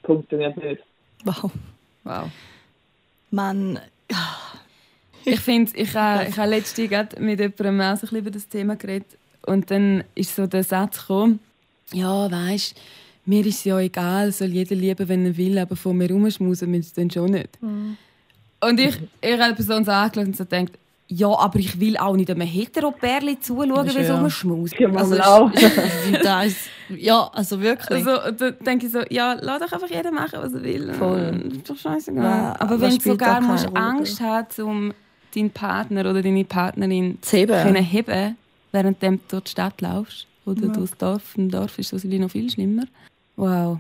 funktioniert 0.04 0.58
nicht. 0.58 0.82
Wow. 1.24 1.52
Wow. 2.04 2.32
Man. 3.32 3.80
Ich 5.24 5.40
finde, 5.40 5.72
ich 5.76 5.96
habe 5.96 6.26
ich 6.30 6.38
ha 6.38 6.46
letztens 6.46 7.18
mit 7.20 7.40
jemandem 7.40 7.82
auch 7.82 7.96
so 7.96 8.08
ein 8.08 8.22
über 8.22 8.30
das 8.30 8.48
Thema 8.48 8.76
geredet 8.76 9.18
und 9.46 9.72
dann 9.72 10.04
ist 10.16 10.36
so 10.36 10.48
der 10.48 10.64
Satz 10.64 11.00
gekommen, 11.00 11.40
ja, 11.94 12.30
weißt 12.30 12.76
mir 13.26 13.46
ist 13.46 13.60
es 13.60 13.64
ja 13.64 13.80
egal, 13.80 14.32
soll 14.32 14.50
jeder 14.50 14.76
lieben, 14.76 15.08
wenn 15.08 15.26
er 15.26 15.36
will, 15.36 15.58
aber 15.58 15.76
von 15.76 15.98
mir 15.98 16.10
rumschmusen 16.10 16.70
müssen 16.70 16.84
sie 16.84 17.02
dann 17.02 17.10
schon 17.10 17.32
nicht. 17.32 17.62
Mhm. 17.62 17.98
Und 18.62 18.80
ich, 18.80 18.98
ich 19.22 19.40
habe 19.40 19.52
die 19.52 19.56
Person 19.56 19.84
so 19.84 19.92
angeschaut 19.92 20.28
und 20.28 20.38
so 20.38 20.44
gedacht, 20.46 20.72
ja, 21.08 21.28
aber 21.28 21.60
ich 21.60 21.80
will 21.80 21.98
auch 21.98 22.16
nicht 22.16 22.32
einem 22.32 22.42
Hetero-Pärchen 22.42 23.40
zuschauen, 23.40 23.88
wie 23.88 24.06
so 24.06 24.14
ein 24.14 24.30
Schmaus. 24.32 24.72
Also, 24.96 25.20
auch. 25.20 25.52
das, 26.24 26.56
ja, 26.90 27.30
also 27.32 27.62
wirklich. 27.62 28.08
Also, 28.08 28.32
da 28.32 28.52
denke 28.52 28.88
ich 28.88 28.92
so, 28.92 29.02
ja, 29.10 29.38
lass 29.40 29.60
doch 29.60 29.72
einfach 29.72 29.90
jeder 29.90 30.12
machen, 30.12 30.40
was 30.42 30.54
er 30.54 30.64
will. 30.64 30.94
Voll. 30.94 31.52
Ist 31.56 31.70
doch 31.70 31.78
scheißegal. 31.78 32.24
Ja, 32.24 32.56
aber 32.58 32.82
wenn 32.82 32.98
du 32.98 33.02
sogar 33.02 33.40
musst 33.42 33.68
Angst 33.76 34.20
hast, 34.20 34.60
um 34.60 34.94
deinen 35.36 35.52
Partner 35.52 36.10
oder 36.10 36.24
deine 36.24 36.44
Partnerin 36.44 37.20
zu 37.22 37.38
heben, 37.38 37.62
können 37.62 37.84
heben 37.84 38.36
während 38.76 39.02
du 39.02 39.18
durch 39.30 39.44
die 39.46 39.52
Stadt 39.52 39.82
laufst 39.82 40.28
oder 40.46 40.68
ja. 40.68 40.74
durchs 40.74 40.98
Dorf. 40.98 41.36
Im 41.38 41.50
Dorf 41.50 41.80
ist 41.80 41.94
das 41.94 42.04
noch 42.04 42.30
viel 42.30 42.50
schlimmer. 42.50 42.84
Wow. 43.36 43.80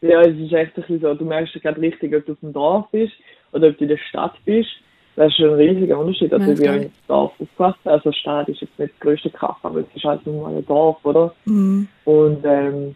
Ja, 0.00 0.22
es 0.22 0.36
ist 0.36 0.52
echt 0.52 0.76
ein 0.76 0.82
bisschen 0.82 1.00
so, 1.00 1.14
du 1.14 1.24
merkst 1.24 1.54
gerade 1.62 1.80
richtig, 1.80 2.14
ob 2.14 2.26
du 2.26 2.32
auf 2.32 2.40
dem 2.40 2.52
Dorf 2.52 2.90
bist 2.90 3.12
oder 3.52 3.68
ob 3.68 3.78
du 3.78 3.84
in 3.84 3.90
der 3.90 3.98
Stadt 3.98 4.34
bist 4.44 4.70
das 5.16 5.28
ist 5.28 5.36
schon 5.36 5.50
ein 5.50 5.54
riesiger 5.54 5.98
Unterschied. 5.98 6.32
Also, 6.32 6.58
wir 6.58 6.70
haben 6.70 6.82
im 6.84 6.92
Dorf 7.06 7.32
aufgewachsen. 7.38 7.88
Also, 7.88 8.12
Stadt 8.12 8.48
ist 8.48 8.62
jetzt 8.62 8.78
nicht 8.78 8.92
das 8.94 9.00
größte 9.00 9.30
Kraft, 9.30 9.62
aber 9.64 9.80
es 9.80 9.86
ist 9.94 10.04
halt 10.04 10.24
nur 10.26 10.48
ein 10.48 10.64
Dorf, 10.64 11.04
oder? 11.04 11.34
Mhm. 11.44 11.88
Und, 12.04 12.44
ähm, 12.44 12.94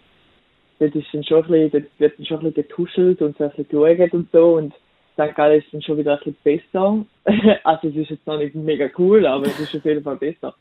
dort 0.78 0.94
ist 0.94 1.06
dann 1.12 1.24
schon 1.24 1.44
ein 1.44 1.50
bisschen, 1.50 1.70
dort 1.72 1.84
wird 1.98 2.18
dann 2.18 2.26
schon 2.26 2.38
ein 2.38 2.52
bisschen 2.52 2.68
getuschelt 2.68 3.20
und 3.20 3.36
so 3.36 3.44
ein 3.44 3.50
bisschen 3.50 3.68
geschaut 3.68 4.14
und 4.14 4.28
so. 4.32 4.54
Und 4.54 4.72
St. 5.14 5.34
Gallen 5.34 5.60
ist 5.60 5.72
dann 5.72 5.82
schon 5.82 5.98
wieder 5.98 6.12
ein 6.12 6.18
bisschen 6.18 6.36
besser. 6.42 7.04
also, 7.64 7.88
es 7.88 7.96
ist 7.96 8.10
jetzt 8.10 8.26
noch 8.26 8.38
nicht 8.38 8.54
mega 8.54 8.88
cool, 8.96 9.26
aber 9.26 9.46
es 9.46 9.60
ist 9.60 9.74
auf 9.74 9.84
jeden 9.84 10.02
Fall 10.02 10.16
besser. 10.16 10.54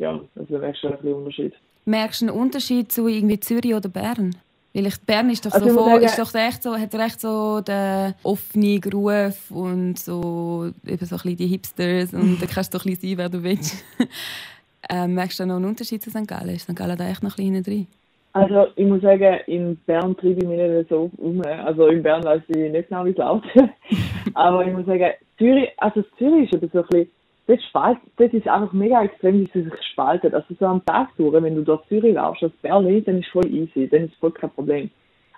Ja, 0.00 0.18
also, 0.34 0.54
du 0.54 0.58
merkst 0.58 0.80
schon 0.80 0.92
ein 0.92 0.96
bisschen 0.96 1.14
Unterschied. 1.14 1.52
Merkst 1.84 2.22
du 2.22 2.28
einen 2.28 2.36
Unterschied 2.36 2.90
zu 2.90 3.06
irgendwie 3.06 3.38
Zürich 3.38 3.74
oder 3.74 3.90
Bern? 3.90 4.34
Weil 4.72 4.86
ich, 4.86 4.98
Bern 5.02 5.28
ist 5.28 5.44
doch, 5.44 5.52
also 5.52 5.68
so, 5.68 5.78
voll, 5.78 6.02
ist 6.02 6.18
doch 6.18 6.34
echt 6.34 6.62
so, 6.62 6.74
hat 6.74 6.94
recht 6.94 7.20
so 7.20 7.60
den 7.60 8.14
offenen 8.22 8.80
Ruf 8.84 9.50
und 9.50 9.98
so, 9.98 10.70
eben 10.86 11.04
so 11.04 11.16
ein 11.16 11.20
bisschen 11.22 11.36
die 11.36 11.46
Hipsters 11.48 12.14
und 12.14 12.40
da 12.40 12.46
kannst 12.46 12.72
du 12.72 12.78
ein 12.78 12.84
bisschen 12.84 13.10
sein, 13.10 13.18
wer 13.18 13.28
du 13.28 13.42
willst. 13.42 13.84
ähm, 14.90 15.14
merkst 15.14 15.40
du 15.40 15.46
noch 15.46 15.56
einen 15.56 15.66
Unterschied 15.66 16.02
zu 16.02 16.08
St. 16.08 16.26
Gallen? 16.26 16.54
Ist 16.54 16.62
St. 16.62 16.76
Gallen 16.76 16.96
da 16.96 17.06
echt 17.06 17.22
noch 17.22 17.36
ein 17.36 17.52
bisschen 17.52 17.62
drin? 17.62 17.86
Also 18.32 18.68
ich 18.76 18.86
muss 18.86 19.02
sagen, 19.02 19.40
in 19.48 19.76
Bern 19.86 20.16
treibe 20.16 20.40
ich 20.40 20.48
mich 20.48 20.58
nicht 20.58 20.88
so 20.88 21.10
um. 21.18 21.42
Also 21.42 21.88
in 21.88 22.02
Bern 22.02 22.24
weiß 22.24 22.42
ich 22.48 22.56
nicht 22.56 22.88
genau, 22.88 23.04
wie 23.04 23.10
es 23.10 23.16
läuft. 23.16 23.48
Aber 24.34 24.64
ich 24.64 24.72
muss 24.72 24.86
sagen, 24.86 25.10
Zürich, 25.36 25.68
also 25.78 26.02
Zürich 26.16 26.50
ist 26.52 26.62
ein 26.62 26.70
so 26.72 26.78
ein 26.78 26.86
bisschen 26.88 27.10
das, 27.50 27.64
spaltet, 27.64 28.02
das 28.16 28.32
ist 28.32 28.46
einfach 28.46 28.72
mega 28.72 29.02
extrem, 29.02 29.40
wie 29.40 29.50
sie 29.52 29.64
sich 29.64 29.82
spaltet. 29.92 30.34
Also 30.34 30.54
so 30.58 30.66
am 30.66 30.84
Tag 30.84 31.08
durch, 31.16 31.42
wenn 31.42 31.56
du 31.56 31.62
durch 31.62 31.84
Zürich 31.88 32.14
laufst, 32.14 32.44
aus 32.44 32.52
Berlin, 32.62 33.04
dann 33.04 33.18
ist 33.18 33.28
voll 33.28 33.46
easy, 33.46 33.88
dann 33.88 34.04
ist 34.04 34.14
voll 34.16 34.30
kein 34.30 34.50
Problem. 34.50 34.90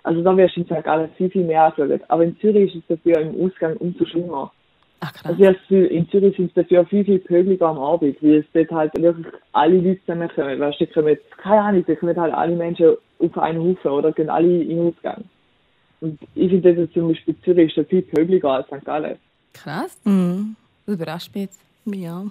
Also 0.03 0.21
da 0.21 0.35
wirst 0.35 0.55
du 0.55 0.61
in 0.61 0.65
St. 0.67 0.83
Gallen 0.83 1.09
viel, 1.17 1.29
viel 1.29 1.45
mehr 1.45 1.63
angeschaut. 1.63 2.01
Aber 2.09 2.23
in 2.23 2.37
Zürich 2.39 2.75
ist 2.75 2.83
es 2.87 2.97
dafür 2.97 3.21
im 3.21 3.45
Ausgang 3.45 3.77
umso 3.77 4.05
schlimmer. 4.05 4.51
Ach, 4.99 5.13
krass. 5.13 5.35
Also 5.39 5.75
in 5.75 6.07
Zürich 6.09 6.35
sind 6.35 6.47
es 6.47 6.53
dafür 6.53 6.85
viel, 6.85 7.03
viel 7.03 7.19
pöbliger 7.19 7.67
am 7.67 7.79
Abend, 7.79 8.21
weil 8.21 8.35
es 8.35 8.45
dort 8.53 8.71
halt 8.71 9.01
wirklich 9.01 9.33
alle 9.53 9.77
Leute 9.79 9.99
zusammenkommen. 10.01 10.59
Weißt 10.59 10.81
du, 10.81 10.87
kommen, 10.87 11.17
keine 11.37 11.61
Ahnung, 11.61 11.83
da 11.87 11.95
kommen 11.95 12.17
halt 12.19 12.33
alle 12.33 12.55
Menschen 12.55 12.95
auf 13.19 13.37
einen 13.37 13.59
Haufen 13.59 13.91
oder 13.91 14.11
gehen 14.11 14.29
alle 14.29 14.61
in 14.61 14.69
den 14.69 14.87
Ausgang. 14.87 15.23
Und 16.01 16.19
ich 16.35 16.49
finde 16.49 16.75
das 16.75 16.91
zum 16.91 17.07
Beispiel 17.07 17.35
Zürich 17.43 17.75
ist 17.77 17.89
viel 17.89 18.01
pöbliger 18.01 18.51
als 18.51 18.67
St. 18.67 18.85
Gallen. 18.85 19.17
Krass. 19.53 19.99
Mhm. 20.03 20.55
Das 20.85 20.95
überrascht 20.95 21.33
mich 21.33 21.45
jetzt. 21.45 21.72
Ja. 21.85 22.25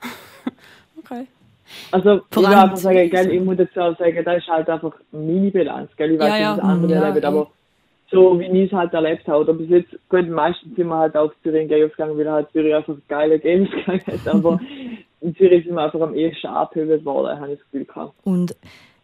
okay. 0.98 1.26
Also, 1.90 2.20
Vor 2.30 2.42
ich 2.42 2.48
will 2.48 2.54
einfach 2.54 2.76
sagen, 2.76 3.10
gell, 3.10 3.32
ich 3.32 3.40
muss 3.40 3.56
dazu 3.56 3.80
auch 3.80 3.98
sagen, 3.98 4.24
das 4.24 4.38
ist 4.38 4.48
halt 4.48 4.68
einfach 4.68 4.94
meine 5.10 5.50
Bilanz, 5.50 5.90
gell? 5.96 6.12
Ich 6.12 6.18
weiß 6.18 6.28
ja, 6.28 6.38
ja. 6.38 6.52
wie 6.52 6.60
das 6.60 6.64
andere 6.64 6.92
ja, 6.92 7.02
erlebt, 7.02 7.24
aber 7.24 7.50
so 8.10 8.38
wie 8.38 8.44
ich 8.44 8.72
es 8.72 8.76
halt 8.76 8.94
erlebt 8.94 9.26
habe, 9.26 9.40
oder 9.40 9.54
bis 9.54 9.68
jetzt, 9.68 9.90
gut, 10.08 10.28
meistens 10.28 10.76
sind 10.76 10.86
wir 10.86 10.96
halt 10.96 11.16
auf 11.16 11.32
Zürich 11.42 11.62
in 11.62 11.68
gegangen, 11.68 12.16
weil 12.16 12.30
halt 12.30 12.50
Zürich 12.52 12.74
einfach 12.74 12.94
geile 13.08 13.38
Games 13.38 13.68
gegangen 13.86 14.02
hat, 14.06 14.28
aber 14.28 14.60
in 15.20 15.36
Zürich 15.36 15.64
sind 15.64 15.74
wir 15.74 15.82
einfach 15.82 16.00
am 16.00 16.14
ehesten 16.14 16.46
abgehört 16.46 17.04
worden, 17.04 17.40
habe 17.40 17.52
ich 17.52 17.58
das 17.58 17.70
Gefühl 17.70 17.84
gehabt. 17.84 18.14
Und 18.24 18.54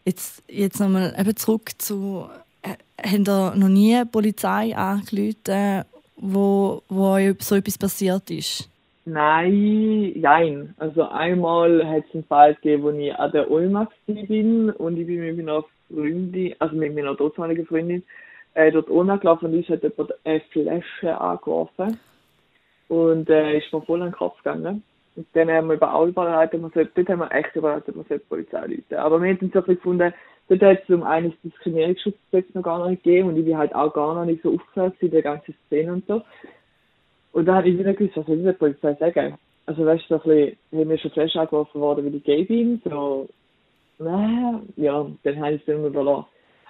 jetzt, 0.05 0.43
jetzt 0.49 0.81
nochmal 0.81 1.15
eben 1.19 1.37
zurück 1.37 1.71
zu, 1.79 2.29
äh, 2.63 2.77
haben 3.05 3.25
da 3.25 3.55
noch 3.57 3.69
nie 3.69 4.05
Polizei 4.05 4.77
angerufen, 4.77 5.85
wo, 6.17 6.83
wo 6.89 7.19
so 7.41 7.57
etwas 7.57 7.79
passiert 7.79 8.31
ist? 8.31 8.69
Nein, 9.05 10.13
nein. 10.17 10.75
Also 10.79 11.09
einmal 11.09 11.85
hat 11.89 12.05
es 12.09 12.15
einen 12.15 12.25
Fall 12.25 12.55
gegeben, 12.55 12.83
wo 12.85 12.91
ich 12.91 13.15
an 13.15 13.33
der 13.33 13.51
Olmax 13.51 13.93
bin 14.07 14.71
und 14.71 14.97
ich 14.97 15.07
bin 15.07 15.21
mit 15.21 15.37
meiner 15.37 15.65
Freundin, 15.89 16.55
also 16.61 16.77
mit 16.77 16.95
meiner 16.95 17.15
dortmaligen 17.15 17.67
Freundin, 17.67 18.05
äh, 18.55 18.71
dort 18.71 18.87
gelaufen 18.87 19.47
und 19.47 19.55
uns 19.57 19.69
hat 19.69 19.83
jemand 19.83 20.15
eine 20.25 20.41
Flasche 20.53 21.21
angeworfen 21.21 21.99
und 22.89 23.29
äh, 23.29 23.59
ist 23.59 23.73
mir 23.73 23.83
voll 23.83 24.03
an 24.03 24.11
den 24.11 24.15
Kopf 24.15 24.37
gegangen. 24.39 24.85
Und 25.17 25.27
dann 25.35 25.51
haben 25.51 25.69
wir 25.69 25.75
über 25.75 26.05
überlegt, 26.07 26.55
man 26.55 26.71
sollte, 26.71 26.91
dort 26.95 27.09
haben 27.09 27.21
wir 27.21 27.33
echt 27.33 27.57
überlegt, 27.57 27.95
man 27.95 28.05
sollte 28.07 28.25
Polizei 28.27 28.61
rufen. 28.61 28.97
Aber 28.97 29.21
wir 29.21 29.31
haben 29.31 29.39
dann 29.41 29.51
so 29.53 29.59
ein 29.59 29.75
gefunden, 29.75 30.15
dort 30.49 30.63
hat 30.63 30.83
es 30.83 30.95
um 30.95 31.03
eines 31.03 31.33
Diskriminierungsschutzgesetz 31.43 32.55
noch 32.55 32.63
gar 32.63 32.89
nicht 32.89 33.03
gegeben 33.03 33.29
und 33.31 33.37
ich 33.37 33.45
bin 33.45 33.59
halt 33.59 33.75
auch 33.75 33.93
gar 33.93 34.15
noch 34.15 34.25
nicht 34.25 34.43
so 34.43 34.55
aufgehört 34.55 34.95
in 35.01 35.11
der 35.11 35.23
ganzen 35.23 35.55
Szene 35.67 35.93
und 35.93 36.07
so. 36.07 36.23
Und 37.33 37.47
da 37.47 37.57
habe 37.57 37.69
ich 37.69 37.79
wieder 37.79 37.95
gewusst, 37.95 38.17
was 38.17 38.27
soll 38.27 38.39
die 38.39 38.53
Polizei 38.53 38.95
sagen? 38.95 39.39
Also 39.67 39.87
weißt 39.87 40.05
du, 40.09 40.19
so 40.19 40.23
ein 40.23 40.57
bisschen, 40.71 40.81
haben 40.81 40.91
wir 40.91 40.99
schon 40.99 41.11
Flash 41.13 41.37
angeworfen 41.37 41.81
worden, 41.81 42.13
wie 42.13 42.17
ich 42.17 42.25
gay 42.25 42.45
bin, 42.45 42.81
so, 42.85 43.29
naja, 43.99 44.61
ja, 44.77 45.07
dann 45.23 45.41
habe 45.41 45.55
ich 45.55 45.61
es 45.61 45.67
dann 45.67 45.85
überlassen. 45.85 46.27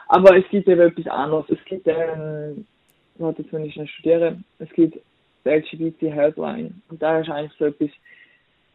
Aber 0.08 0.36
es 0.36 0.44
gibt 0.50 0.68
eben 0.68 0.80
etwas 0.80 1.06
anderes. 1.06 1.46
Es 1.48 1.64
gibt, 1.64 1.86
ähm, 1.86 2.66
warte, 3.16 3.42
jetzt 3.42 3.52
wenn 3.52 3.64
ich 3.64 3.76
noch 3.76 3.88
studieren, 3.88 4.44
es 4.58 4.70
gibt 4.70 4.98
die 5.44 5.48
LGBT 5.48 6.02
Helpline. 6.02 6.74
Und 6.90 7.00
da 7.02 7.18
ist 7.18 7.30
eigentlich 7.30 7.52
so 7.58 7.66
etwas, 7.66 7.90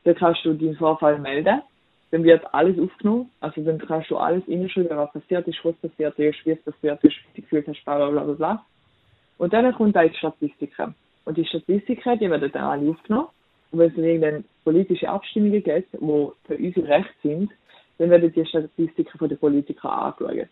da 0.03 0.13
kannst 0.13 0.43
du 0.45 0.53
deinen 0.53 0.75
Vorfall 0.75 1.19
melden, 1.19 1.61
dann 2.11 2.23
wird 2.23 2.43
alles 2.53 2.79
aufgenommen, 2.79 3.29
also 3.41 3.61
dann 3.61 3.77
kannst 3.79 4.09
du 4.09 4.17
alles 4.17 4.43
reinschreiben, 4.47 4.97
was 4.97 5.11
passiert 5.11 5.47
ist, 5.47 5.63
was 5.63 5.75
passiert 5.75 6.17
ist, 6.17 6.45
wie 6.45 6.51
es 6.51 6.61
passiert 6.63 7.03
ist, 7.03 7.15
wie 7.15 7.35
du 7.35 7.41
gefühlt 7.41 7.67
hast, 7.67 7.83
bla 7.83 8.09
bla 8.09 8.23
bla 8.23 8.33
bla. 8.33 8.65
Und 9.37 9.53
dann 9.53 9.73
kommt 9.75 9.95
da 9.95 10.07
die 10.07 10.15
Statistiken. 10.15 10.95
Und 11.27 11.37
die 11.37 11.45
Statistiken, 11.45 12.19
die 12.19 12.29
werden 12.29 12.49
dann 12.53 12.63
alle 12.63 12.89
aufgenommen. 12.89 13.27
Und 13.71 13.79
wenn 13.79 13.89
es 13.89 13.95
dann 13.95 14.05
irgendeine 14.05 14.43
politische 14.63 15.09
Abstimmungen 15.09 15.61
gibt, 15.61 15.91
die 15.91 15.97
für 15.97 16.57
uns 16.57 16.77
recht 16.77 17.13
sind, 17.21 17.51
dann 17.97 18.09
werden 18.09 18.31
die 18.31 18.45
Statistiken 18.45 19.17
von 19.17 19.27
den 19.27 19.37
Politikern 19.37 19.91
angeschaut. 19.91 20.47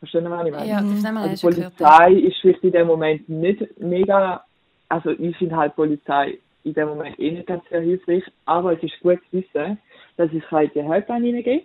Verstehen 0.00 0.24
Sie, 0.24 0.30
was 0.30 0.46
ich 0.46 0.52
meine? 0.52 0.68
Ja, 0.68 0.80
das 0.80 1.04
also 1.04 1.50
die 1.50 1.54
Polizei 1.54 2.08
gehört. 2.08 2.24
ist 2.24 2.40
vielleicht 2.40 2.64
in 2.64 2.72
dem 2.72 2.86
Moment 2.88 3.28
nicht 3.28 3.80
mega, 3.80 4.44
also 4.88 5.10
ich 5.10 5.36
finde 5.36 5.56
halt 5.56 5.76
Polizei 5.76 6.38
in 6.64 6.74
dem 6.74 6.88
Moment 6.88 7.20
eh 7.20 7.30
nicht 7.30 7.46
ganz 7.46 7.62
sehr 7.68 7.82
hilfreich, 7.82 8.24
aber 8.46 8.72
es 8.72 8.82
ist 8.82 8.98
gut 9.00 9.20
zu 9.30 9.38
wissen, 9.38 9.78
dass 10.16 10.32
ich 10.32 10.42
in 10.50 10.70
die 10.74 10.82
Helpline 10.82 11.26
hineingehen 11.26 11.62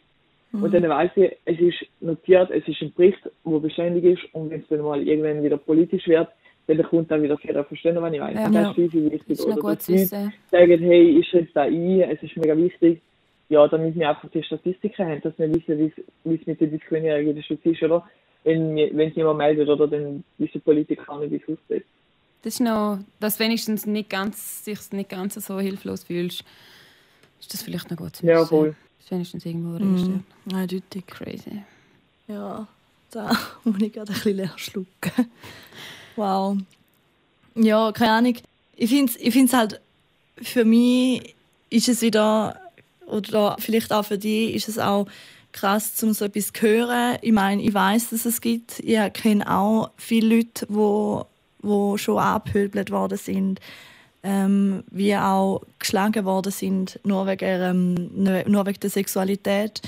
mhm. 0.52 0.64
und 0.64 0.74
dann 0.76 0.88
weiß 0.88 1.10
ich, 1.16 1.36
es 1.46 1.60
ist 1.60 1.88
notiert, 2.02 2.52
es 2.52 2.68
ist 2.68 2.82
ein 2.84 2.94
Bericht, 2.94 3.20
der 3.24 3.60
beständig 3.60 4.04
ist 4.04 4.34
und 4.36 4.52
wenn 4.52 4.62
es 4.62 4.68
dann 4.68 4.82
mal 4.82 5.02
irgendwann 5.02 5.44
wieder 5.44 5.58
politisch 5.58 6.08
wird, 6.08 6.30
dann 6.68 6.84
kommt 6.84 7.10
dann 7.10 7.24
wieder 7.24 7.38
jeder 7.42 7.64
verstehen, 7.64 7.96
was 8.02 8.14
ich 8.14 8.20
meine. 8.20 8.40
Ja, 8.40 8.50
das 8.50 8.78
ist 8.78 8.92
viel 8.92 9.12
wichtig. 9.12 9.30
Ist 9.30 9.46
oder 9.46 9.76
dass 9.76 9.88
Leute 9.88 10.06
sagen, 10.52 10.80
hey, 10.80 11.20
ich 11.20 11.28
schreibe 11.30 11.48
da 11.54 11.62
ein, 11.62 12.02
es 12.02 12.22
ist 12.22 12.36
mega 12.36 12.58
wichtig, 12.58 13.02
ja, 13.50 13.68
damit 13.68 13.96
wir 13.96 14.10
einfach 14.10 14.30
die 14.30 14.44
Statistiken 14.44 15.06
haben, 15.06 15.22
dass 15.22 15.38
wir 15.40 15.54
wissen, 15.54 15.94
wie 16.26 16.36
es 16.36 16.46
mit 16.46 16.60
der 16.60 16.68
Diskriminierung 16.68 17.28
in 17.28 17.36
der 17.36 17.44
Schweiz 17.44 17.60
ist, 17.64 17.84
oder? 17.84 18.06
Wenn, 18.44 18.76
wenn 18.76 19.10
es 19.10 19.16
jemand 19.16 19.38
meldet, 19.38 19.68
oder 19.68 19.88
dann 19.88 20.24
wissen 20.38 20.62
Politiker 20.62 21.10
auch 21.12 21.20
nicht, 21.20 21.32
wie 21.32 21.36
es 21.38 21.44
aussieht. 21.44 21.86
Das 22.44 22.54
ist 22.54 22.60
noch, 22.60 23.00
dass 23.20 23.40
wenigstens 23.40 23.86
nicht 23.86 24.10
ganz, 24.10 24.64
sich 24.64 24.80
nicht 24.92 25.10
ganz 25.10 25.36
so 25.36 25.60
hilflos 25.60 26.04
fühlst, 26.04 26.44
ist 27.40 27.54
das 27.54 27.62
vielleicht 27.62 27.90
noch 27.90 27.98
gut 27.98 28.16
zu 28.16 28.24
wissen. 28.24 28.30
Ja, 28.30 28.46
voll. 28.46 28.76
Das 28.98 29.06
ist 29.06 29.12
wenigstens 29.12 29.46
irgendwo 29.46 29.76
registriert. 29.78 30.22
Mm, 30.46 30.56
eindeutig. 30.56 31.08
Crazy. 31.08 31.64
Ja, 32.28 32.68
da 33.12 33.32
muss 33.64 33.82
ich 33.82 33.94
gerade 33.94 34.12
ein 34.12 34.14
bisschen 34.14 34.36
leer 34.36 34.54
schlucken. 34.56 35.30
Wow. 36.18 36.58
Ja, 37.56 37.92
keine 37.92 38.12
Ahnung. 38.12 38.36
Ich 38.76 38.90
finde 38.90 39.12
es 39.12 39.20
ich 39.20 39.54
halt, 39.54 39.80
für 40.42 40.66
mich 40.66 41.36
ist 41.70 41.90
es 41.90 42.02
wieder 42.02 42.60
oder 43.08 43.56
vielleicht 43.60 43.92
auch 43.92 44.04
für 44.04 44.18
dich 44.18 44.54
ist 44.54 44.68
es 44.68 44.78
auch 44.78 45.08
krass, 45.52 46.04
um 46.04 46.14
so 46.14 46.26
etwas 46.26 46.54
zu 46.54 46.62
hören. 46.62 47.18
Ich 47.22 47.32
meine, 47.32 47.62
ich 47.62 47.74
weiß, 47.74 48.10
dass 48.12 48.26
es 48.26 48.42
gibt. 48.42 48.80
Ich 48.80 49.14
kenne 49.14 49.50
auch 49.50 49.92
viele 49.98 50.36
Leute, 50.36 50.68
die, 50.68 51.68
die 51.68 51.98
schon 51.98 52.20
abgehöbelt 52.20 52.92
worden 52.92 53.18
sind, 53.18 53.60
ähm, 54.24 54.84
wie 54.92 55.16
auch 55.16 55.62
geschlagen 55.80 56.26
worden 56.26 56.52
sind, 56.52 57.00
nur 57.04 57.26
wegen, 57.26 57.62
ähm, 57.62 58.44
nur 58.48 58.66
wegen 58.66 58.80
der 58.80 58.90
Sexualität. 58.90 59.82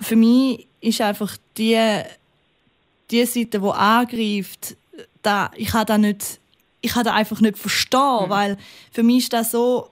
Für 0.00 0.16
mich 0.16 0.66
ist 0.80 1.00
einfach 1.00 1.36
die, 1.56 2.02
die 3.10 3.24
Seite, 3.24 3.60
die 3.60 3.66
angreift, 3.66 4.76
da, 5.22 5.50
ich 5.56 5.68
kann 5.68 5.86
das 5.86 5.98
nicht, 5.98 6.40
ich 6.80 6.92
kann 6.92 7.06
einfach 7.06 7.40
nicht 7.40 7.58
verstehen, 7.58 8.26
mhm. 8.26 8.30
weil 8.30 8.58
für 8.92 9.02
mich 9.02 9.24
ist 9.24 9.32
das 9.32 9.50
so 9.50 9.90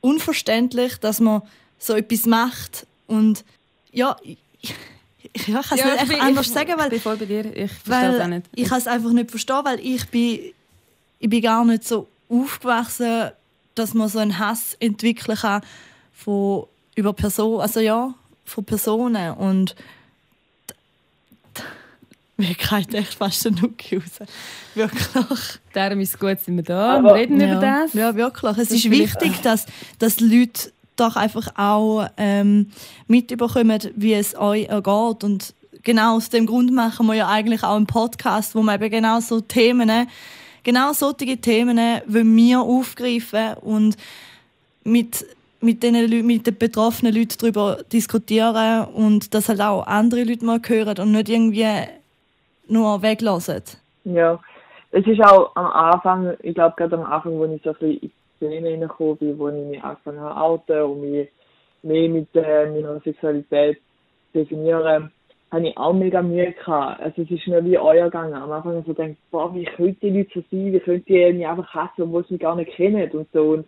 unverständlich, 0.00 0.96
dass 0.98 1.20
man 1.20 1.42
so 1.78 1.94
etwas 1.94 2.26
macht 2.26 2.86
und 3.06 3.44
ja, 3.92 4.16
ich, 4.22 4.38
ich, 4.60 4.74
ich 5.32 5.46
kann 5.46 5.62
es 5.70 5.78
ja, 5.78 5.86
nicht 5.86 6.00
einfach 6.00 6.20
anders 6.20 6.48
sagen, 6.52 6.72
weil 6.76 6.86
ich 6.86 6.90
bin 6.90 7.00
voll 7.00 7.16
bei 7.16 7.24
dir. 7.24 7.56
Ich 7.56 7.72
verstehe 7.72 8.16
es 8.16 8.20
auch 8.20 8.26
nicht. 8.26 8.46
Ich 8.54 8.68
kann 8.68 8.78
es 8.78 8.86
einfach 8.86 9.12
nicht 9.12 9.30
verstehen, 9.30 9.60
weil 9.64 9.80
ich 9.80 10.06
bin, 10.08 10.40
ich 11.18 11.30
bin 11.30 11.42
gar 11.42 11.64
nicht 11.64 11.86
so 11.86 12.08
aufgewachsen, 12.28 13.30
dass 13.74 13.94
man 13.94 14.08
so 14.08 14.18
einen 14.18 14.38
Hass 14.38 14.76
entwickeln 14.80 15.36
kann 15.36 15.62
von 16.12 16.66
über 16.94 17.12
Personen, 17.12 17.60
also 17.60 17.80
ja, 17.80 18.12
von 18.44 18.64
Personen 18.64 19.34
und 19.34 19.76
mir 22.38 22.54
geht 22.54 22.94
echt 22.94 23.14
fast 23.14 23.44
der 23.44 23.52
Nuki 23.52 23.96
raus. 23.96 24.28
Wirklich. 24.74 25.58
Darum 25.72 26.00
ist 26.00 26.14
es 26.14 26.18
gut, 26.18 26.38
sind 26.40 26.56
wir 26.56 26.62
da 26.62 26.96
und 26.96 27.06
reden 27.06 27.40
ja. 27.40 27.52
über 27.52 27.60
das. 27.60 27.94
Ja, 27.94 28.14
wirklich. 28.14 28.56
Es 28.58 28.70
ist 28.70 28.90
wichtig, 28.90 29.40
dass, 29.42 29.66
dass 29.98 30.20
Leute 30.20 30.72
doch 30.96 31.16
einfach 31.16 31.48
auch 31.56 32.08
ähm, 32.16 32.70
mitbekommen, 33.08 33.78
wie 33.96 34.14
es 34.14 34.36
euch 34.36 34.66
ergeht. 34.66 35.24
Und 35.24 35.52
genau 35.82 36.16
aus 36.16 36.28
dem 36.30 36.46
Grund 36.46 36.72
machen 36.72 37.06
wir 37.06 37.14
ja 37.14 37.28
eigentlich 37.28 37.64
auch 37.64 37.76
einen 37.76 37.86
Podcast, 37.86 38.54
wo 38.54 38.62
wir 38.62 38.74
eben 38.74 38.90
genau 38.90 39.20
so 39.20 39.40
Themen, 39.40 40.06
genau 40.62 40.92
solche 40.92 41.38
Themen 41.38 41.78
wollen 42.06 42.36
wir 42.36 42.60
aufgreifen 42.60 43.54
und 43.62 43.96
mit 44.84 45.26
mit 45.60 45.82
den, 45.82 46.24
mit 46.24 46.46
den 46.46 46.56
betroffenen 46.56 47.12
Leuten 47.12 47.34
darüber 47.36 47.82
diskutieren 47.92 48.84
und 48.84 49.34
dass 49.34 49.48
halt 49.48 49.60
auch 49.60 49.84
andere 49.88 50.22
Leute 50.22 50.44
mal 50.44 50.60
hören 50.64 50.98
und 50.98 51.10
nicht 51.10 51.28
irgendwie 51.28 51.66
nur 52.68 53.02
weglassen. 53.02 53.62
Ja, 54.04 54.38
es 54.90 55.06
ist 55.06 55.20
auch 55.20 55.54
am 55.54 55.66
Anfang, 55.66 56.34
ich 56.42 56.54
glaube 56.54 56.74
gerade 56.76 56.96
am 56.96 57.04
Anfang, 57.04 57.38
wo 57.38 57.44
ich 57.44 57.62
so 57.62 57.70
ein 57.70 57.76
bisschen 57.76 57.90
in 57.90 58.00
die 58.00 58.12
Szene 58.36 58.68
reingekommen 58.68 59.16
bin, 59.16 59.38
wo 59.38 59.48
ich 59.48 59.66
mich 59.66 59.82
angefangen 59.82 60.20
habe 60.20 60.40
outen 60.40 60.82
und 60.82 61.00
mich 61.02 61.28
mehr 61.82 62.08
mit 62.08 62.28
äh, 62.34 62.66
meiner 62.70 63.00
Sexualität 63.00 63.78
definieren, 64.34 65.12
habe 65.50 65.68
ich 65.68 65.76
auch 65.78 65.92
mega 65.92 66.22
Mühe 66.22 66.52
gehabt. 66.52 67.00
Also 67.00 67.22
es 67.22 67.30
ist 67.30 67.46
mir 67.46 67.64
wie 67.64 67.78
euer 67.78 68.04
gegangen. 68.04 68.34
Am 68.34 68.52
Anfang 68.52 68.72
habe 68.72 68.80
ich 68.80 68.86
so 68.86 68.94
gedacht, 68.94 69.16
boah, 69.30 69.54
wie 69.54 69.64
könnte 69.64 69.98
die 70.02 70.10
Leute 70.10 70.30
so 70.34 70.44
sein, 70.50 70.72
wie 70.72 70.80
könnte 70.80 71.04
die 71.06 71.32
mich 71.32 71.46
einfach 71.46 71.74
hassen, 71.74 72.02
obwohl 72.02 72.24
sie 72.24 72.34
mich 72.34 72.42
gar 72.42 72.56
nicht 72.56 72.72
kennen 72.72 73.10
und 73.10 73.28
so. 73.32 73.50
Und 73.50 73.66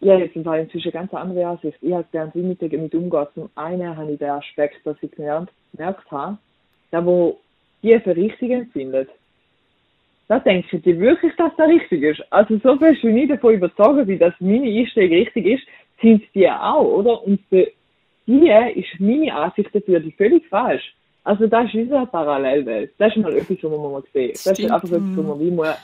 ja, 0.00 0.16
jetzt 0.16 0.34
sind 0.34 0.46
inzwischen 0.46 0.92
eine 0.92 1.06
ganz 1.06 1.14
andere 1.14 1.46
Ansicht. 1.46 1.78
Ich 1.80 1.92
habe 1.92 2.04
gelernt, 2.10 2.34
wie 2.34 2.42
mit 2.42 2.60
damit 2.60 2.94
umgehen. 2.94 3.26
Zum 3.34 3.50
einen 3.54 3.96
habe 3.96 4.10
ich 4.10 4.18
den 4.18 4.30
Aspekt, 4.30 4.84
dass 4.84 4.96
ich 5.00 5.12
gemerkt 5.12 6.10
habe, 6.10 6.38
da 6.90 7.04
wo 7.04 7.38
die 7.82 7.98
für 8.00 8.16
richtig 8.16 8.50
empfindet, 8.50 9.08
da 10.28 10.38
denken 10.38 10.82
die 10.82 10.98
wirklich, 10.98 11.34
dass 11.36 11.54
das 11.56 11.68
richtig 11.68 12.02
ist. 12.02 12.22
Also 12.32 12.58
so 12.58 12.76
fest 12.78 13.02
wie 13.02 13.22
ich 13.22 13.28
davon 13.28 13.54
überzeugt 13.54 14.06
bin, 14.06 14.18
dass 14.18 14.34
meine 14.40 14.66
Einstellung 14.66 15.10
richtig 15.10 15.46
ist, 15.46 15.62
sind 16.00 16.22
die 16.34 16.48
auch, 16.48 16.84
oder? 16.84 17.22
Und 17.22 17.40
für 17.48 17.68
die 18.26 18.48
ist 18.74 18.98
meine 18.98 19.34
Ansicht 19.34 19.74
dafür 19.74 20.00
die 20.00 20.12
völlig 20.12 20.46
falsch. 20.48 20.94
Also 21.24 21.46
das 21.46 21.66
ist 21.66 21.74
wieder 21.74 21.98
eine 21.98 22.06
Parallelwelt. 22.06 22.92
Das 22.98 23.14
ist 23.14 23.22
mal 23.22 23.34
etwas, 23.34 23.58
was 23.62 23.70
man 23.70 23.92
mal 23.92 24.02
sehen. 24.12 24.32
Das 24.32 24.58
ist 24.58 24.70
einfach 24.70 24.88
etwas, 24.88 25.16
was 25.16 25.26
man 25.26 25.40
wie 25.40 25.50
mal 25.50 25.76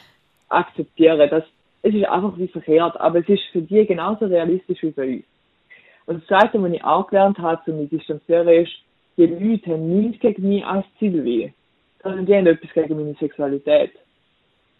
akzeptieren. 0.49 1.29
Das, 1.31 1.45
es 1.83 1.95
ist 1.95 2.05
einfach 2.07 2.37
wie 2.39 2.49
verkehrt, 2.49 2.99
aber 3.01 3.19
es 3.21 3.29
ist 3.29 3.43
für 3.53 3.63
die 3.63 3.87
genauso 3.87 4.27
realistisch 4.27 4.83
wie 4.83 4.93
für 4.93 5.07
uns. 5.07 5.25
Und 6.07 6.23
das 6.23 6.27
Zweite, 6.27 6.63
was 6.63 6.73
ich 6.73 6.83
auch 6.83 7.07
gelernt 7.07 7.39
habe, 7.39 7.63
zu 7.65 7.73
mich 7.73 7.91
distanzieren, 7.91 8.49
ist, 8.49 8.73
die 9.17 9.27
Leute 9.27 9.73
haben 9.73 10.01
nichts 10.01 10.21
gegen 10.21 10.49
mich 10.49 10.65
als 10.65 10.87
Zielweh 10.99 11.51
sondern 12.03 12.27
die 12.27 12.35
haben 12.35 12.47
etwas 12.47 12.73
gegen 12.73 12.97
meine 12.97 13.15
Sexualität. 13.15 13.93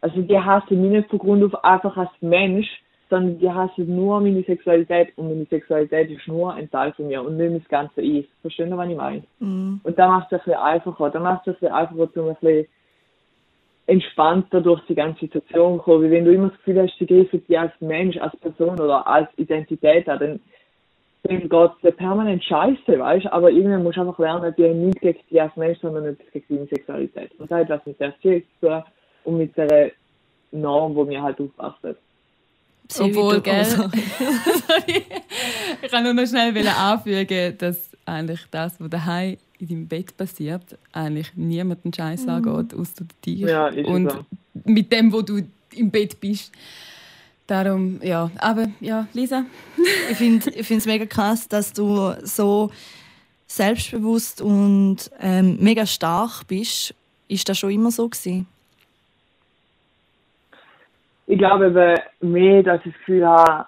Also 0.01 0.23
die 0.23 0.39
hassen 0.39 0.81
mich 0.81 0.91
nicht 0.91 1.11
von 1.11 1.19
Grund 1.19 1.43
auf 1.45 1.65
einfach 1.65 1.97
als 1.97 2.11
Mensch, 2.21 2.69
sondern 3.11 3.39
die 3.39 3.51
hassen 3.51 3.95
nur 3.95 4.21
meine 4.21 4.43
Sexualität 4.43 5.17
und 5.17 5.29
meine 5.29 5.47
Sexualität 5.47 6.11
ist 6.11 6.29
nur 6.29 6.55
ein 6.55 6.71
Teil 6.71 6.93
von 6.93 7.09
mir 7.09 7.23
und 7.23 7.37
nicht 7.37 7.65
das 7.65 7.69
ganze 7.69 8.03
Ich. 8.03 8.29
Verstehen 8.43 8.71
Sie, 8.71 8.77
was 8.77 8.89
ich 8.89 8.97
meine? 8.97 9.23
Mhm. 9.41 9.81
Und 9.83 9.99
da 9.99 10.09
macht 10.09 10.27
es 10.27 10.33
ein 10.33 10.45
bisschen 10.45 10.61
einfacher. 10.61 11.11
Da 11.11 11.21
macht 11.21 11.43
es 11.43 11.49
ein 11.49 11.53
bisschen 11.55 11.75
einfacher, 11.75 12.23
um 12.23 12.29
ein 12.29 12.37
bisschen 12.41 12.67
entspannter 13.87 14.61
durch 14.61 14.85
die 14.87 14.95
ganze 14.95 15.21
Situation 15.21 15.79
zu 15.79 15.83
kommen. 15.83 16.05
Weil 16.05 16.11
wenn 16.11 16.25
du 16.27 16.33
immer 16.33 16.49
das 16.51 16.59
Gefühl 16.59 16.83
hast, 16.83 16.99
sie 16.99 17.07
greifen 17.07 17.45
dich 17.47 17.59
als 17.59 17.73
Mensch, 17.81 18.19
als 18.19 18.37
Person 18.37 18.79
oder 18.79 19.07
als 19.07 19.29
Identität 19.37 20.09
an, 20.09 20.19
dann 20.19 20.41
dann 21.25 21.49
geht 21.49 21.71
es 21.83 21.97
permanent 21.97 22.45
scheiße, 22.45 22.99
weißt 22.99 23.27
du? 23.27 23.33
Aber 23.33 23.51
irgendwann 23.51 23.83
musst 23.83 23.97
du 23.97 24.03
einfach 24.03 24.19
lernen, 24.19 24.55
die 24.57 24.69
nicht 24.69 25.01
gegen 25.01 25.19
dich 25.31 25.43
als 25.43 25.57
Mensch, 25.57 25.79
sondern 25.81 26.05
nicht 26.05 26.33
gegen 26.33 26.45
deine 26.49 26.67
Sexualität. 26.69 27.31
Und 27.39 27.51
das 27.51 27.61
hat 27.61 27.69
was 27.71 27.87
mit 27.87 28.01
der 28.01 28.09
Erziehung 28.09 28.43
zu 28.61 28.67
tun 28.67 28.83
und 29.25 29.39
mit 29.39 29.57
der 29.57 29.93
Norm, 30.53 30.95
wo 30.95 31.09
wir 31.09 31.23
halt 31.23 31.41
aufwachsen. 31.41 31.97
Obwohl, 32.99 33.41
gell? 33.41 33.67
ich 35.83 35.91
kann 35.91 36.05
nur 36.05 36.15
noch 36.15 36.27
schnell 36.27 36.55
anfügen, 36.67 37.59
dass 37.59 37.91
eigentlich 38.07 38.41
das, 38.51 38.81
was 38.81 38.91
daheim 38.91 39.37
in 39.59 39.69
deinem 39.69 39.89
Bett 39.89 40.17
passiert, 40.17 40.63
eigentlich 40.93 41.35
niemanden 41.35 41.93
Scheiß 41.93 42.25
mhm. 42.25 42.31
angeht, 42.31 42.75
außer 42.75 43.05
dir. 43.25 43.49
Ja, 43.49 43.67
und 43.87 44.11
so. 44.11 44.19
mit 44.65 44.91
dem, 44.93 45.13
wo 45.13 45.21
du 45.23 45.41
im 45.75 45.91
Bett 45.91 46.19
bist. 46.21 46.53
Darum, 47.49 47.99
ja. 48.03 48.31
Aber 48.39 48.67
ja, 48.79 49.09
Lisa. 49.15 49.47
ich 50.11 50.17
finde 50.19 50.51
es 50.55 50.87
mega 50.87 51.07
krass, 51.07 51.49
dass 51.49 51.73
du 51.73 52.13
so 52.23 52.71
selbstbewusst 53.47 54.43
und 54.43 55.11
ähm, 55.19 55.57
mega 55.59 55.87
stark 55.87 56.47
bist. 56.47 56.95
Ist 57.27 57.49
das 57.49 57.59
schon 57.59 57.71
immer 57.71 57.91
so 57.91 58.07
gewesen? 58.07 58.47
Ich 61.27 61.39
glaube 61.39 61.69
eben 61.69 62.33
mehr, 62.33 62.63
dass 62.63 62.81
ich 62.85 62.93
das 62.93 62.99
Gefühl 63.01 63.27
habe, 63.27 63.67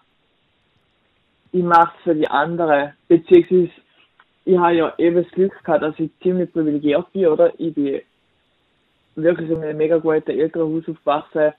ich 1.52 1.62
mache 1.62 1.94
es 1.96 2.04
für 2.04 2.14
die 2.14 2.28
anderen. 2.28 2.92
Beziehungsweise, 3.08 3.70
ich 4.44 4.58
habe 4.58 4.74
ja 4.74 4.92
eben 4.98 5.22
das 5.22 5.32
Glück 5.32 5.58
gehabt, 5.64 5.82
dass 5.82 5.98
ich 5.98 6.10
ziemlich 6.22 6.52
privilegiert 6.52 7.10
bin, 7.12 7.28
oder? 7.28 7.50
Ich 7.58 7.74
bin 7.74 8.02
wirklich 9.14 9.48
in 9.48 9.62
einem 9.62 9.78
mega 9.78 9.96
guten 9.96 10.38
Elternhaus 10.38 10.86
aufgewachsen 10.86 11.54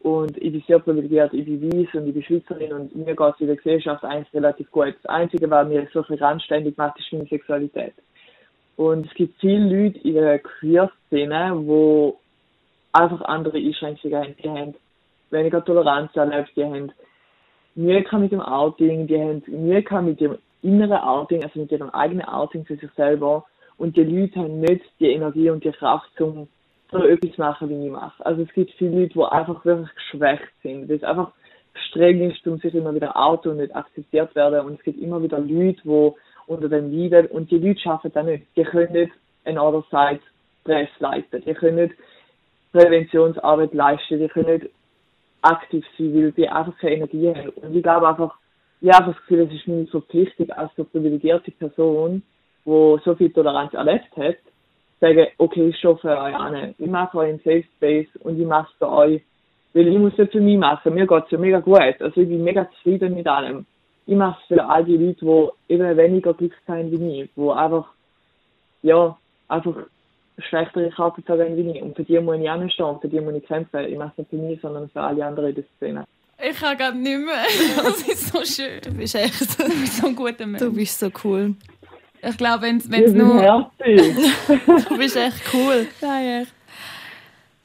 und 0.00 0.36
ich 0.36 0.52
bin 0.52 0.62
sehr 0.66 0.78
privilegiert, 0.78 1.34
ich 1.34 1.44
bin 1.44 1.72
weiß 1.72 1.94
und 1.94 2.06
ich 2.06 2.14
bin 2.14 2.22
Schweizerin 2.22 2.72
und 2.72 2.94
mir 2.94 3.16
geht 3.16 3.34
es 3.34 3.40
in 3.40 3.46
der 3.48 3.56
Gesellschaft 3.56 4.04
eigentlich 4.04 4.32
relativ 4.32 4.70
gut. 4.70 4.94
Das 5.02 5.06
Einzige, 5.10 5.50
was 5.50 5.68
mir 5.68 5.88
so 5.92 6.02
viel 6.04 6.16
randständig 6.16 6.76
macht, 6.76 6.98
ist 6.98 7.12
meine 7.12 7.26
Sexualität. 7.26 7.94
Und 8.76 9.06
es 9.06 9.14
gibt 9.14 9.40
viele 9.40 9.84
Leute 9.84 9.98
in 9.98 10.14
der 10.14 10.38
Queer-Szene, 10.38 11.64
die 11.66 12.12
einfach 12.92 13.22
andere 13.22 13.58
Einschränkungen 13.58 14.22
haben. 14.22 14.36
Die 14.42 14.48
haben 14.48 14.74
weniger 15.30 15.64
Toleranz 15.64 16.14
erlebt, 16.14 16.52
die 16.54 16.64
haben 16.64 16.92
Mühe 17.74 18.04
mit 18.12 18.32
dem 18.32 18.40
Outing, 18.40 19.08
die 19.08 19.20
haben 19.20 19.42
Mühe 19.46 20.02
mit 20.02 20.20
dem 20.20 20.38
inneren 20.62 20.98
Outing, 20.98 21.42
also 21.42 21.58
mit 21.58 21.72
ihrem 21.72 21.90
eigenen 21.90 22.26
Outing 22.26 22.64
für 22.64 22.76
sich 22.76 22.90
selber. 22.96 23.44
Und 23.78 23.96
die 23.96 24.04
Leute 24.04 24.40
haben 24.40 24.60
nicht 24.60 24.84
die 25.00 25.10
Energie 25.10 25.50
und 25.50 25.64
die 25.64 25.72
Kraft, 25.72 26.20
um 26.20 26.48
so 26.90 27.04
etwas 27.04 27.36
machen, 27.38 27.68
wie 27.68 27.86
ich 27.86 27.92
mache. 27.92 28.24
Also 28.24 28.42
es 28.42 28.52
gibt 28.52 28.72
viele 28.72 29.02
Leute, 29.02 29.14
die 29.14 29.24
einfach 29.24 29.64
wirklich 29.64 29.94
geschwächt 29.94 30.52
sind, 30.62 30.88
weil 30.88 30.98
sie 30.98 31.06
einfach 31.06 31.32
streng 31.88 32.30
ist, 32.30 32.46
um 32.46 32.58
sich 32.58 32.74
immer 32.74 32.94
wieder 32.94 33.16
out 33.16 33.46
und 33.46 33.58
nicht 33.58 33.74
akzeptiert 33.74 34.34
werden. 34.34 34.66
Und 34.66 34.78
es 34.78 34.84
gibt 34.84 35.00
immer 35.00 35.22
wieder 35.22 35.38
Leute, 35.38 35.80
die 35.84 36.12
unter 36.46 36.68
dem 36.68 36.92
leiden. 36.92 37.26
Und 37.26 37.50
die 37.50 37.58
Leute 37.58 37.80
schaffen 37.80 38.10
das 38.12 38.24
nicht. 38.24 38.46
Die 38.56 38.64
können 38.64 38.92
nicht 38.92 39.12
ein 39.44 39.58
Other 39.58 39.84
Side 39.90 40.22
Press 40.64 40.88
leisten. 40.98 41.42
Die 41.44 41.54
können 41.54 41.76
nicht 41.76 41.94
Präventionsarbeit 42.72 43.74
leisten. 43.74 44.18
Die 44.18 44.28
können 44.28 44.58
nicht 44.58 44.70
aktiv 45.42 45.84
sein, 45.96 46.14
weil 46.14 46.32
die 46.32 46.48
einfach 46.48 46.76
keine 46.78 46.96
Energie 46.96 47.28
haben. 47.28 47.50
Und 47.50 47.74
ich 47.74 47.82
glaube 47.82 48.08
einfach, 48.08 48.34
ich 48.80 48.90
habe 48.90 49.12
das 49.12 49.16
Gefühl, 49.22 49.40
es 49.40 49.52
ist 49.52 49.66
mir 49.68 49.86
so 49.86 50.00
pflichtig 50.00 50.56
als 50.56 50.70
so 50.76 50.84
privilegierte 50.84 51.50
Person, 51.50 52.22
die 52.64 52.96
so 53.04 53.14
viel 53.16 53.32
Toleranz 53.32 53.74
erlebt 53.74 54.16
hat, 54.16 54.36
sagen, 55.00 55.26
okay, 55.38 55.68
ich 55.68 55.80
für 55.80 55.94
euch 55.94 56.34
an. 56.34 56.74
Ich 56.78 56.86
mache 56.86 57.18
euch 57.18 57.28
einen 57.30 57.38
Safe 57.38 57.64
Space 57.76 58.08
und 58.20 58.40
ich 58.40 58.46
mache 58.46 58.68
es 58.70 58.78
für 58.78 58.90
euch. 58.90 59.22
Weil 59.74 59.88
ich 59.88 59.98
muss 59.98 60.12
es 60.18 60.30
für 60.30 60.40
mich 60.40 60.58
machen. 60.58 60.94
Mir 60.94 61.06
geht 61.06 61.24
es 61.26 61.30
ja 61.30 61.38
mega 61.38 61.60
gut. 61.60 61.78
Also 61.78 62.20
ich 62.20 62.28
bin 62.28 62.42
mega 62.42 62.68
zufrieden 62.70 63.14
mit 63.14 63.26
allem. 63.26 63.66
Ich 64.06 64.16
mache 64.16 64.38
es 64.40 64.46
für 64.48 64.64
all 64.64 64.84
die 64.84 64.96
Leute, 64.96 65.24
die 65.24 65.74
eben 65.74 65.96
weniger 65.96 66.32
Glück 66.34 66.54
haben 66.66 66.90
wie 66.90 67.22
ich, 67.22 67.30
die 67.36 67.50
einfach, 67.50 67.86
ja, 68.82 69.16
einfach 69.48 69.76
schlechtere 70.38 70.90
Karten 70.90 71.22
haben 71.28 71.56
wie 71.56 71.70
ich. 71.70 71.82
Und 71.82 71.94
für 71.96 72.04
die 72.04 72.18
muss 72.18 72.38
ich 72.38 72.50
anstehen 72.50 72.86
und 72.86 73.00
für 73.00 73.08
die 73.08 73.20
muss 73.20 73.34
ich 73.34 73.46
kämpfen. 73.46 73.84
Ich 73.86 73.98
mache 73.98 74.12
es 74.12 74.18
nicht 74.18 74.30
für 74.30 74.36
mich, 74.36 74.60
sondern 74.60 74.88
für 74.88 75.00
alle 75.02 75.24
anderen 75.24 75.50
in 75.50 75.54
der 75.56 75.64
Szene. 75.76 76.04
Ich 76.40 76.56
kann 76.58 76.76
gerade 76.78 76.96
nicht 76.96 77.18
mehr. 77.18 77.34
Das 77.76 78.02
ist 78.08 78.28
so 78.32 78.44
schön. 78.44 78.80
Du 78.82 78.92
bist 78.96 79.14
echt 79.14 79.58
Du 79.58 79.64
bist 79.80 79.96
so 79.98 80.06
ein 80.06 80.16
guter 80.16 80.46
Mensch. 80.46 80.60
du 80.60 80.72
bist 80.72 80.98
so 80.98 81.08
cool. 81.24 81.54
Ich 82.22 82.36
glaube, 82.36 82.62
wenn 82.62 82.76
es 82.76 83.12
nur... 83.12 83.70
Du 84.88 84.96
bist 84.96 85.16
echt 85.16 85.42
cool. 85.52 85.86
Nein, 86.00 86.42
echt. 86.42 86.52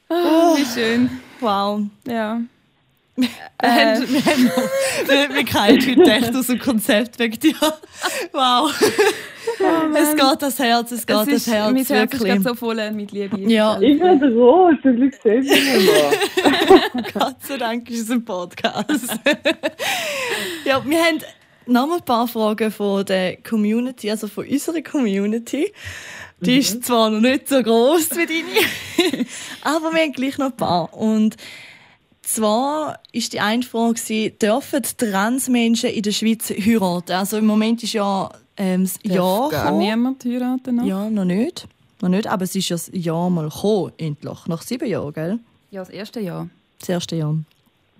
Ah, 0.09 0.53
Wie 0.55 0.65
schön. 0.65 1.09
Wow. 1.39 1.81
Ja. 2.07 2.39
Wir 3.15 3.27
haben, 3.61 4.11
wir, 4.11 4.25
haben, 4.25 4.51
wir, 5.05 5.35
wir 5.35 5.47
fallen 5.47 5.79
heute 5.79 6.11
echt 6.11 6.35
aus 6.35 6.47
dem 6.47 6.57
Konzept 6.57 7.19
wegen 7.19 7.39
dir. 7.39 7.53
Wow. 8.31 8.71
es 9.95 10.15
geht 10.15 10.41
das 10.41 10.57
Herz, 10.57 10.91
es 10.91 11.05
geht 11.05 11.15
Das 11.15 11.25
das 11.25 11.35
ist, 11.35 11.47
Herz, 11.47 11.71
mein 11.71 11.85
Herz 11.85 11.89
ist 11.89 11.89
wirklich. 11.91 12.23
gerade 12.23 12.41
so 12.41 12.55
voll 12.55 12.91
mit 12.91 13.11
Liebe. 13.11 13.39
Ja. 13.41 13.79
Ich 13.79 13.99
werde 13.99 14.33
rot, 14.33 14.81
zum 14.81 14.95
Glück 14.95 15.13
sehen 15.21 15.43
wir 15.43 17.03
noch. 17.03 17.13
Gott 17.13 17.35
sei 17.41 17.57
Dank 17.57 17.87
ist 17.91 18.01
es 18.01 18.09
ein 18.11 18.25
Podcast. 18.25 18.87
ja, 20.65 20.83
wir 20.83 20.97
haben 20.97 21.19
noch 21.67 21.87
mal 21.87 21.97
ein 21.97 22.05
paar 22.05 22.27
Fragen 22.27 22.71
von 22.71 23.05
der 23.05 23.37
Community, 23.37 24.09
also 24.09 24.27
von 24.27 24.47
unserer 24.47 24.81
Community. 24.81 25.71
Die 26.41 26.57
ist 26.57 26.83
zwar 26.83 27.09
noch 27.09 27.21
nicht 27.21 27.47
so 27.47 27.61
groß 27.61 28.11
wie 28.11 28.25
deine, 28.25 29.25
aber 29.61 29.93
wir 29.93 30.01
haben 30.01 30.11
gleich 30.11 30.37
noch 30.37 30.47
ein 30.47 30.57
paar. 30.57 30.93
Und 30.93 31.37
zwar 32.21 32.99
ist 33.11 33.33
die 33.33 33.39
eine 33.39 33.63
Frage, 33.63 34.31
dürfen 34.31 34.81
Transmenschen 34.97 35.89
in 35.89 36.01
der 36.01 36.11
Schweiz 36.11 36.49
heiraten? 36.49 37.13
Also 37.13 37.37
im 37.37 37.45
Moment 37.45 37.83
ist 37.83 37.93
ja 37.93 38.29
ähm, 38.57 38.83
das 38.83 38.99
Jahr 39.03 39.49
Gar 39.49 39.65
gekommen. 39.65 39.77
niemand 39.79 40.25
heiraten 40.25 40.75
noch? 40.75 40.85
Ja, 40.85 41.09
noch 41.09 41.25
nicht. 41.25 41.67
Noch 42.01 42.09
nicht, 42.09 42.27
aber 42.27 42.43
es 42.43 42.55
ist 42.55 42.67
ja 42.67 42.75
das 42.75 42.89
Jahr 42.93 43.29
mal 43.29 43.47
gekommen, 43.49 43.93
endlich. 43.97 44.47
Nach 44.47 44.61
sieben 44.61 44.89
Jahren, 44.89 45.13
gell? 45.13 45.39
Ja, 45.71 45.81
das 45.81 45.89
erste 45.89 46.19
Jahr. 46.19 46.49
Das 46.79 46.89
erste 46.89 47.15
Jahr. 47.15 47.35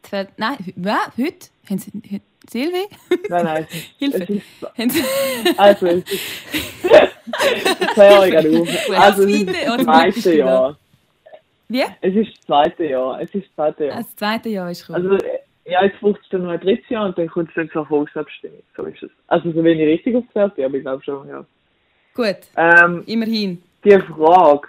Fällt- 0.10 0.30
Nein, 0.38 0.58
was? 0.76 1.18
Heute? 1.18 1.48
Haben 1.70 1.78
Sie... 1.78 1.92
hü- 1.92 2.22
Silvi? 2.50 2.84
Nein, 3.30 3.46
nein, 3.46 3.68
Hilfe. 4.00 4.24
es 4.24 4.30
ist, 4.30 5.58
also 5.58 5.88
es 5.88 6.04
ist, 6.12 6.12
ich 6.12 7.96
gerade 7.96 8.60
auf. 8.60 9.00
Also 9.00 9.24
es 9.24 9.30
ist 9.30 9.48
Zweite 9.48 9.66
das 9.66 9.84
zweite 9.86 10.36
Jahr. 10.38 10.78
Wie? 11.70 11.84
Es 12.02 12.16
ist 12.16 12.32
das 12.38 12.46
zweite 12.46 12.84
Jahr. 12.86 13.22
Es 13.22 13.34
ist 13.34 13.46
das 13.48 13.56
zweite 13.56 13.86
Jahr. 13.86 13.98
Das 13.98 14.16
zweite 14.18 14.50
Jahr 14.50 14.72
ist 14.72 14.86
gekommen. 14.88 15.12
Also, 15.12 15.26
ja, 15.66 15.84
jetzt 15.86 16.00
braucht 16.02 16.20
es 16.22 16.30
dann 16.30 16.44
noch 16.44 16.50
ein 16.52 16.60
drittes 16.60 16.90
Jahr 16.90 17.06
und 17.06 17.18
dann 17.18 17.28
kommt 17.30 17.48
es 17.50 17.56
dann 17.56 17.70
zur 17.72 17.86
Volksabstimmung. 17.86 18.60
So 18.76 18.84
ist 18.84 19.04
es. 19.04 19.12
Also, 19.28 19.52
so 19.54 19.64
wenn 19.64 19.80
ich 19.80 19.88
richtig 19.88 20.16
aufgehört 20.18 20.56
bin, 20.56 20.66
aber 20.66 20.76
ich 20.76 20.84
glaube 20.84 21.04
schon, 21.04 21.28
ja. 21.30 21.46
Gut, 22.14 22.38
Ähm, 22.58 23.04
immerhin. 23.08 23.64
die 23.86 23.98
Frage 24.02 24.68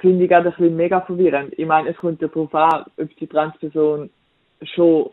finde 0.00 0.24
ich 0.24 0.30
gerade 0.30 0.48
ein 0.48 0.54
bisschen 0.56 0.74
mega 0.76 1.00
verwirrend. 1.02 1.52
Ich 1.58 1.66
meine, 1.66 1.90
es 1.90 1.96
kommt 1.98 2.20
ja 2.22 2.28
darauf 2.28 2.54
an, 2.54 2.84
ob 2.96 3.16
die 3.16 3.26
Transperson 3.26 4.08
schon 4.62 5.10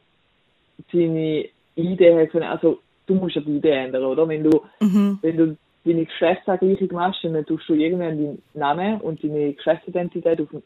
seine 0.91 1.46
Idee 1.76 2.28
hat. 2.28 2.41
Also, 2.41 2.80
du 3.06 3.16
musst 3.16 3.36
ja 3.36 3.41
die 3.41 3.58
Idee 3.58 3.72
ändern, 3.72 4.06
oder? 4.06 4.28
Wenn 4.28 4.43
du, 4.43 4.62
Mhm. 4.80 5.20
wenn 5.22 5.38
du 5.38 5.58
deine 5.86 6.06
Geschlechtsangleichung 6.06 6.89
machst, 6.93 7.24
dann 7.24 7.46
tust 7.46 7.70
du 7.70 7.74
irgendwann 7.74 8.18
deinen 8.18 8.41
Namen 8.54 9.02
und 9.02 9.24
deine 9.24 9.54
Geschlechtsidentität 9.54 10.41
auf 10.41 10.50
dem 10.50 10.64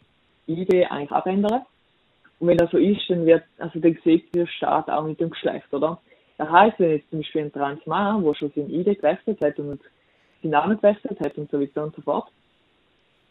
ID 0.47 0.89
eigentlich 0.89 1.11
abändern. 1.11 1.61
Und 2.39 2.47
wenn 2.47 2.57
das 2.57 2.71
so 2.71 2.77
ist, 2.77 3.01
dann 3.09 3.25
wird, 3.25 3.43
also 3.57 3.79
dann 3.79 3.97
sieht 4.03 4.33
der 4.33 4.47
Staat 4.47 4.89
auch 4.89 5.03
mit 5.03 5.19
dem 5.19 5.29
Geschlecht, 5.29 5.73
oder? 5.73 5.99
Das 6.37 6.49
heisst, 6.49 6.79
wenn 6.79 6.91
jetzt 6.91 7.09
zum 7.09 7.19
Beispiel 7.19 7.41
ein 7.41 7.51
Transmann, 7.51 8.23
der 8.23 8.33
schon 8.33 8.51
sein 8.55 8.69
ID 8.69 8.85
gewechselt 8.85 9.41
hat 9.41 9.59
und 9.59 9.81
seinen 10.41 10.51
Namen 10.51 10.77
gewechselt 10.77 11.19
hat 11.19 11.37
und 11.37 11.51
so 11.51 11.59
weiter 11.59 11.83
und 11.83 11.95
so 11.95 12.01
fort, 12.01 12.29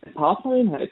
eine 0.02 0.12
Partnerin 0.12 0.70
hat, 0.72 0.90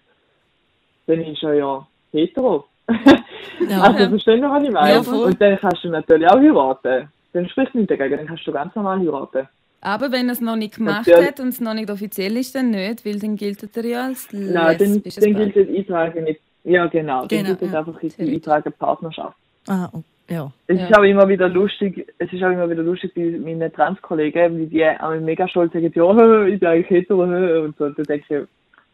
dann 1.07 1.21
ist 1.21 1.43
er 1.43 1.55
ja 1.55 1.87
hetero. 2.13 2.65
Ja. 2.89 3.80
also 3.82 4.09
verstehen 4.09 4.41
Sie, 4.41 4.49
was 4.49 4.62
ich 4.62 4.70
meine? 4.70 4.95
Ja, 4.95 5.03
voll. 5.03 5.26
und 5.26 5.41
dann 5.41 5.59
kannst 5.59 5.84
du 5.84 5.89
natürlich 5.89 6.28
auch 6.28 6.39
heiraten. 6.39 7.09
Dann 7.32 7.49
spricht 7.49 7.74
nichts 7.74 7.89
dagegen, 7.89 8.16
dann 8.16 8.26
kannst 8.26 8.47
du 8.47 8.53
ganz 8.53 8.74
normal 8.74 8.99
heiraten. 9.01 9.49
Aber 9.80 10.11
wenn 10.11 10.28
er 10.28 10.32
es 10.32 10.41
noch 10.41 10.57
nicht 10.57 10.76
gemacht 10.76 11.07
Natürlich. 11.07 11.28
hat 11.28 11.41
und 11.41 11.49
es 11.49 11.61
noch 11.61 11.74
nicht 11.74 11.91
offiziell 11.91 12.37
ist, 12.37 12.55
dann 12.55 12.70
nicht, 12.70 13.05
weil 13.05 13.18
dann 13.18 13.37
gilt 13.37 13.76
er 13.76 13.84
ja 13.84 14.07
als 14.07 14.28
Nein, 14.32 14.53
dann, 14.78 15.03
dann 15.03 15.03
gilt 15.03 15.57
das 15.57 15.68
Eintragen 15.68 16.24
nicht. 16.24 16.41
Ja, 16.64 16.87
genau. 16.87 17.26
Dann 17.26 17.28
Genau, 17.28 17.49
gilt 17.51 17.62
das 17.62 17.72
ja. 17.72 17.78
einfach 17.78 18.03
in 18.03 18.12
die. 18.18 18.34
Eintragen 18.34 18.72
Partnerschaft. 18.72 19.37
Ah, 19.68 19.89
oh, 19.93 20.03
ja. 20.28 20.51
Es 20.66 20.78
Ja. 20.78 20.87
ist 20.87 20.97
aber 20.97 21.07
immer 21.07 21.28
wieder 21.28 21.49
lustig, 21.49 22.12
es 22.18 22.32
ist 22.32 22.43
auch 22.43 22.51
immer 22.51 22.68
wieder 22.68 22.82
lustig 22.82 23.12
bei 23.14 23.39
meinen 23.39 23.72
Trans-Kollegen, 23.72 24.59
wie 24.59 24.66
die 24.66 24.84
auch 24.84 25.14
mega 25.20 25.47
stolz 25.47 25.72
sagen, 25.72 25.93
ja, 25.95 26.47
ich 26.47 26.59
bin 26.59 26.68
eigentlich 26.68 26.91
hetero, 26.91 27.22
und 27.64 27.76
so. 27.76 27.84
Und 27.84 27.99
dann 27.99 28.05
denke 28.07 28.24
ich, 28.28 28.49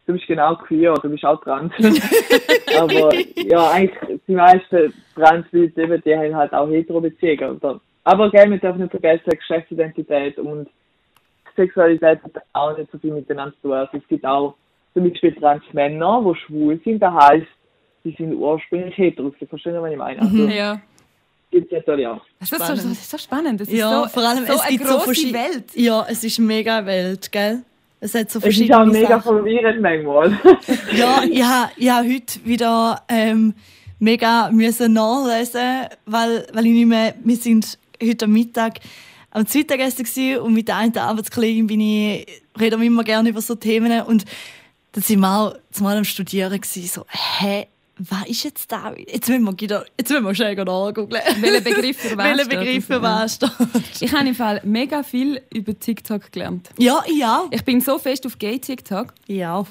du 0.07 0.13
bist 0.15 0.27
genau 0.27 0.57
queer, 0.57 0.95
du 0.95 1.09
bist 1.11 1.25
auch 1.25 1.41
trans. 1.43 1.73
aber 2.79 3.11
ja, 3.37 3.71
eigentlich, 3.71 4.21
die 4.27 4.35
meisten 4.35 4.93
Trans-Leute, 5.15 5.83
eben, 5.83 6.03
die 6.05 6.17
haben 6.17 6.37
halt 6.37 6.53
auch 6.53 6.69
hetero 6.69 7.01
Beziehungen. 7.01 7.57
Oder? 7.57 7.81
Aber 8.05 8.31
gell, 8.31 8.51
wir 8.51 8.59
dürfen 8.59 8.81
nicht 8.83 8.91
vergessen, 8.91 9.31
Geschlechtsidentität 9.31 10.39
und 10.39 10.69
Sexualität 11.57 12.23
hat 12.23 12.43
auch 12.55 12.77
nicht 12.77 12.91
so 12.91 12.99
viel 12.99 13.13
miteinander 13.13 13.55
zu 13.57 13.63
tun. 13.69 13.73
Also 13.75 13.97
es 13.99 14.09
gibt 14.09 14.25
auch 14.25 14.55
zum 14.95 15.09
Beispiel 15.09 15.35
Trans-Männer, 15.35 16.23
die 16.25 16.41
schwul 16.41 16.81
sind, 16.85 17.01
das 17.01 17.13
heisst, 17.15 17.47
die 18.05 18.15
sind 18.17 18.35
ursprünglich 18.35 18.97
hetero. 18.97 19.33
Sie 19.39 19.47
verstehen, 19.47 19.81
was 19.81 19.91
ich 19.93 19.97
meine? 19.99 20.21
Also, 20.21 20.37
Ja. 20.49 20.81
gibt 21.51 21.73
es 21.73 21.79
natürlich 21.79 22.07
auch. 22.07 22.21
Das 22.41 22.51
ist, 22.51 22.59
so, 22.59 22.65
Spannend. 22.65 22.79
das 22.85 22.85
ist 22.99 23.11
so 23.11 23.19
spannend. 23.19 23.61
Das 23.61 23.69
ist 23.69 23.79
Ja, 23.79 24.03
so, 24.03 24.09
vor 24.09 24.23
allem, 24.29 24.45
so 24.47 24.55
es 24.55 24.61
eine 24.61 24.71
gibt 24.71 24.87
so 24.87 24.95
grosse 24.95 25.05
verschiedene 25.05 25.39
Welt. 25.45 25.65
Ja, 25.75 26.07
es 26.09 26.25
ist 26.25 26.39
mega 26.41 26.79
eine 26.79 26.87
Welt, 26.87 27.31
gell? 27.31 27.63
Es 28.05 28.15
hat 28.15 28.33
so 28.33 28.41
Es 28.41 28.47
ist 28.47 28.57
verschiedene 28.57 28.81
auch 28.81 28.85
mega 28.87 29.09
Sachen. 29.21 29.37
verwirrend 29.37 29.81
manchmal. 29.81 30.37
Ja, 30.93 31.23
ich 31.31 31.43
habe 31.45 31.71
ich 31.77 31.91
heute 31.93 32.45
wieder 32.45 33.01
ähm, 33.09 33.55
mega 34.01 34.51
müssen 34.51 34.93
nachlesen, 34.93 35.87
weil, 36.05 36.45
weil 36.53 36.67
ich 36.67 36.73
nicht 36.73 36.87
mehr, 36.87 37.15
wir 37.23 37.37
sind 37.37 37.79
heute 38.03 38.25
am 38.25 38.33
Mittag 38.33 38.81
am 39.31 39.47
Mittagessen 39.55 40.05
gewesen 40.05 40.41
und 40.41 40.53
mit 40.53 40.67
der 40.67 40.79
einen 40.79 40.99
Arbeitskollegin 40.99 41.69
bin 41.69 41.81
ich, 41.81 42.27
reden 42.61 42.81
wir 42.81 42.87
immer 42.89 43.05
gerne 43.05 43.29
über 43.29 43.41
so 43.41 43.55
Themen 43.55 44.03
und 44.03 44.25
dann 44.93 45.03
sind 45.03 45.21
wir 45.21 45.39
auch 45.39 45.55
zumal 45.71 45.97
am 45.97 46.05
Studieren 46.05 46.61
gewesen, 46.61 46.87
so, 46.89 47.07
hä, 47.09 47.67
was 48.09 48.29
ist 48.29 48.45
jetzt 48.45 48.73
da? 48.73 48.95
Jetzt 48.97 49.29
müssen 49.29 49.45
wir, 49.45 49.61
wieder, 49.61 49.85
jetzt 49.99 50.11
müssen 50.11 50.25
wir 50.25 50.35
schnell 50.35 50.57
nachgucken. 50.57 51.13
Welcher 51.13 51.61
Begriff 51.61 51.99
für 51.99 52.17
was 52.17 52.25
Welcher 52.25 52.45
steht 52.45 52.59
Begriff 52.59 52.75
und 52.75 52.83
so, 52.83 52.95
für 52.95 53.03
was 53.03 53.35
steht. 53.35 53.51
Ich 54.01 54.13
habe 54.13 54.29
im 54.29 54.35
Fall 54.35 54.61
mega 54.65 55.03
viel 55.03 55.41
über 55.53 55.79
TikTok 55.79 56.33
gelernt. 56.33 56.71
Ja, 56.79 57.03
ja. 57.15 57.45
Ich 57.51 57.65
bin 57.65 57.81
so 57.81 57.99
fest 57.99 58.27
auf 58.27 58.39
Gay-TikTok. 58.39 59.15
Ja. 59.29 59.65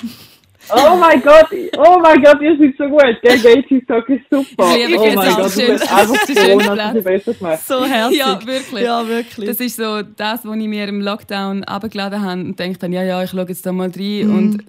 Oh 0.69 0.95
mein 0.95 1.21
Gott, 1.21 1.47
oh 1.77 1.99
mein 2.01 2.21
Gott, 2.21 2.39
ihr 2.41 2.57
seid 2.57 2.75
so 2.77 2.85
gut. 2.87 3.03
Der 3.23 3.37
TikTok 3.67 4.07
ist 4.09 4.23
super. 4.29 4.75
Ich 4.77 4.87
liebe 4.87 4.99
oh 4.99 5.11
mein. 5.15 5.35
Gott, 5.35 5.45
du 5.45 5.49
Schön. 5.49 5.71
bist 5.73 5.91
einfach 5.91 6.13
Das 6.19 6.29
ist 6.29 6.39
schön 6.39 6.59
Corona, 6.59 6.73
Platz. 6.73 6.87
das 6.93 6.95
ist 6.97 7.03
besser 7.03 7.33
gemacht. 7.33 7.67
So 7.67 7.85
herzig. 7.85 8.17
Ja, 8.19 8.45
wirklich. 8.45 8.83
Ja, 8.83 9.07
wirklich. 9.07 9.47
Das 9.47 9.59
ist 9.59 9.75
so 9.75 10.01
das, 10.01 10.45
was 10.45 10.55
ich 10.57 10.67
mir 10.67 10.87
im 10.87 11.01
Lockdown 11.01 11.63
abgeladen 11.63 12.21
habe 12.21 12.41
und 12.41 12.59
denke 12.59 12.79
dann, 12.79 12.93
ja, 12.93 13.03
ja, 13.03 13.23
ich 13.23 13.31
schaue 13.31 13.45
jetzt 13.47 13.65
da 13.65 13.71
mal 13.71 13.91
rein. 13.95 14.27
Mhm. 14.27 14.35
Und 14.35 14.65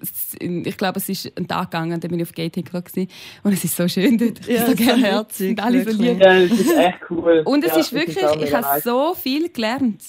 ich 0.67 0.77
glaube, 0.77 0.99
es 0.99 1.07
ist 1.09 1.31
ein 1.37 1.47
Tag 1.47 1.71
gegangen, 1.71 1.99
dann 1.99 2.09
bin 2.09 2.19
ich 2.19 2.25
auf 2.25 2.33
Gay 2.33 2.49
TikTok 2.49 2.85
gewesen. 2.85 3.09
und 3.43 3.53
es 3.53 3.63
ist 3.63 3.75
so 3.75 3.87
schön 3.87 4.17
dort. 4.17 4.39
Ich 4.47 4.47
Ja, 4.47 4.65
so 4.65 4.71
so 4.71 4.75
gerne 4.75 5.01
dort. 5.01 5.11
herzig, 5.13 5.47
Sind 5.47 5.63
alle 5.63 5.83
so 5.83 6.01
lieb. 6.01 6.19
Ja, 6.21 6.39
das 6.39 6.59
ist 6.59 6.75
echt 6.77 6.97
cool. 7.11 7.41
Und 7.45 7.63
es 7.63 7.71
ja, 7.73 7.79
ist 7.79 7.93
wirklich, 7.93 8.25
auch 8.25 8.35
ich 8.35 8.53
habe 8.53 8.81
so 8.81 9.13
viel 9.13 9.49
gelernt 9.49 10.01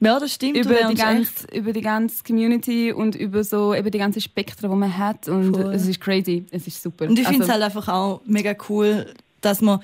ja, 0.00 0.18
das 0.18 0.34
stimmt. 0.34 0.56
über 0.56 0.74
die, 0.74 0.80
echt. 0.80 0.96
ganze, 0.96 1.46
über 1.52 1.72
die 1.72 1.80
ganze 1.82 2.24
Community 2.24 2.92
und 2.92 3.14
über 3.14 3.44
so 3.44 3.74
eben 3.74 3.90
die 3.90 3.98
ganzen 3.98 4.20
Spektren, 4.20 4.70
die 4.70 4.76
man 4.76 4.96
hat. 4.96 5.28
Und 5.28 5.54
Voll. 5.54 5.74
es 5.74 5.86
ist 5.86 6.00
crazy, 6.00 6.44
es 6.50 6.66
ist 6.66 6.82
super. 6.82 7.06
Und 7.06 7.18
ich 7.18 7.26
finde 7.26 7.44
es 7.44 7.50
Also, 7.50 7.52
halt 7.52 7.62
einfach 7.64 7.88
auch 7.88 8.20
mega 8.24 8.54
cool, 8.68 9.12
dass 9.40 9.60
man. 9.60 9.80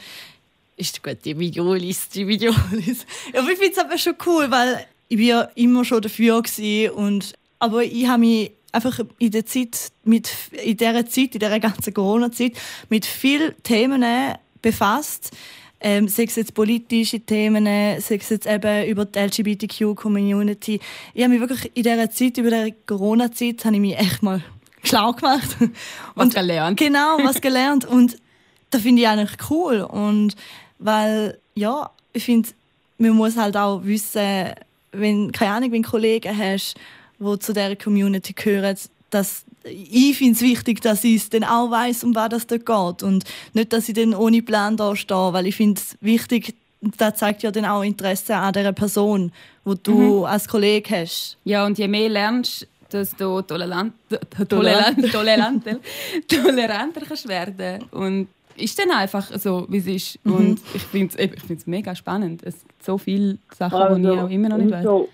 Ist 0.78 1.02
gut, 1.02 1.18
die 1.24 1.38
Videolis, 1.38 2.08
die 2.10 2.26
Videolis. 2.26 3.06
Aber 3.32 3.50
ich 3.50 3.58
finde 3.58 3.72
es 3.72 3.78
aber 3.78 3.96
schon 3.96 4.14
cool, 4.26 4.50
weil 4.50 4.86
ich 5.08 5.16
bin 5.16 5.26
ja 5.26 5.42
immer 5.54 5.84
schon 5.86 6.02
dafür 6.02 6.42
gewesen 6.42 6.90
und 6.90 7.32
aber 7.58 7.82
ich 7.82 8.06
habe 8.06 8.18
mich 8.20 8.50
einfach 8.72 9.00
in 9.18 9.30
der 9.30 9.46
Zeit 9.46 9.90
mit 10.04 10.30
in 10.52 10.76
dieser 10.76 11.06
Zeit, 11.06 11.34
in 11.34 11.40
dieser 11.40 11.60
ganzen 11.60 11.94
Corona-Zeit 11.94 12.52
mit 12.90 13.06
vielen 13.06 13.54
Themen 13.62 14.04
befasst, 14.60 15.30
ähm, 15.86 16.08
sei 16.08 16.24
es 16.24 16.34
jetzt 16.34 16.52
politische 16.52 17.20
Themen, 17.20 17.64
sei 17.64 18.16
es 18.16 18.28
jetzt 18.28 18.48
eben 18.48 18.88
über 18.88 19.04
die 19.04 19.20
LGBTQ-Community. 19.20 20.80
Ich 21.14 21.22
habe 21.22 21.32
mich 21.32 21.40
wirklich 21.40 21.70
in 21.76 21.84
dieser 21.84 22.10
Zeit, 22.10 22.38
über 22.38 22.50
der 22.50 22.72
Corona-Zeit, 22.86 23.64
habe 23.64 23.76
ich 23.76 23.80
mich 23.80 23.96
echt 23.96 24.20
mal 24.20 24.42
schlau 24.82 25.12
gemacht. 25.12 25.56
Was 26.16 26.34
gelernt. 26.34 26.76
Genau, 26.80 27.18
was 27.22 27.40
gelernt. 27.40 27.84
Und 27.84 28.16
das 28.70 28.82
finde 28.82 29.02
ich 29.02 29.08
eigentlich 29.08 29.38
cool. 29.48 29.82
Und 29.82 30.34
weil, 30.80 31.38
ja, 31.54 31.88
ich 32.12 32.24
finde, 32.24 32.48
man 32.98 33.12
muss 33.12 33.36
halt 33.36 33.56
auch 33.56 33.84
wissen, 33.84 34.54
wenn, 34.90 35.30
keine 35.30 35.52
Ahnung, 35.52 35.70
wenn 35.70 35.84
Kollegen 35.84 36.36
hast, 36.36 36.74
die 37.20 37.38
zu 37.38 37.52
dieser 37.52 37.76
Community 37.76 38.32
gehören, 38.32 38.76
dass 39.10 39.44
ich 39.68 40.18
finde 40.18 40.34
es 40.34 40.42
wichtig, 40.42 40.80
dass 40.80 41.04
ich 41.04 41.16
es 41.16 41.30
dann 41.30 41.44
auch 41.44 41.70
weiß, 41.70 42.04
um 42.04 42.14
was 42.14 42.32
es 42.32 42.46
dort 42.46 42.66
geht. 42.66 43.02
Und 43.02 43.24
nicht, 43.54 43.72
dass 43.72 43.88
ich 43.88 43.94
dann 43.94 44.14
ohne 44.14 44.42
Plan 44.42 44.76
da 44.76 44.96
stehe, 44.96 45.32
weil 45.32 45.46
ich 45.46 45.56
finde 45.56 45.80
es 45.80 45.96
wichtig, 46.00 46.54
das 46.98 47.16
zeigt 47.16 47.42
ja 47.42 47.50
dann 47.50 47.64
auch 47.64 47.82
Interesse 47.82 48.36
an 48.36 48.52
der 48.52 48.72
Person, 48.72 49.32
wo 49.64 49.74
du 49.74 50.20
mhm. 50.20 50.24
als 50.24 50.48
Kollege 50.48 51.00
hast. 51.00 51.38
Ja, 51.44 51.66
und 51.66 51.78
je 51.78 51.88
mehr 51.88 52.08
lernst, 52.08 52.68
desto 52.92 53.42
tolerant, 53.42 53.94
tolerant, 54.48 55.12
tolerant, 55.12 55.64
toleranter 56.28 57.00
kannst 57.06 57.28
werden. 57.28 57.84
Und 57.90 58.28
ist 58.56 58.78
dann 58.78 58.90
einfach 58.90 59.30
so, 59.38 59.66
wie 59.68 59.78
es 59.78 59.86
ist. 59.86 60.24
Mhm. 60.24 60.34
Und 60.34 60.60
ich 60.74 60.82
finde 60.82 61.14
es 61.18 61.50
ich 61.50 61.66
mega 61.66 61.94
spannend. 61.94 62.42
Es 62.42 62.66
gibt 62.66 62.82
so 62.82 62.98
viele 62.98 63.38
Sachen, 63.52 63.78
also, 63.78 63.96
die 63.96 64.02
ich 64.02 64.20
auch 64.20 64.30
immer 64.30 64.48
noch 64.48 64.58
nicht 64.58 64.72
umso, 64.72 65.00
weiß. 65.00 65.08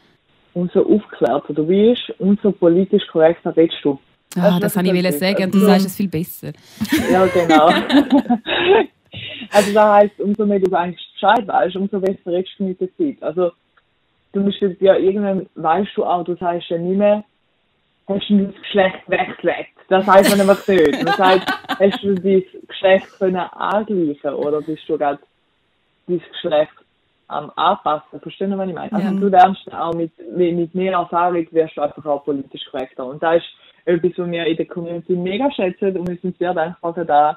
Umso 0.55 0.80
aufgeklärter 0.80 1.55
du 1.55 1.66
bist, 1.66 2.12
umso 2.18 2.53
politisch 2.53 3.07
korrekter 3.11 3.57
redest 3.57 3.78
du. 3.82 3.98
Ah, 4.37 4.59
das, 4.59 4.74
das 4.74 4.76
wollte 4.85 5.09
ich 5.09 5.18
sagen 5.18 5.45
und 5.45 5.55
du 5.55 5.59
sagst 5.61 5.87
es 5.87 5.97
viel 5.97 6.09
besser. 6.09 6.53
Ja, 7.11 7.26
genau. 7.26 7.66
also 9.51 9.72
das 9.72 9.85
heisst, 9.85 10.20
umso 10.20 10.47
mehr 10.47 10.59
du 10.59 10.74
eigentlich 10.74 11.07
Bescheid 11.14 11.47
weißt, 11.47 11.76
umso 11.76 12.01
besser 12.01 12.33
redest 12.33 12.55
du 12.59 12.64
mit 12.64 12.80
der 12.80 12.89
Zeit. 12.97 13.22
Also 13.22 13.53
du 14.33 14.41
musst 14.41 14.61
ja 14.80 14.97
irgendwann, 14.97 15.47
weißt 15.55 15.91
du 15.95 16.05
auch, 16.05 16.24
du 16.24 16.35
sagst 16.37 16.68
ja 16.70 16.78
nicht 16.78 16.99
mehr, 16.99 17.24
hast 18.09 18.28
du 18.28 18.47
das 18.47 18.55
Geschlecht 18.62 19.03
weggelegt. 19.07 19.70
Das 19.89 20.07
heisst 20.07 20.30
man 20.30 20.49
einfach 20.49 20.66
nicht. 20.66 21.07
Das 21.07 21.18
heisst, 21.18 21.47
hast 21.68 22.03
du 22.03 22.14
dein 22.14 22.43
Geschlecht 22.66 23.07
können 23.18 23.37
angleichen 23.37 24.35
oder 24.35 24.62
bist 24.62 24.89
du 24.89 24.97
gerade 24.97 25.18
dein 26.07 26.20
Geschlecht 26.33 26.72
am 27.28 27.53
Anpassen? 27.57 28.20
Verstehen 28.20 28.51
Sie, 28.51 28.59
was 28.59 28.68
ich 28.68 28.74
meine? 28.74 28.93
Also 28.93 29.18
du 29.18 29.28
lernst 29.28 29.72
auch 29.72 29.95
mit, 29.95 30.12
mit 30.37 30.74
mehr 30.74 30.93
Erfahrung, 30.93 31.47
wirst 31.51 31.76
du 31.76 31.83
einfach 31.83 32.05
auch 32.07 32.24
politisch 32.24 32.64
korrekter. 32.70 33.07
Und 33.07 33.22
das 33.22 33.37
ist 33.37 33.47
etwas, 33.85 34.12
was 34.16 34.30
wir 34.30 34.47
in 34.47 34.57
der 34.57 34.66
Community 34.66 35.12
mega 35.14 35.51
schätzen 35.53 35.97
und 35.97 36.09
wir 36.09 36.16
sind 36.22 36.39
sehr 36.39 36.55
dankbar 36.55 36.95
für 36.95 37.05
das. 37.05 37.37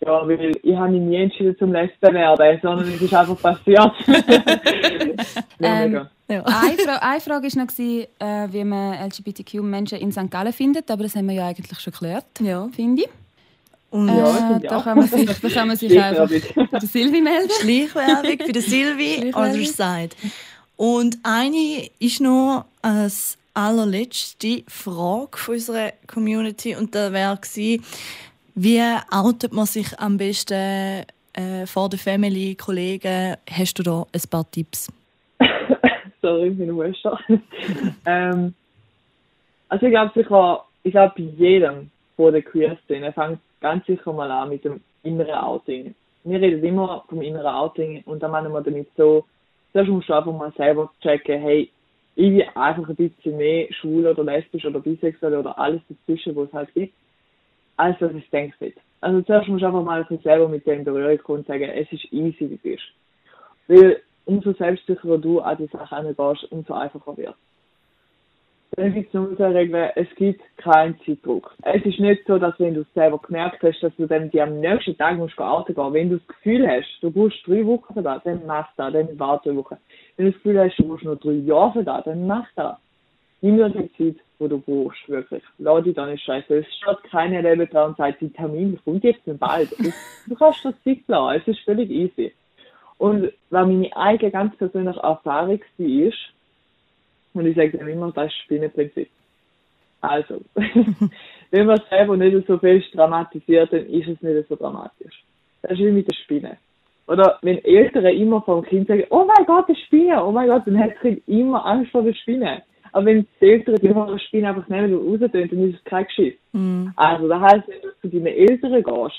Ja, 0.00 0.26
weil 0.28 0.52
ich 0.62 0.76
habe 0.76 0.92
mich 0.92 1.00
nie 1.00 1.16
entschieden 1.16 1.56
zum 1.58 1.72
Lesben 1.72 2.14
werden, 2.14 2.58
sondern 2.62 2.88
es 2.88 3.00
ist 3.00 3.14
einfach 3.14 3.40
passiert. 3.40 3.92
ähm, 5.60 6.06
ja. 6.28 6.42
eine, 6.44 6.78
Fra 6.78 6.96
eine 7.00 7.20
Frage 7.20 7.48
war 7.48 7.64
noch, 7.64 7.78
äh, 7.78 8.52
wie 8.52 8.64
man 8.64 9.08
LGBTQ-Menschen 9.08 9.98
in 9.98 10.12
St. 10.12 10.30
Gallen 10.30 10.52
findet, 10.52 10.90
aber 10.90 11.04
das 11.04 11.16
haben 11.16 11.28
wir 11.28 11.36
ja 11.36 11.48
eigentlich 11.48 11.80
schon 11.80 11.92
geklärt, 11.92 12.26
ja. 12.40 12.68
finde 12.74 13.02
ich. 13.02 13.08
Und 13.90 14.08
ja, 14.08 14.56
äh, 14.56 14.60
da, 14.60 14.80
kann 14.80 14.98
man 14.98 15.06
sich, 15.06 15.40
da 15.40 15.48
kann 15.48 15.68
man 15.68 15.76
sich 15.76 16.02
einfach 16.02 16.28
bei 16.28 16.78
der 16.78 16.88
Silvi 16.88 17.20
melden. 17.20 17.50
Schleichwerbung 17.60 18.38
bei 18.38 18.52
der 18.52 18.62
Silvi 18.62 19.32
Other 19.32 19.54
Side. 19.54 20.16
Und 20.76 21.18
eine 21.22 21.88
ist 22.00 22.20
noch 22.20 22.64
als 22.82 23.38
allerletzte 23.54 24.64
Frage 24.68 25.38
von 25.38 25.54
unserer 25.54 25.92
Community 26.06 26.76
und 26.76 26.94
da 26.94 27.12
wäre 27.12 27.38
wie 28.56 28.80
outet 29.10 29.52
man 29.52 29.66
sich 29.66 29.98
am 29.98 30.16
besten 30.16 31.04
äh, 31.32 31.66
vor 31.66 31.88
der 31.88 31.98
Family, 31.98 32.54
Kollegen? 32.54 33.36
Hast 33.50 33.78
du 33.78 33.82
da 33.82 34.06
ein 34.12 34.22
paar 34.30 34.48
Tipps? 34.50 34.92
Sorry, 36.22 36.50
meine 36.50 36.72
Mutter. 36.72 37.18
ähm, 38.06 38.54
also 39.68 39.86
ich 39.86 39.92
glaube 39.92 40.12
sicher, 40.14 40.64
ich 40.84 40.92
glaube 40.92 41.14
bei 41.16 41.24
jedem 41.36 41.90
von 42.16 42.32
der 42.32 42.42
Queer-Szene 42.42 43.12
fängt 43.12 43.40
ganz 43.60 43.84
sicher 43.86 44.12
mal 44.12 44.30
an 44.30 44.50
mit 44.50 44.64
dem 44.64 44.80
inneren 45.02 45.34
Outing. 45.34 45.94
Wir 46.22 46.40
reden 46.40 46.64
immer 46.64 47.04
vom 47.08 47.22
inneren 47.22 47.54
Outing 47.54 48.02
und 48.06 48.22
da 48.22 48.28
meinen 48.28 48.52
wir 48.52 48.60
damit 48.60 48.88
so, 48.96 49.24
zuerst 49.72 49.90
musst 49.90 50.08
du 50.08 50.14
einfach 50.14 50.32
mal 50.32 50.52
selber 50.56 50.90
checken, 51.02 51.40
hey, 51.40 51.70
ich 52.16 52.30
bin 52.30 52.42
einfach 52.54 52.88
ein 52.88 52.96
bisschen 52.96 53.36
mehr 53.36 53.66
schwul 53.72 54.06
oder 54.06 54.24
lesbisch 54.24 54.64
oder 54.64 54.80
bisexuell 54.80 55.36
oder 55.36 55.58
alles 55.58 55.82
dazwischen, 55.88 56.36
was 56.36 56.48
es 56.48 56.54
halt 56.54 56.74
gibt, 56.74 56.94
als 57.76 57.98
dass 57.98 58.12
ich 58.14 58.28
denke. 58.30 58.72
Also 59.00 59.20
zuerst 59.22 59.48
musst 59.48 59.62
du 59.62 59.66
einfach 59.66 59.82
mal 59.82 60.06
ein 60.08 60.18
selber 60.18 60.48
mit 60.48 60.66
dem 60.66 60.84
Berührung 60.84 61.18
kommen 61.18 61.38
und 61.40 61.46
sagen, 61.46 61.64
es 61.64 61.90
ist 61.92 62.12
easy, 62.12 62.48
wie 62.50 62.54
es 62.54 62.64
ist. 62.64 62.84
Weil 63.66 64.00
umso 64.24 64.52
selbstsicherer 64.52 65.18
du 65.18 65.40
an 65.40 65.58
die 65.58 65.66
Sache 65.66 65.94
angehst, 65.94 66.50
umso 66.50 66.72
einfacher 66.72 67.16
wird 67.16 67.34
Dann 68.76 68.94
gibt 68.94 69.08
es 69.08 69.14
nur 69.14 69.38
eine 69.38 69.54
Regel, 69.54 69.90
es 69.96 70.08
gibt 70.16 70.40
keinen 70.56 70.98
Zeitdruck. 71.04 71.54
Es 71.62 71.84
ist 71.84 71.98
nicht 71.98 72.26
so, 72.26 72.38
dass 72.38 72.58
wenn 72.58 72.74
du 72.74 72.82
es 72.82 72.94
selber 72.94 73.18
gemerkt 73.18 73.62
hast, 73.62 73.82
dass 73.82 73.94
du 73.96 74.06
dann 74.06 74.30
die 74.30 74.40
am 74.40 74.60
nächsten 74.60 74.96
Tag 74.96 75.18
musst 75.18 75.38
arbeiten 75.38 75.74
gehen. 75.74 75.92
Wenn 75.92 76.10
du 76.10 76.18
das 76.18 76.26
Gefühl 76.28 76.66
hast, 76.66 76.88
du 77.00 77.10
brauchst 77.10 77.46
drei 77.46 77.66
Wochen 77.66 77.92
für 77.92 78.02
das, 78.02 78.22
dann 78.22 78.46
mach 78.46 78.68
das, 78.76 78.92
dann 78.92 79.18
warte 79.18 79.50
drei 79.50 79.56
Wochen. 79.56 79.76
Wenn 80.16 80.34
du 80.42 80.52
noch 80.52 81.20
drei 81.20 81.32
Jahre 81.32 81.72
für 81.72 81.84
das, 81.84 82.04
dann 82.04 82.26
mach 82.26 82.46
das. 82.54 82.76
Nimm 83.40 83.56
dir 83.56 83.68
die 83.68 83.92
Zeit, 83.92 84.22
die 84.40 84.48
du 84.48 84.58
brauchst, 84.58 85.08
wirklich. 85.08 85.42
Lass 85.58 85.84
dich 85.84 85.94
da 85.94 86.06
nicht 86.06 86.24
scheiße. 86.24 86.58
Es 86.58 86.66
steht 86.76 87.10
keine 87.10 87.42
Leben 87.42 87.68
dran 87.68 87.90
und 87.90 87.96
sagt, 87.96 88.20
die 88.20 88.30
Termin 88.30 88.78
kommt 88.84 89.04
jetzt 89.04 89.20
bald. 89.38 89.70
Du 90.26 90.34
kannst 90.34 90.64
das 90.64 90.74
Zeit 90.82 91.00
lassen, 91.06 91.40
es 91.40 91.48
ist 91.48 91.64
völlig 91.64 91.90
easy. 91.90 92.32
Und 92.96 93.32
was 93.50 93.66
meine 93.66 93.94
eigene 93.96 94.30
ganz 94.30 94.56
persönliche 94.56 95.00
Erfahrung 95.00 95.60
ist, 95.76 96.18
und 97.34 97.46
ich 97.46 97.56
sage 97.56 97.76
dann 97.76 97.88
immer, 97.88 98.12
das 98.12 98.26
ist 98.26 98.38
Spinnenprinzip. 98.44 99.10
Also, 100.00 100.40
wenn 101.50 101.66
man 101.66 101.80
selber 101.90 102.16
nicht 102.16 102.46
so 102.46 102.58
fest 102.58 102.94
dramatisiert, 102.94 103.72
dann 103.72 103.86
ist 103.86 104.08
es 104.08 104.22
nicht 104.22 104.48
so 104.48 104.56
dramatisch. 104.56 105.24
Das 105.62 105.72
ist 105.72 105.78
wie 105.78 105.90
mit 105.90 106.08
der 106.08 106.14
Spinne. 106.14 106.58
Oder 107.06 107.38
wenn 107.42 107.62
Eltern 107.64 108.06
immer 108.06 108.40
vom 108.42 108.62
Kind 108.64 108.88
sagen, 108.88 109.04
oh 109.10 109.24
mein 109.26 109.46
Gott, 109.46 109.68
eine 109.68 109.76
Spinne, 109.76 110.24
oh 110.24 110.32
mein 110.32 110.48
Gott, 110.48 110.62
dann 110.66 110.78
hat 110.78 110.92
das 110.92 111.00
Kind 111.00 111.22
immer 111.28 111.64
Angst 111.64 111.90
vor 111.92 112.02
der 112.02 112.14
Spinne. 112.14 112.62
Aber 112.92 113.06
wenn 113.06 113.26
die 113.40 113.46
Eltern 113.46 113.76
die 113.82 113.88
eine 113.88 114.18
Spinne 114.20 114.48
einfach 114.48 114.68
nehmen 114.68 114.94
und 114.94 115.20
raustönen, 115.20 115.50
dann 115.50 115.68
ist 115.68 115.78
es 115.78 115.84
kein 115.84 116.06
Geschiss. 116.06 116.34
Mm. 116.52 116.86
Also, 116.96 117.28
das 117.28 117.40
heisst, 117.40 117.68
wenn 117.68 117.82
du 117.82 117.88
zu 118.00 118.08
deinen 118.08 118.26
Eltern 118.26 118.82
gehst 118.82 119.16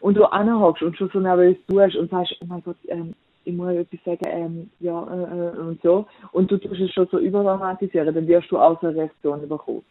und 0.00 0.16
du 0.16 0.24
anhockst 0.24 0.82
und 0.82 0.96
schon 0.96 1.08
so 1.10 1.20
nervös 1.20 1.56
tust 1.68 1.96
und 1.96 2.10
sagst, 2.10 2.36
oh 2.42 2.46
mein 2.48 2.62
Gott, 2.64 2.76
ähm, 2.88 3.14
ich 3.44 3.54
muss 3.54 3.74
etwas 3.74 4.00
sagen, 4.04 4.26
ähm, 4.26 4.70
ja, 4.80 5.02
äh, 5.02 5.56
äh, 5.56 5.60
und 5.60 5.80
so, 5.82 6.06
und 6.32 6.50
du 6.50 6.58
tust 6.58 6.80
es 6.80 6.92
schon 6.92 7.08
so 7.10 7.18
überdramatisieren, 7.18 8.14
dann 8.14 8.26
wirst 8.26 8.50
du 8.50 8.58
auch 8.58 8.82
eine 8.82 8.94
Reaktion 8.94 9.48
bekommen. 9.48 9.84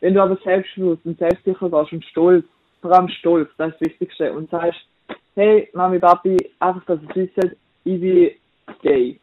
Wenn 0.00 0.14
du 0.14 0.22
aber 0.22 0.36
selbstbewusst 0.42 1.04
und 1.04 1.18
selbstsicher 1.18 1.70
warst 1.70 1.92
und 1.92 2.04
stolz, 2.04 2.44
vor 2.80 2.92
allem 2.92 3.08
stolz, 3.08 3.50
das 3.58 3.72
ist 3.72 3.80
das 3.80 3.90
Wichtigste, 3.90 4.32
und 4.32 4.50
sagst, 4.50 4.80
hey, 5.34 5.68
Mami, 5.72 5.98
Papi, 5.98 6.36
einfach, 6.60 6.84
dass 6.86 7.00
es 7.08 7.16
wissen, 7.16 7.56
ich 7.84 8.00
bin 8.00 8.30
gay. 8.82 9.18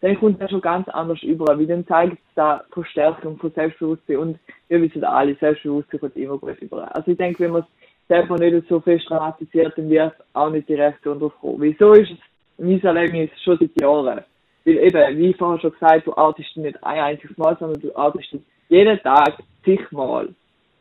Dann 0.00 0.18
kommt 0.18 0.40
das 0.40 0.50
schon 0.50 0.60
ganz 0.60 0.88
anders 0.88 1.20
über, 1.22 1.58
wie 1.58 1.66
dann 1.66 1.86
zeigt 1.86 2.14
es 2.14 2.34
da 2.36 2.62
Verstärkung 2.70 3.36
von 3.38 3.50
Selbstbewusstsein 3.50 4.16
und 4.18 4.38
wir 4.68 4.80
wissen 4.80 5.02
alle, 5.04 5.34
Selbstbewusstsein 5.34 6.00
kommt 6.00 6.16
immer 6.16 6.38
gut 6.38 6.60
über. 6.60 6.94
Also 6.94 7.10
ich 7.10 7.18
denke, 7.18 7.44
wenn 7.44 7.50
man 7.52 7.62
es 7.62 7.68
selber 8.06 8.36
nicht 8.38 8.68
so 8.68 8.80
fest 8.80 9.06
dramatisiert, 9.08 9.76
dann 9.76 9.90
wird 9.90 10.14
auch 10.34 10.50
nicht 10.50 10.68
die 10.68 10.74
Reaktion 10.74 11.18
darauf 11.18 11.38
kommen. 11.40 11.60
Wieso 11.60 11.92
ist 11.92 12.12
es 12.12 12.18
mein 12.58 12.80
Erlebnis 12.80 13.30
schon 13.42 13.58
seit 13.58 13.80
Jahren? 13.80 14.20
Weil 14.64 14.78
eben, 14.78 15.18
wie 15.18 15.34
vorher 15.34 15.60
schon 15.60 15.72
gesagt, 15.72 16.06
du 16.06 16.14
artest 16.14 16.56
nicht 16.56 16.82
ein 16.84 17.00
einziges 17.00 17.36
Mal, 17.36 17.56
sondern 17.58 17.80
du 17.80 17.94
artest 17.96 18.36
jeden 18.68 18.98
Tag 19.00 19.38
zigmal. 19.64 20.28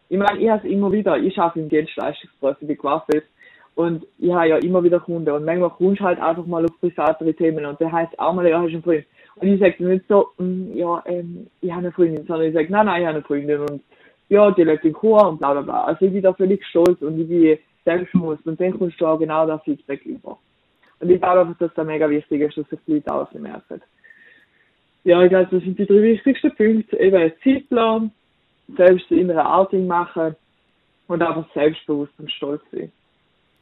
Ich 0.10 0.18
meine, 0.18 0.40
ich 0.40 0.50
habe 0.50 0.66
es 0.66 0.72
immer 0.72 0.92
wieder, 0.92 1.18
ich 1.18 1.38
arbeite 1.40 1.60
im 1.60 1.70
Dienstleistungsberuf, 1.70 2.58
ich 2.62 2.68
bin 2.68 2.78
gewaffnet 2.78 3.24
und 3.78 4.08
ich 4.18 4.34
habe 4.34 4.48
ja 4.48 4.58
immer 4.58 4.84
wieder 4.84 5.00
Kunden 5.00 5.30
und 5.30 5.46
manchmal 5.46 5.70
kommst 5.70 6.00
du 6.02 6.06
halt 6.06 6.20
einfach 6.20 6.48
mal 6.48 6.66
auf 6.66 6.80
privatere 6.80 7.32
Themen 7.36 7.64
und 7.64 7.80
der 7.80 7.92
heißt 7.92 8.18
auch 8.18 8.34
mal, 8.34 8.48
ja, 8.48 8.60
hast 8.60 8.70
du 8.70 8.74
einen 8.74 8.84
Freund. 8.84 9.06
Und 9.36 9.48
ich 9.50 9.60
sage 9.60 9.86
nicht 9.86 10.04
so, 10.08 10.30
mm, 10.40 10.76
ja, 10.76 11.04
ähm, 11.06 11.46
ich 11.62 11.70
habe 11.70 11.82
eine 11.82 11.92
Freundin, 11.92 12.26
sondern 12.26 12.48
ich 12.48 12.56
sage, 12.56 12.72
nein, 12.72 12.88
nein, 12.88 13.02
ich 13.02 13.08
habe 13.08 13.18
eine 13.18 13.26
Freundin 13.26 13.60
und 13.60 13.84
ja, 14.30 14.50
die 14.50 14.64
lebt 14.64 14.84
in 14.84 14.94
Chor 14.94 15.30
und 15.30 15.38
bla 15.38 15.54
bla 15.54 15.62
bla. 15.62 15.84
Also 15.84 16.06
ich 16.06 16.12
bin 16.12 16.24
da 16.24 16.34
völlig 16.34 16.66
stolz 16.66 17.00
und 17.04 17.20
ich 17.20 17.28
bin 17.28 17.60
selbstbewusst 17.86 18.48
und 18.48 18.60
dann 18.60 18.80
kommst 18.80 19.00
du 19.00 19.06
auch 19.06 19.20
genau 19.20 19.46
das 19.46 19.62
Feedback 19.62 20.04
über. 20.06 20.40
Und 21.00 21.12
ich 21.12 21.22
glaube 21.22 21.42
einfach, 21.42 21.58
dass 21.60 21.74
das 21.76 21.86
mega 21.86 22.10
wichtig 22.10 22.42
ist, 22.42 22.58
dass 22.58 22.68
sich 22.70 22.80
die 22.88 22.94
Leute 22.94 23.14
auch 23.14 23.32
merken. 23.34 23.82
Ja, 25.04 25.22
ich 25.22 25.30
glaube, 25.30 25.50
das 25.52 25.64
sind 25.64 25.78
die 25.78 25.86
drei 25.86 26.02
wichtigsten 26.02 26.50
Punkte. 26.56 27.00
Eben 27.00 27.32
Zeitplan, 27.44 28.12
selbst 28.76 29.12
innere 29.12 29.48
Outing 29.48 29.86
machen 29.86 30.36
und 31.08 31.22
einfach 31.22 31.46
selbstbewusst 31.54 32.14
und 32.18 32.32
stolz 32.32 32.64
sein. 32.72 32.92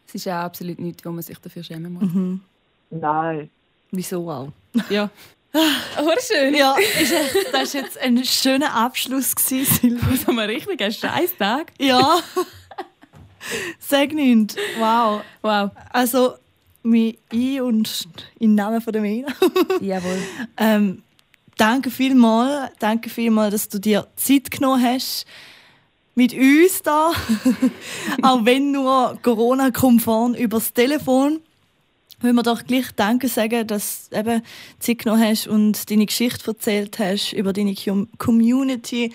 Es 0.08 0.16
ist 0.16 0.26
ja 0.26 0.43
absolut 0.45 0.80
nichts, 0.80 1.03
wo 1.06 1.12
man 1.12 1.22
sich 1.22 1.38
dafür 1.39 1.64
schämen 1.64 1.93
muss. 1.93 2.03
Mhm. 2.03 2.41
Nein. 2.89 3.49
Wieso 3.91 4.30
auch? 4.30 4.51
Ja. 4.89 5.10
Oh, 5.97 6.12
schön. 6.20 6.53
Ja, 6.53 6.76
ist 6.76 7.14
echt, 7.14 7.34
das 7.53 7.74
war 7.74 7.82
jetzt 7.82 7.97
ein 7.99 8.26
schöner 8.26 8.74
Abschluss, 8.74 9.34
Silvia. 9.38 9.97
Das 10.12 10.28
haben 10.28 10.36
wir 10.36 10.49
richtig 10.49 10.82
einen 10.82 10.91
Scheißtag. 10.91 11.72
Ja. 11.80 12.20
Sag 13.80 14.12
nicht. 14.12 14.58
Wow. 14.78 15.22
Wow. 15.41 15.72
Also, 15.93 16.34
mich 16.84 17.18
ein 17.32 17.62
und 17.62 18.08
im 18.39 18.56
Namen 18.56 18.82
von 18.82 18.91
der 18.91 19.01
Mena. 19.01 19.28
Jawohl. 19.80 20.18
ähm, 20.58 21.03
danke 21.58 21.89
vielmals, 21.89 22.72
danke 22.80 23.10
vielmals, 23.10 23.53
dass 23.53 23.70
du 23.70 23.80
dir 23.80 24.08
Zeit 24.18 24.51
genommen 24.51 24.84
hast 24.84 25.26
mit 26.16 26.34
uns 26.34 26.82
da, 26.82 27.11
auch 28.22 28.45
wenn 28.45 28.72
nur 28.72 29.20
Corona-konform 29.22 30.34
übers 30.34 30.74
Telefon. 30.74 31.41
Will 32.22 32.32
wir 32.32 32.43
doch 32.43 32.63
gleich 32.63 32.91
Danke 32.95 33.28
sagen, 33.28 33.68
dass 33.68 34.09
du 34.09 34.18
eben 34.18 34.41
Zeit 34.80 34.99
genommen 34.99 35.22
hast 35.22 35.47
und 35.47 35.91
deine 35.91 36.05
Geschichte 36.05 36.47
erzählt 36.47 36.97
hast 36.97 37.34
über 37.34 37.51
deine 37.51 37.76
Community 38.18 39.13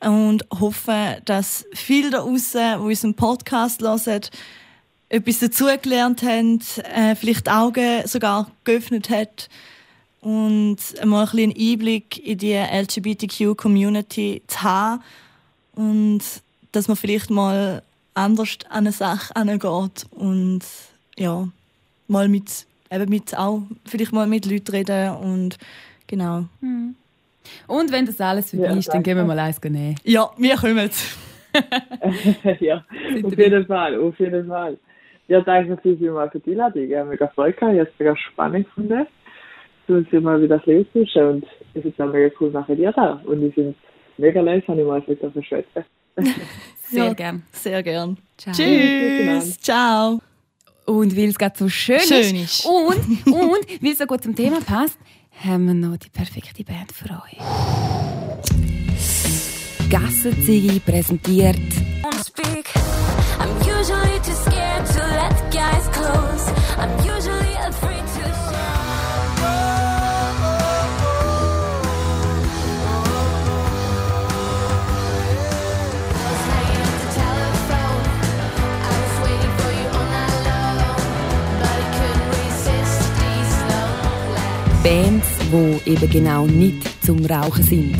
und 0.00 0.44
hoffe, 0.50 1.20
dass 1.26 1.66
viele 1.74 2.10
da 2.10 2.20
draußen, 2.20 2.78
die 2.78 2.84
unseren 2.84 3.14
Podcast 3.14 3.82
hören, 3.82 4.22
etwas 5.10 5.40
dazugelernt 5.40 6.22
haben, 6.22 6.60
äh, 6.94 7.14
vielleicht 7.14 7.50
Augen 7.50 8.06
sogar 8.06 8.50
geöffnet 8.64 9.10
hat 9.10 9.50
und 10.22 10.78
mal 11.04 11.28
ein 11.30 11.38
einen 11.38 11.54
Einblick 11.54 12.26
in 12.26 12.38
die 12.38 12.54
LGBTQ-Community 12.54 14.42
zu 14.46 14.62
haben 14.62 15.02
und 15.74 16.20
dass 16.72 16.88
man 16.88 16.96
vielleicht 16.96 17.30
mal 17.30 17.82
anders 18.14 18.58
an 18.68 18.78
eine 18.78 18.92
Sache 18.92 19.34
angeht 19.36 20.06
und 20.10 20.60
ja, 21.16 21.48
mal 22.08 22.28
mit, 22.28 22.66
eben 22.90 23.08
mit 23.08 23.36
auch, 23.36 23.62
vielleicht 23.86 24.12
mal 24.12 24.26
mit 24.26 24.46
Leuten 24.46 24.70
reden 24.70 25.16
und 25.16 25.58
genau. 26.06 26.44
Mhm. 26.60 26.94
Und 27.66 27.92
wenn 27.92 28.06
das 28.06 28.20
alles 28.20 28.50
vorbei 28.50 28.66
ja, 28.66 28.76
ist, 28.76 28.92
dann 28.92 29.02
gehen 29.02 29.16
wir 29.16 29.24
mal 29.24 29.38
eins 29.38 29.62
nehmen. 29.62 29.96
Ja, 30.04 30.30
wir 30.36 30.56
kommen. 30.56 30.90
ja, 32.60 32.84
auf 33.24 33.36
jeden 33.36 33.66
Fall, 33.66 34.00
auf 34.00 34.18
jeden 34.18 34.46
Fall. 34.46 34.78
Ja, 35.28 35.40
danke 35.40 35.78
vielmals 35.82 36.32
für 36.32 36.40
die 36.40 36.52
Einladung. 36.52 36.82
Ich 36.82 36.94
habe 36.94 37.10
mega 37.10 37.28
Freude 37.28 37.52
gehabt. 37.54 37.74
Ich 37.74 37.80
habe 37.80 37.90
es 37.90 37.98
mega 37.98 38.16
spannend 38.16 38.66
gefunden, 38.66 39.06
zu 39.86 39.94
uns 39.94 40.12
mal 40.12 40.40
wieder 40.42 40.58
das 40.58 40.66
und 40.66 41.46
es 41.74 41.84
ist 41.84 42.00
auch 42.00 42.12
mega 42.12 42.34
cool 42.40 42.50
nachher 42.50 42.76
dir 42.76 42.92
da. 42.92 43.20
Und 43.24 43.42
ich 43.42 43.54
finde 43.54 43.70
es 43.70 43.91
mega 44.18 44.40
leid, 44.40 44.66
habe 44.68 44.80
ich 44.80 44.86
mal 44.86 45.02
mit 45.06 45.22
dir 45.22 45.30
verschwätzen. 45.30 45.84
Sehr 46.90 47.04
ja, 47.04 47.12
gern. 47.14 47.42
Sehr 47.52 47.82
gern. 47.82 48.18
Ciao. 48.36 48.54
Tschüss. 48.54 49.58
Ciao. 49.60 50.20
Und 50.84 51.16
weil 51.16 51.28
es 51.28 51.38
gerade 51.38 51.56
so 51.56 51.68
schön, 51.68 52.00
schön 52.00 52.36
ist, 52.36 52.60
ist. 52.60 52.66
Und, 52.66 53.26
und 53.26 53.82
weil 53.82 53.92
es 53.92 53.98
so 53.98 54.06
gut 54.06 54.22
zum 54.22 54.34
Thema 54.34 54.60
passt, 54.60 54.98
haben 55.44 55.66
wir 55.66 55.74
noch 55.74 55.96
die 55.96 56.10
perfekte 56.10 56.64
Band 56.64 56.92
für 56.92 57.08
euch. 57.10 57.38
Gassenzigi 59.88 60.80
präsentiert. 60.80 61.56
I'm 63.38 63.56
usually 63.66 64.18
too 64.20 64.32
scared 64.32 64.86
to 64.86 64.98
let 64.98 65.52
guys 65.52 65.88
close. 65.88 66.52
I'm 66.78 66.92
usually 67.04 67.54
afraid 67.56 68.06
to 68.06 68.51
Bands, 84.82 85.28
die 85.52 85.90
eben 85.90 86.10
genau 86.10 86.46
nicht 86.46 87.04
zum 87.04 87.24
Rauchen 87.24 87.62
sind. 87.62 87.96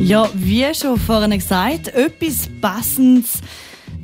Ja, 0.00 0.28
wie 0.34 0.74
schon 0.74 0.98
vorhin 0.98 1.30
gesagt, 1.30 1.86
etwas 1.88 2.48
Passendes 2.60 3.40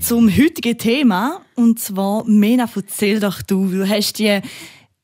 zum 0.00 0.28
heutigen 0.28 0.78
Thema. 0.78 1.40
Und 1.56 1.80
zwar, 1.80 2.24
Mena, 2.26 2.68
erzähl 2.72 3.18
doch 3.18 3.42
du. 3.42 3.66
Du 3.66 3.88
hast 3.88 4.20
die 4.20 4.40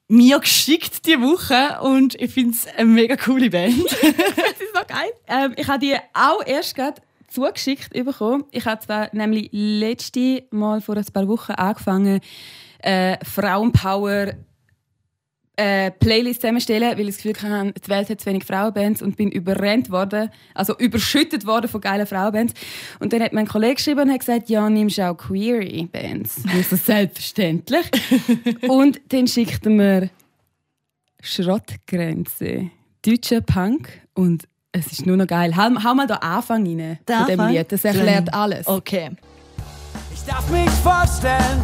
mir 0.06 0.38
geschickt 0.38 1.04
diese 1.06 1.20
Woche 1.22 1.80
und 1.80 2.14
ich 2.20 2.30
finde 2.30 2.54
es 2.54 2.66
eine 2.76 2.84
mega 2.84 3.16
coole 3.16 3.50
Band. 3.50 3.84
das 3.90 4.00
ist 4.02 4.74
so 4.74 4.82
geil. 4.86 5.10
Ähm, 5.26 5.54
ich 5.56 5.66
habe 5.66 5.80
die 5.80 5.96
auch 6.14 6.46
erst 6.46 6.76
gerade 6.76 7.02
zugeschickt 7.26 7.90
bekommen. 7.92 8.44
Ich 8.52 8.64
habe 8.64 8.80
zwar 8.80 9.08
nämlich 9.12 9.48
letzte 9.50 10.44
Mal 10.50 10.80
vor 10.82 10.96
ein 10.96 11.04
paar 11.12 11.26
Wochen 11.26 11.52
angefangen, 11.52 12.20
äh, 12.78 13.16
Frauenpower 13.24 14.34
äh, 15.56 15.90
Playlist 15.90 16.40
zusammenstellen, 16.40 16.96
weil 16.96 17.08
ich 17.08 17.16
das 17.16 17.22
Gefühl 17.22 17.34
hatte, 17.50 17.72
die 17.72 17.88
Welt 17.88 18.08
hat 18.08 18.20
zu 18.20 18.26
wenig 18.26 18.44
Frauenbands 18.44 19.02
und 19.02 19.16
bin 19.16 19.30
überrennt 19.30 19.90
worden, 19.90 20.30
also 20.54 20.76
überschüttet 20.78 21.46
worden 21.46 21.68
von 21.68 21.80
geilen 21.80 22.06
Frauenbands. 22.06 22.54
Und 23.00 23.12
dann 23.12 23.22
hat 23.22 23.32
mein 23.32 23.46
Kollege 23.46 23.74
geschrieben 23.74 24.00
und 24.00 24.12
hat 24.12 24.20
gesagt, 24.20 24.48
ja, 24.48 24.68
nimmst 24.70 24.98
du 24.98 25.10
auch 25.10 25.16
queer 25.16 25.86
Bands. 25.88 26.42
Also 26.54 26.76
selbstverständlich. 26.76 27.84
und 28.68 29.00
dann 29.08 29.26
schickt 29.26 29.66
er 29.66 29.72
mir 29.72 30.10
Schrottgrenze, 31.20 32.70
deutscher 33.04 33.42
Punk 33.42 33.88
und 34.14 34.48
es 34.72 34.90
ist 34.90 35.04
nur 35.04 35.18
noch 35.18 35.26
geil. 35.26 35.54
Hau, 35.54 35.68
hau 35.84 35.94
mal 35.94 36.06
da 36.06 36.14
Anfang 36.16 36.66
rein 36.66 36.98
Der 37.06 37.18
von 37.18 37.26
dem 37.26 37.46
Lied, 37.48 37.70
das 37.70 37.84
erklärt 37.84 38.32
alles. 38.32 38.66
Okay. 38.66 39.10
Ich 40.14 40.22
darf 40.22 40.48
mich 40.50 40.70
vorstellen, 40.70 41.62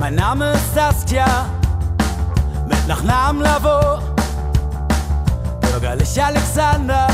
mein 0.00 0.14
Name 0.14 0.52
ist 0.52 0.74
Saskia 0.74 1.50
mit 2.68 2.86
Nachnamen 2.86 3.42
Lavo, 3.42 4.02
bürgerlich 5.60 6.22
Alexander. 6.22 7.08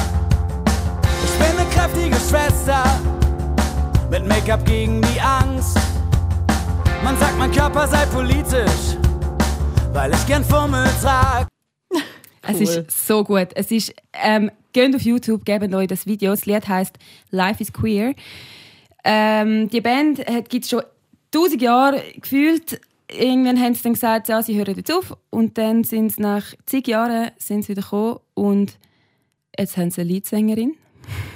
Ich 1.24 1.38
bin 1.38 1.58
eine 1.58 1.68
kräftige 1.70 2.16
Schwester, 2.16 2.82
mit 4.10 4.26
Make-up 4.26 4.64
gegen 4.66 5.00
die 5.02 5.20
Angst. 5.20 5.78
Man 7.02 7.16
sagt, 7.18 7.38
mein 7.38 7.52
Körper 7.52 7.86
sei 7.86 8.04
politisch, 8.06 8.96
weil 9.92 10.12
ich 10.12 10.26
gern 10.26 10.44
Fummel 10.44 10.86
trag. 11.00 11.46
Cool. 11.92 12.02
Es 12.46 12.60
ist 12.60 13.06
so 13.06 13.24
gut. 13.24 13.48
Es 13.54 13.70
ist, 13.70 13.94
ähm, 14.22 14.50
geht 14.74 14.94
auf 14.94 15.00
YouTube, 15.00 15.46
gebt 15.46 15.74
euch 15.74 15.88
das 15.88 16.06
Video. 16.06 16.32
Das 16.32 16.44
Lied 16.44 16.68
heißt 16.68 16.98
Life 17.30 17.62
is 17.62 17.72
Queer. 17.72 18.14
Ähm, 19.02 19.70
die 19.70 19.80
Band 19.80 20.22
gibt 20.50 20.64
es 20.64 20.70
schon 20.70 20.82
tausend 21.30 21.62
Jahre 21.62 22.02
gefühlt 22.20 22.80
irgendwann 23.10 23.60
haben 23.60 23.74
sie 23.74 23.82
dann 23.82 23.92
gesagt, 23.94 24.28
ja, 24.28 24.42
sie 24.42 24.56
hören 24.56 24.74
jetzt 24.76 24.92
auf. 24.92 25.16
Und 25.30 25.58
dann 25.58 25.84
sind 25.84 26.12
sie 26.12 26.22
nach 26.22 26.44
zig 26.66 26.88
Jahren 26.88 27.30
sind 27.38 27.62
sie 27.62 27.70
wieder 27.70 27.82
gekommen 27.82 28.18
und 28.34 28.78
jetzt 29.58 29.76
haben 29.76 29.90
sie 29.90 30.00
eine 30.00 30.10
Leadsängerin. 30.10 30.74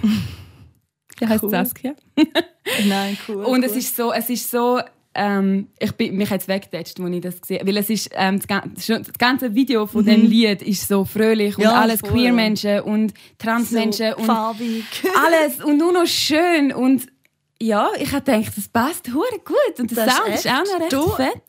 Die 1.20 1.26
heißt 1.26 1.42
cool. 1.42 1.50
Saskia. 1.50 1.94
Nein, 2.88 3.18
cool. 3.28 3.44
Und 3.44 3.60
cool. 3.60 3.64
es 3.64 3.76
ist 3.76 3.96
so, 3.96 4.12
es 4.12 4.30
ist 4.30 4.50
so, 4.50 4.80
ähm, 5.14 5.68
ich 5.80 5.92
bin 5.92 6.16
mich 6.16 6.30
jetzt 6.30 6.46
weggetatscht, 6.46 7.00
als 7.00 7.10
ich 7.12 7.20
das 7.20 7.40
gesehen 7.40 7.58
habe. 7.58 7.68
Weil 7.68 7.76
es 7.78 7.90
ist, 7.90 8.10
ähm, 8.14 8.40
das, 8.40 9.12
ganze 9.18 9.54
Video 9.54 9.86
von 9.86 10.02
mhm. 10.02 10.06
dem 10.06 10.22
Lied 10.22 10.62
ist 10.62 10.86
so 10.86 11.04
fröhlich 11.04 11.56
und 11.56 11.64
ja, 11.64 11.72
alles 11.72 12.02
queer 12.02 12.32
Menschen 12.32 12.80
und 12.80 13.14
Transmenschen 13.38 14.12
so 14.12 14.18
und 14.18 14.26
farbig. 14.26 14.84
alles 15.26 15.64
und 15.64 15.78
nur 15.78 15.92
noch 15.92 16.06
schön 16.06 16.72
und 16.72 17.06
ja, 17.60 17.90
ich 17.98 18.12
habe 18.12 18.24
gedacht, 18.24 18.56
das 18.56 18.68
passt 18.68 19.08
hure 19.08 19.40
gut 19.44 19.78
und 19.78 19.90
der 19.96 20.06
das 20.06 20.16
Sound 20.16 20.28
ist, 20.28 20.44
ist, 20.44 20.52
auch 20.52 20.64
noch 20.64 20.80
recht 20.80 20.92
du, 20.92 21.08
fett. 21.10 21.42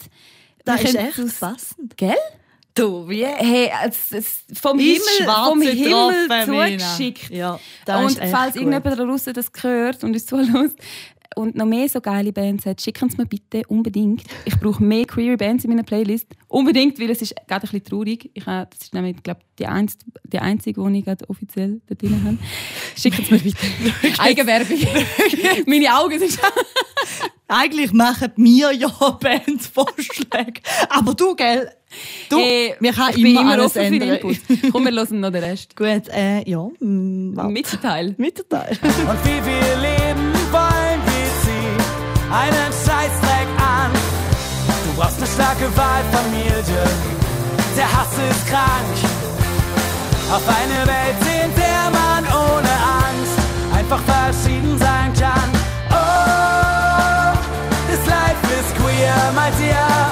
Das 0.66 0.84
ist 0.84 0.96
echt 0.96 1.40
passend. 1.40 1.98
Gell? 1.98 2.16
Du, 2.76 3.10
wie? 3.10 3.26
Hey, 3.26 3.72
es, 3.86 4.12
es, 4.12 4.44
vom 4.60 4.80
Himmel, 4.80 5.02
vom 5.26 5.62
Himmel 5.62 6.80
zugeschickt. 6.80 7.30
Ja, 7.30 7.60
und 7.88 8.20
falls 8.32 8.56
irgendjemand 8.56 8.86
da 8.86 8.96
draußen 8.96 9.34
das 9.34 9.52
gehört 9.52 10.04
und 10.04 10.14
uns 10.14 10.26
zuhört, 10.26 10.74
und 11.36 11.56
noch 11.56 11.66
mehr 11.66 11.88
so 11.88 12.02
geile 12.02 12.34
Bands 12.34 12.66
hat, 12.66 12.82
schicken 12.82 13.10
Sie 13.10 13.18
mir 13.18 13.26
bitte 13.26 13.64
unbedingt. 13.68 14.24
Ich 14.46 14.60
brauche 14.60 14.84
mehr 14.84 15.06
queer 15.06 15.38
Bands 15.38 15.64
in 15.64 15.70
meiner 15.70 15.84
Playlist. 15.84 16.28
Unbedingt, 16.48 17.00
weil 17.00 17.10
es 17.12 17.22
ist 17.22 17.36
gerade 17.48 17.68
ein 17.68 17.72
bisschen 17.72 17.84
traurig. 17.84 18.32
Ich 18.34 18.46
habe, 18.46 18.70
das 18.72 18.86
ist 18.86 18.94
nämlich, 18.94 19.22
glaube 19.22 19.42
die, 19.60 19.68
einz, 19.68 19.98
die 20.24 20.40
einzige, 20.40 20.84
die 20.90 21.00
ich 21.00 21.06
gerade 21.06 21.30
offiziell 21.30 21.82
da 21.88 21.96
drin 21.96 22.22
habe. 22.26 22.38
Schicken 22.98 23.24
Sie 23.24 23.34
mir 23.34 23.40
bitte. 23.40 23.58
Eigenwerbung. 24.20 24.78
Meine 25.66 25.98
Augen 25.98 26.20
sind. 26.20 26.40
Eigentlich 27.48 27.92
machen 27.94 28.32
mir 28.36 28.72
ja 28.72 28.88
Bandvorschläge. 28.88 30.62
Aber 30.90 31.16
du, 31.16 31.36
gell? 31.36 31.72
Du, 32.30 32.38
hey, 32.38 32.76
wir 32.80 32.94
können 32.94 33.10
ich 33.16 33.26
immer, 33.26 33.42
immer 33.42 33.66
offen 33.66 33.82
ändern. 33.82 34.20
für 34.20 34.28
Input. 34.28 34.72
Komm, 34.72 34.86
wir 34.86 34.92
hören 34.92 35.20
noch 35.20 35.32
den 35.32 35.44
Rest. 35.44 35.76
Gut, 35.76 36.08
äh, 36.10 36.48
ja. 36.48 36.70
Mittelteil. 36.80 38.14
Mittelteil. 38.18 38.78
Und 38.84 39.26
wie 39.26 39.44
wir 39.46 39.78
leben 39.82 40.39
einen 42.32 42.72
Scheißdreck 42.72 43.50
an. 43.58 43.92
Du 44.86 44.94
brauchst 44.96 45.18
eine 45.18 45.28
starke 45.28 45.68
Wahlfamilie. 45.76 46.84
Der 47.76 47.92
Hass 47.92 48.14
ist 48.30 48.48
krank. 48.48 48.96
Auf 50.32 50.44
eine 50.48 50.88
Welt, 50.88 51.22
in 51.44 51.56
der 51.56 51.90
man 51.92 52.24
ohne 52.26 52.74
Angst 53.06 53.40
einfach 53.74 54.02
verschieden 54.02 54.78
sein 54.78 55.12
kann. 55.14 55.50
Oh, 55.90 57.38
this 57.90 58.06
life 58.06 58.44
is 58.60 58.68
queer, 58.76 59.32
my 59.34 59.50
dear. 59.58 60.12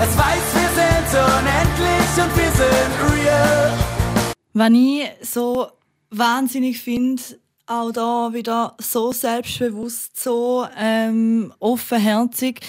Es 0.00 0.16
weiß, 0.16 0.44
wir 0.54 0.70
sind 0.78 1.08
unendlich 1.26 2.10
und 2.22 2.36
wir 2.36 2.52
sind 2.52 3.24
real. 3.24 3.72
Wenn 4.52 4.74
ich 4.76 5.10
so 5.22 5.68
wahnsinnig 6.10 6.80
finde, 6.80 7.22
auch 7.68 7.90
da 7.92 8.30
wieder 8.32 8.74
so 8.80 9.12
selbstbewusst, 9.12 10.18
so 10.20 10.66
ähm, 10.78 11.52
offenherzig, 11.60 12.60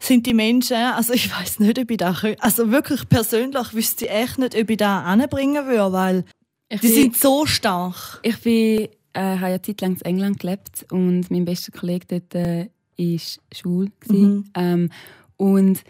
sind 0.00 0.26
die 0.26 0.34
Menschen, 0.34 0.76
also 0.76 1.12
ich 1.12 1.30
weiß 1.34 1.58
nicht, 1.60 1.78
ob 1.78 1.90
ich 1.90 1.96
da, 1.96 2.14
also 2.40 2.70
wirklich 2.70 3.08
persönlich 3.08 3.74
wüsste 3.74 4.04
ich 4.06 4.10
echt 4.12 4.38
nicht, 4.38 4.56
ob 4.56 4.70
ich 4.70 4.76
da 4.76 5.02
anbringen 5.02 5.66
würde, 5.66 5.92
weil 5.92 6.24
Ich 6.68 6.80
die 6.80 6.86
bin- 6.88 6.96
sind 6.96 7.16
so 7.16 7.46
stark. 7.46 8.20
Ich 8.22 8.38
bin, 8.40 8.88
äh, 9.12 9.38
habe 9.38 9.50
ja 9.50 9.62
Zeit 9.62 9.80
lang 9.80 9.96
in 9.96 10.02
England 10.02 10.38
gelebt 10.40 10.86
und 10.92 11.30
mein 11.30 11.44
bester 11.44 11.72
Kollege 11.72 12.06
dort 12.06 12.34
äh, 12.36 12.68
ist 12.96 13.40
schwul. 13.52 13.90
Mhm. 14.06 14.44
Ähm, 14.54 14.90
und 15.36 15.82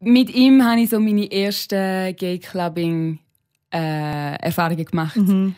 mit 0.00 0.34
ihm 0.34 0.64
habe 0.64 0.80
ich 0.80 0.90
so 0.90 0.98
meine 0.98 1.30
ersten 1.30 2.16
Gay-Clubbing-Erfahrungen 3.72 4.84
gemacht. 4.84 5.16
Mhm. 5.16 5.54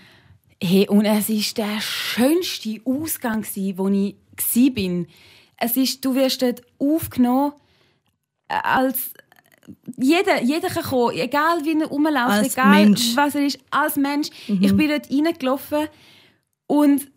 Hey, 0.65 0.89
und 0.89 1.05
es 1.05 1.29
war 1.29 1.65
der 1.67 1.81
schönste 1.81 2.81
Ausgang, 2.85 3.45
wo 3.77 3.89
ich 3.89 4.15
war. 4.37 5.07
Es 5.57 5.77
ist, 5.77 6.05
du 6.05 6.15
wirst 6.15 6.43
dort 6.43 6.63
aufgenommen 6.79 7.53
äh, 8.49 8.55
als 8.63 9.13
jeder, 9.97 10.43
jeder 10.43 10.69
kann 10.69 10.83
kommen, 10.83 11.17
egal 11.17 11.65
wie 11.65 11.81
er 11.81 11.87
rumläuft, 11.87 12.17
Als 12.17 12.53
egal 12.55 12.85
Mensch. 12.85 13.17
was 13.17 13.35
er 13.35 13.47
ist, 13.47 13.59
als 13.71 13.97
Mensch. 13.97 14.29
Ich 14.49 14.77
bin 14.77 14.89
dort 14.89 15.09
reingelaufen 15.11 15.89
und 16.67 17.12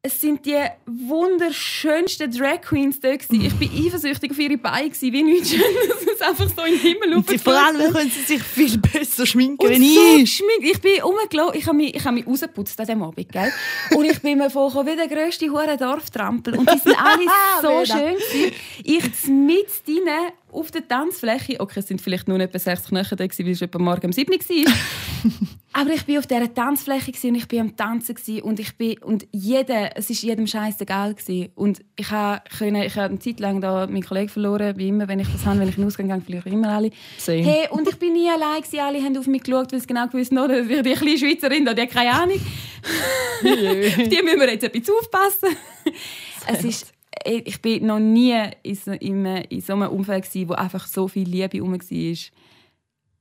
es 0.00 0.20
sind 0.20 0.46
die 0.46 0.56
wunderschönsten 0.86 2.30
Drag 2.30 2.60
Queens 2.62 3.00
da 3.00 3.14
gewesen. 3.16 3.44
Ich 3.44 3.54
bin 3.54 3.86
eifersüchtig 3.86 4.30
auf 4.30 4.38
ihre 4.38 4.56
Beine 4.56 4.88
gewesen, 4.90 5.12
wie 5.12 5.22
nichts 5.22 5.50
Schönes. 5.50 5.64
Es 6.20 6.26
einfach 6.26 6.48
so 6.48 6.62
in 6.62 6.72
den 6.72 6.80
Himmel 6.80 7.24
sie, 7.28 7.38
vor 7.38 7.52
allem 7.52 7.92
können 7.92 8.10
sie 8.10 8.22
sich 8.22 8.42
viel 8.42 8.76
besser 8.78 9.24
schminken, 9.24 9.64
Und 9.64 9.70
wenn 9.70 9.82
so 9.82 10.16
ich. 10.16 10.20
geschminkt. 10.22 10.64
Ich 10.64 10.80
bin 10.80 11.00
rumgelaufen, 11.00 11.56
ich 11.58 11.66
habe 11.66 11.76
mich, 11.76 11.94
ich 11.94 12.04
habe 12.04 12.16
mich 12.16 12.26
rausgeputzt 12.26 12.80
an 12.80 12.86
diesem 12.86 13.02
Abend, 13.04 13.30
gell? 13.30 13.52
Und 13.94 14.04
ich 14.04 14.20
bin 14.20 14.38
mir 14.38 14.50
vorgekommen 14.50 14.92
wie 14.92 14.96
der 14.96 15.06
grösste 15.06 15.48
hure 15.48 15.76
Dorftrampel. 15.76 16.56
Und 16.56 16.68
die 16.68 16.78
sind 16.78 16.96
alle 17.00 17.24
so 17.62 17.84
schön 17.94 18.14
gewesen. 18.14 18.52
Ich 18.82 19.28
mit 19.28 19.68
drinnen 19.86 20.32
auf 20.52 20.70
der 20.70 20.86
Tanzfläche, 20.86 21.60
okay, 21.60 21.80
es 21.80 21.88
sind 21.88 22.00
vielleicht 22.00 22.28
nur 22.28 22.40
etwa 22.40 22.58
60 22.58 22.90
Knöchel 22.90 23.16
da 23.16 23.26
gewesen, 23.26 23.44
weil 23.44 23.52
es 23.52 23.62
etwa 23.62 23.78
morgen 23.78 24.06
um 24.06 24.12
7 24.12 24.32
Uhr 24.32 24.38
war. 24.38 24.72
Aber 25.72 25.90
ich 25.90 26.04
bin 26.06 26.18
auf 26.18 26.26
dieser 26.26 26.52
Tanzfläche 26.52 27.12
und 27.28 27.34
ich 27.34 27.46
bin 27.46 27.60
am 27.60 27.76
Tanzen 27.76 28.16
und 28.42 28.58
ich 28.58 28.76
bin 28.76 28.98
und 28.98 29.26
jeder, 29.32 29.96
es 29.96 30.10
ist 30.10 30.22
jedem 30.22 30.46
scheißegal 30.46 31.14
gewesen. 31.14 31.50
und 31.54 31.80
ich 31.96 32.10
habe 32.10 32.42
ich 32.50 32.96
habe 32.96 33.10
eine 33.10 33.18
Zeit 33.18 33.38
lang 33.40 33.60
da 33.60 33.86
meinen 33.86 34.02
Kollegen 34.02 34.28
verloren, 34.28 34.76
wie 34.76 34.88
immer, 34.88 35.06
wenn 35.08 35.20
ich 35.20 35.28
das 35.28 35.44
habe, 35.44 35.60
wenn 35.60 35.68
ich 35.68 35.76
in 35.76 35.82
den 35.82 35.86
Ausgang 35.86 36.08
gehe, 36.08 36.20
verliere 36.20 36.48
ich 36.48 36.52
immer 36.52 36.70
alle. 36.70 36.90
Same. 37.18 37.42
Hey, 37.42 37.68
und 37.70 37.88
ich 37.88 37.96
bin 37.96 38.14
nie 38.14 38.28
allein 38.28 38.62
gewesen. 38.62 38.80
alle 38.80 39.02
haben 39.02 39.16
auf 39.16 39.26
mich 39.26 39.42
geschaut, 39.42 39.72
weil 39.72 39.80
sie 39.80 39.86
genau 39.86 40.06
gewusst 40.06 40.34
haben, 40.34 40.48
dass 40.48 40.66
ich 40.66 40.82
die 40.82 40.92
kleine 40.94 41.18
Schweizerin 41.18 41.64
da, 41.64 41.74
die 41.74 41.82
hat 41.82 41.90
keine 41.90 42.12
Ahnung. 42.12 42.40
auf 42.40 44.08
die 44.08 44.22
müssen 44.22 44.40
wir 44.40 44.50
jetzt 44.50 44.64
ein 44.64 44.72
bisschen 44.72 44.94
aufpassen. 44.94 45.56
es 46.46 46.64
ist, 46.64 46.92
ich 47.24 47.60
bin 47.62 47.86
noch 47.86 47.98
nie 47.98 48.34
in 48.62 48.74
so, 48.74 48.92
in, 48.92 49.60
so 49.60 49.72
einem 49.74 49.88
Umfeld 49.90 50.24
gewesen, 50.24 50.48
wo 50.48 50.54
einfach 50.54 50.86
so 50.86 51.08
viel 51.08 51.28
Liebe 51.28 51.56
herum 51.56 51.72
war. 51.72 52.18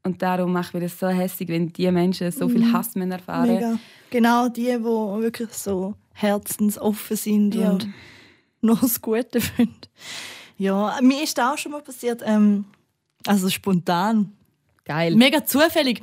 Und 0.03 0.21
darum 0.21 0.53
macht 0.53 0.73
mir 0.73 0.79
das 0.81 0.97
so 0.99 1.07
hässlich, 1.07 1.49
wenn 1.49 1.73
die 1.73 1.91
Menschen 1.91 2.31
so 2.31 2.47
viel 2.47 2.71
Hass 2.71 2.95
müssen 2.95 3.11
erfahren 3.11 3.53
Mega. 3.55 3.79
Genau 4.09 4.47
die, 4.47 4.63
die 4.63 4.83
wirklich 4.83 5.49
so 5.53 5.95
herzensoffen 6.13 7.17
sind 7.17 7.55
Ja. 7.55 7.71
und 7.71 7.87
nur 8.61 8.77
das 8.77 9.01
Gute 9.01 9.41
finden. 9.41 9.75
Ja, 10.57 10.97
mir 11.01 11.23
ist 11.23 11.37
das 11.37 11.53
auch 11.53 11.57
schon 11.57 11.73
mal 11.73 11.81
passiert, 11.81 12.21
ähm, 12.25 12.65
also 13.25 13.49
spontan. 13.49 14.33
Geil. 14.85 15.15
Mega 15.15 15.45
zufällig. 15.45 16.01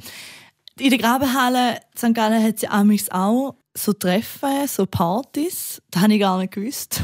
In 0.79 0.91
der 0.91 0.99
Grabenhalle 0.99 1.81
St. 1.97 2.15
Gallen 2.15 2.43
hat 2.43 2.59
sie 2.59 2.69
auch 2.69 3.55
so 3.75 3.93
Treffen, 3.95 4.67
so 4.69 4.87
Partys. 4.87 5.81
Das 5.91 6.03
habe 6.03 6.13
ich 6.15 6.21
gar 6.21 6.39
nicht 6.39 6.53
gewusst. 6.53 7.03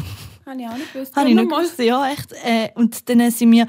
Habe 0.51 0.63
ich 0.63 0.69
auch 0.69 0.77
nicht 0.77 0.93
gewusst. 0.93 1.15
Habe 1.15 1.29
ich 1.29 1.35
nicht 1.37 1.49
gewusst, 1.49 1.79
ja, 1.79 2.11
echt. 2.11 2.33
Äh, 2.45 2.71
und 2.75 3.09
dann 3.09 3.31
sind 3.31 3.53
wir, 3.53 3.69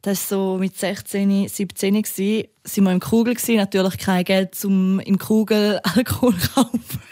das 0.00 0.30
war 0.30 0.38
so 0.38 0.58
mit 0.58 0.78
16, 0.78 1.48
17 1.48 2.02
gsi, 2.02 2.48
sind 2.62 2.84
wir 2.84 2.92
im 2.92 3.00
Kugel 3.00 3.34
gsi, 3.34 3.56
natürlich 3.56 3.98
kein 3.98 4.22
Geld 4.24 4.54
zum 4.54 5.00
im 5.00 5.18
Kugel 5.18 5.80
Alkohol 5.96 6.36
kaufen. 6.54 7.02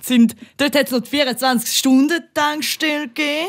sind, 0.00 0.36
dort 0.56 0.76
hat 0.76 0.86
es 0.86 0.92
noch 0.92 1.00
die 1.00 1.10
24 1.10 1.76
Stunden 1.76 2.22
Tankstelle 2.32 3.08
gegeben. 3.08 3.48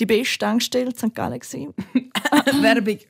Die 0.00 0.06
beste 0.06 0.38
Tankstelle 0.38 0.90
in 0.90 0.96
St. 0.96 1.14
Gallen. 1.14 1.40
Werbung. 2.62 2.98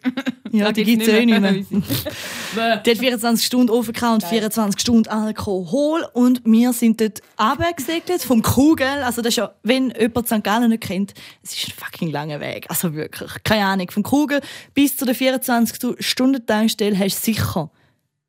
Ja, 0.51 0.72
die 0.72 0.82
gibt 0.82 1.03
es 1.03 1.09
eh 1.09 1.26
nicht 1.26 1.41
mehr. 1.41 1.53
Die 1.53 2.91
hat 2.91 2.99
24 2.99 3.45
Stunden 3.45 3.70
offen 3.70 3.93
gehabt 3.93 4.22
und 4.22 4.28
24 4.30 4.80
Stunden 4.80 5.09
Alkohol. 5.11 6.07
Und 6.14 6.41
wir 6.47 6.72
sind 6.72 7.03
dort 7.03 7.20
runtergesegelt 7.39 8.22
vom 8.22 8.41
Kugel. 8.41 8.86
Also 9.03 9.20
das 9.20 9.32
ist 9.32 9.36
ja, 9.36 9.55
wenn 9.62 9.91
jemand 9.91 10.26
St. 10.26 10.43
Gallen 10.43 10.70
nicht 10.70 10.82
kennt, 10.82 11.12
es 11.43 11.53
ist 11.53 11.68
ein 11.68 11.72
fucking 11.72 12.11
langer 12.11 12.41
Weg. 12.41 12.64
Also 12.70 12.95
wirklich, 12.95 13.30
keine 13.45 13.66
Ahnung. 13.66 13.91
Vom 13.91 14.03
Kugel 14.03 14.41
bis 14.72 14.97
zu 14.97 15.05
der 15.05 15.14
24-Stunden-Tankstelle 15.14 16.99
hast 16.99 17.18
du 17.18 17.32
sicher, 17.32 17.70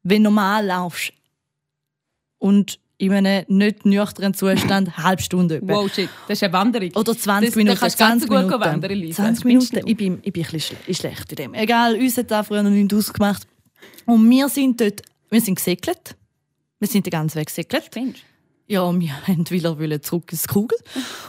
wenn 0.03 0.23
du 0.23 0.29
normal 0.29 0.65
laufst 0.65 1.13
und 2.37 2.79
in 2.99 3.13
einem 3.13 3.45
nicht 3.47 3.85
nüchternen 3.85 4.33
Zustand, 4.35 4.71
eine 4.89 4.97
halbe 5.03 5.21
Stunde 5.23 5.55
etwa. 5.55 5.73
Wow, 5.73 5.91
shit. 5.91 6.09
Das 6.27 6.37
ist 6.37 6.43
eine 6.43 6.53
Wanderung. 6.53 6.91
Oder 6.95 7.17
20 7.17 7.49
Das- 7.49 7.55
Minuten. 7.55 7.75
Da 7.75 7.79
kannst 7.79 7.99
du 7.99 8.03
ganz 8.03 8.21
20 8.25 8.29
gut 8.29 8.37
Minuten. 8.45 8.61
wandern, 8.61 8.91
Lisa. 8.91 9.23
20 9.23 9.39
Spinnst 9.41 9.73
Minuten. 9.73 9.89
Ich 9.89 9.97
bin, 9.97 10.19
ich 10.21 10.33
bin 10.33 10.45
ein 10.45 10.51
bisschen 10.51 10.77
schle- 10.85 10.95
schlecht 10.95 11.31
in 11.31 11.35
dem. 11.37 11.53
Egal, 11.55 11.95
uns 11.95 12.17
hat 12.17 12.29
da 12.29 12.43
früher 12.43 12.61
noch 12.61 12.69
nichts 12.69 12.93
ausgemacht. 12.93 13.47
Und 14.05 14.29
wir 14.29 14.49
sind 14.49 14.79
dort, 14.81 15.01
wir 15.29 15.41
sind 15.41 15.55
gesegelt. 15.55 16.15
Wir 16.79 16.87
sind 16.87 17.05
den 17.05 17.11
ganzen 17.11 17.37
Weg 17.39 17.47
gesegelt. 17.47 17.85
Spinnst 17.85 18.19
Ja, 18.67 18.81
wir 18.99 19.09
haben 19.27 19.49
wieder 19.49 19.79
wollen 19.79 20.01
zurück 20.03 20.31
ins 20.31 20.47
Kugel. 20.47 20.77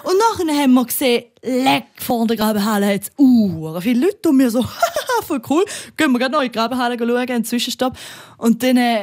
Und 0.03 0.15
nachher 0.19 0.63
haben 0.63 0.75
wir 0.75 0.85
gesehen, 0.85 1.25
leck, 1.43 1.85
vor 1.97 2.27
der 2.27 2.37
Grabenhalle 2.37 2.95
hat 2.95 3.03
es 3.03 3.11
uh, 3.17 3.81
viele 3.81 4.07
Leute. 4.07 4.29
Und 4.29 4.39
wir 4.41 4.51
so, 4.51 4.65
haha, 4.65 5.23
voll 5.25 5.41
cool. 5.49 5.65
Gehen 5.97 6.11
wir 6.11 6.19
gerade 6.19 6.33
noch 6.33 6.41
in 6.43 6.51
die 6.51 6.53
Grabenhalle 6.59 6.97
schauen, 6.99 7.17
einen 7.31 7.45
Zwischenstopp. 7.45 7.97
Und 8.39 8.61
dann 8.65 8.77
äh, 8.77 9.03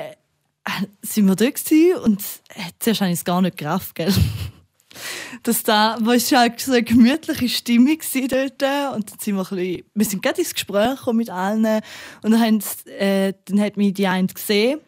sind 1.02 1.28
wir 1.28 1.36
dort 1.36 1.56
gewesen 1.56 2.00
und 2.00 2.22
äh, 2.50 2.72
zuerst 2.80 3.02
habe 3.02 3.12
ich 3.12 3.20
es 3.20 3.26
gar 3.26 3.42
nicht 3.42 3.58
gerafft, 3.58 3.96
gell. 3.96 4.14
Dass 5.44 5.62
da, 5.62 5.98
weil 6.02 6.18
es 6.18 6.32
war 6.32 6.40
halt 6.40 6.60
so 6.60 6.72
eine 6.72 6.82
gemütliche 6.82 7.50
Stimmung 7.50 7.98
gewesen 7.98 8.28
dort. 8.28 8.96
Und 8.96 9.12
dann 9.12 9.20
sind 9.20 9.36
wir 9.36 9.52
ein 9.52 9.56
bisschen, 9.56 9.84
wir 9.94 10.06
sind 10.06 10.24
gerade 10.24 10.42
ins 10.42 10.54
Gespräch 10.54 11.06
mit 11.14 11.30
allen. 11.30 11.82
Und 12.24 12.32
dann, 12.32 12.64
äh, 12.98 13.34
dann 13.46 13.62
hat 13.62 13.78
mich 13.78 13.94
die 13.94 14.08
eine 14.08 14.28
gesehen, 14.28 14.80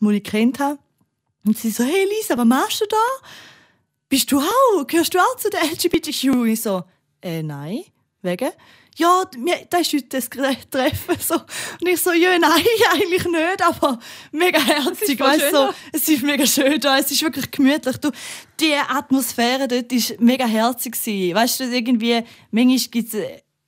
die 0.00 0.14
ich 0.14 0.22
kennt 0.22 0.60
habe. 0.60 0.78
Und 1.44 1.58
sie 1.58 1.70
so, 1.70 1.82
hey 1.82 2.06
Lisa, 2.16 2.38
was 2.38 2.44
machst 2.46 2.80
du 2.80 2.86
da? 2.88 3.28
Bist 4.08 4.30
du 4.30 4.38
auch? 4.38 4.86
Gehörst 4.86 5.14
du 5.14 5.18
auch 5.18 5.36
zu 5.36 5.50
der 5.50 5.64
LGBTQ? 5.64 6.46
Ich 6.46 6.62
so, 6.62 6.84
äh, 7.20 7.42
nein. 7.42 7.80
Wegen? 8.22 8.50
Ja, 8.96 9.24
das 9.68 9.80
ist 9.82 9.92
heute 9.92 10.06
das 10.08 10.30
Treffen. 10.70 11.16
So. 11.20 11.34
Und 11.34 11.88
ich 11.88 12.00
so, 12.00 12.12
ja, 12.12 12.38
nein, 12.38 12.50
eigentlich 12.92 13.24
nicht, 13.24 13.62
aber 13.62 13.98
mega 14.32 14.58
herzig. 14.58 15.20
Weißt, 15.20 15.50
so, 15.50 15.66
da. 15.66 15.74
es 15.92 16.08
ist 16.08 16.22
mega 16.22 16.46
schön 16.46 16.80
da, 16.80 16.98
es 16.98 17.10
ist 17.10 17.22
wirklich 17.22 17.50
gemütlich. 17.50 17.98
Du, 17.98 18.10
die 18.58 18.74
Atmosphäre 18.74 19.68
dort 19.68 19.92
war 19.92 20.16
mega 20.18 20.46
herzig. 20.46 20.94
Weißt 21.34 21.60
du, 21.60 21.64
irgendwie, 21.64 22.22
manchmal 22.50 22.78
gibt 22.90 23.12
es 23.12 23.20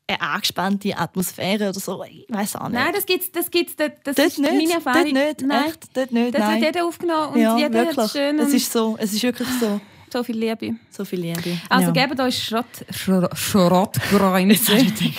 eine 0.09 0.21
angespannte 0.23 0.97
Atmosphäre 0.97 1.69
oder 1.69 1.79
so. 1.79 2.03
Ich 2.05 2.25
weiß 2.29 2.57
auch 2.57 2.69
nicht. 2.71 2.79
Nein, 2.79 2.93
das 2.95 3.05
gibt's, 3.05 3.31
das 3.31 3.51
gibt's, 3.51 3.77
das, 3.77 3.91
das 4.03 4.17
dort 4.17 4.29
ist 4.29 4.39
nicht. 4.39 4.51
meine 4.51 4.73
Erfahrung. 4.73 5.03
Dort 5.05 5.13
nicht, 5.13 5.43
Nein. 5.43 5.65
echt. 5.67 5.97
Dort 5.97 6.13
nicht, 6.13 6.35
Dort 6.35 6.39
nein. 6.39 6.61
wird 6.63 6.75
jeder 6.75 6.87
aufgenommen 6.87 7.35
und 7.35 7.41
ja, 7.41 7.57
jeder 7.59 7.73
wirklich. 7.75 7.97
hat 7.99 8.11
schön 8.13 8.39
es 8.39 8.55
ist 8.55 8.73
so, 8.73 8.97
es 8.99 9.13
ist 9.13 9.23
wirklich 9.23 9.49
so. 9.61 9.79
So 10.13 10.23
viel 10.25 10.37
Liebe. 10.39 10.77
So 10.91 11.05
viel 11.05 11.21
Liebe. 11.21 11.59
Also 11.69 11.93
ja. 11.93 12.07
gebt 12.07 12.21
euch 12.21 12.43
Schrott, 12.43 12.65
Schrott, 12.91 13.37
Schrottgrenze. 13.37 14.73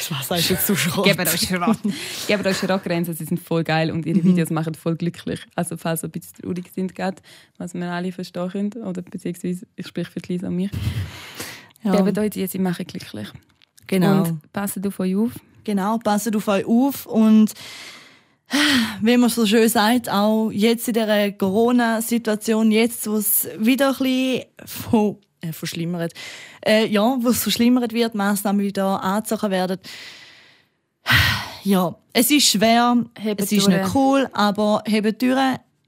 was 0.10 0.28
sagst 0.28 0.50
du 0.50 0.58
zu 0.60 0.76
Schrott? 0.76 1.06
Gebt 1.06 1.20
euch 1.20 1.42
Schrott. 1.48 1.78
Gebt 2.28 2.46
euch 2.46 2.58
Schrottgrenze, 2.58 3.14
sie 3.14 3.26
sind 3.26 3.40
voll 3.40 3.64
geil 3.64 3.92
und 3.92 4.06
Mhm. 4.06 4.16
ihre 4.16 4.24
Videos 4.24 4.50
machen 4.50 4.74
voll 4.76 4.96
glücklich. 4.96 5.42
Also 5.56 5.78
falls 5.78 6.04
ihr 6.04 6.08
ein 6.08 6.12
bisschen 6.12 6.36
traurig 6.42 6.72
sind, 6.74 6.94
was 7.58 7.74
wir 7.74 7.92
alle 7.92 8.12
verstehen 8.12 8.50
können, 8.50 8.72
oder 8.84 9.02
beziehungsweise 9.02 9.66
ich 9.76 9.88
spreche 9.88 10.12
für 10.12 10.20
die 10.20 10.34
Lisa 10.34 10.48
und 10.48 10.56
mich, 10.56 10.72
ja, 11.84 11.96
gebt 12.02 12.18
euch 12.18 12.30
die, 12.32 12.48
sie 12.48 12.60
machen 12.60 12.86
glücklich. 12.86 13.28
genau. 13.88 14.24
Und 14.24 14.52
passt 14.54 14.86
auf 14.86 15.00
euch 15.00 15.16
auf. 15.16 15.32
Genau, 15.64 15.98
passt 16.00 16.36
auf 16.36 16.48
euch 16.48 16.66
auf 16.66 17.06
und 17.06 17.54
wie 19.02 19.18
man 19.18 19.30
so 19.30 19.46
schön 19.46 19.70
sagt, 19.70 20.10
auch 20.10 20.50
jetzt 20.52 20.88
in 20.88 20.96
dieser 20.96 21.32
Corona-Situation, 21.32 22.72
jetzt, 22.72 23.10
wo 23.10 23.18
es 23.18 23.48
wieder 23.58 23.90
ein 23.90 23.98
bisschen 23.98 24.44
von, 24.66 25.18
äh, 25.42 25.52
verschlimmert, 25.52 26.14
äh, 26.66 26.86
ja, 26.88 27.18
wo 27.20 27.30
es 27.30 27.44
verschlimmert 27.44 27.94
wird, 27.94 28.16
Massnahmen 28.16 28.62
wieder 28.62 29.04
angezogen 29.04 29.52
werden. 29.52 29.78
Ja, 31.64 31.96
es 32.14 32.32
ist 32.32 32.48
schwer, 32.50 33.06
Hebt 33.20 33.42
es 33.42 33.52
ist 33.52 33.68
durch. 33.68 33.78
nicht 33.78 33.96
cool, 33.96 34.30
aber 34.34 34.84
hebt 34.86 35.22
durch. 35.22 35.38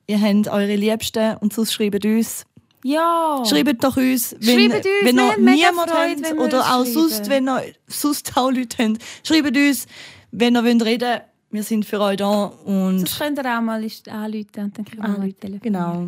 Ihr 0.08 0.22
habt 0.22 0.48
eure 0.50 0.76
Liebsten 0.76 1.38
und 1.38 1.54
sonst 1.54 1.74
schreibt 1.74 2.04
uns. 2.06 2.46
Ja! 2.84 3.44
Schreibt 3.48 3.84
doch 3.84 3.96
uns, 3.96 4.36
wenn, 4.40 4.72
Schreibt 4.72 4.86
uns, 4.86 4.96
wenn 5.04 5.18
ihr 5.18 5.38
niemand 5.38 5.92
habt 5.94 6.40
oder 6.40 6.62
auch 6.62 6.84
schreiben. 6.84 6.94
sonst, 6.94 7.30
wenn 7.30 7.48
ihr 7.48 7.64
sonst 7.88 8.36
auch 8.36 8.52
Leute 8.52 8.84
habt. 8.84 8.98
Schreibt 9.24 9.56
uns, 9.56 9.86
wenn 10.32 10.56
ihr 10.56 10.64
wollt 10.64 10.84
reden 10.84 11.22
Wir 11.52 11.64
sind 11.64 11.86
für 11.86 12.00
euch 12.00 12.18
da 12.18 12.46
und 12.66 13.00
Sonst 13.00 13.20
könnt 13.20 13.38
ihr 13.38 13.46
auch 13.58 13.62
mal 13.62 13.84
anrufen 13.84 14.44
und 14.56 14.78
dann 14.78 14.86
können 14.86 15.02
wir 15.02 15.08
mal 15.10 15.34
telefonieren. 15.34 15.62
genau. 15.62 16.08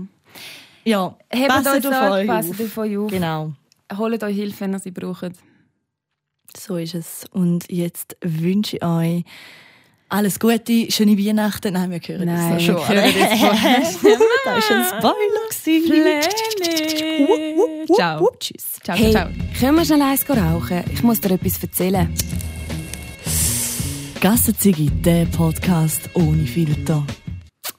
Ja, 0.86 1.16
Hebt 1.30 1.48
passt 1.50 1.68
euch 1.68 1.88
auf 1.88 2.12
euch 2.12 2.28
passt 2.28 2.50
auf. 2.52 2.60
auf 2.62 2.78
euch 2.78 2.98
auf. 2.98 3.12
Genau, 3.12 3.52
Holt 3.98 4.24
euch 4.24 4.36
Hilfe, 4.36 4.62
wenn 4.62 4.74
ihr 4.74 4.80
sie 4.80 4.92
braucht. 4.92 5.32
so 6.58 6.78
ist 6.78 6.96
es. 6.96 7.26
Und 7.32 7.70
jetzt 7.72 8.16
wünsche 8.22 8.78
ich 8.78 8.84
euch 8.84 9.24
Alles 10.10 10.40
Gute, 10.40 10.92
schöne 10.92 11.18
Weihnachten. 11.18 11.74
Nein, 11.74 11.90
wir 11.92 12.00
hören 12.00 12.26
Nein, 12.26 12.54
das 12.54 12.68
noch 12.68 12.78
wir 12.78 12.86
schon. 12.86 12.96
hören 12.96 13.14
das 14.46 14.70
war 14.70 14.78
ein 14.78 14.86
Spoiler. 14.86 16.22
Ciao. 17.96 18.32
Ciao, 18.84 18.96
Hey, 18.98 19.12
ciao. 19.12 19.28
können 19.60 19.76
wir 19.78 19.86
schnell 19.86 20.02
eins 20.02 20.30
rauchen? 20.30 20.84
Ich 20.94 21.02
muss 21.04 21.20
dir 21.22 21.32
etwas 21.32 21.62
erzählen. 21.64 22.14
Gassenzigi, 24.24 24.90
der 24.90 25.26
Podcast 25.26 26.10
ohne 26.14 26.46
Filter. 26.46 27.06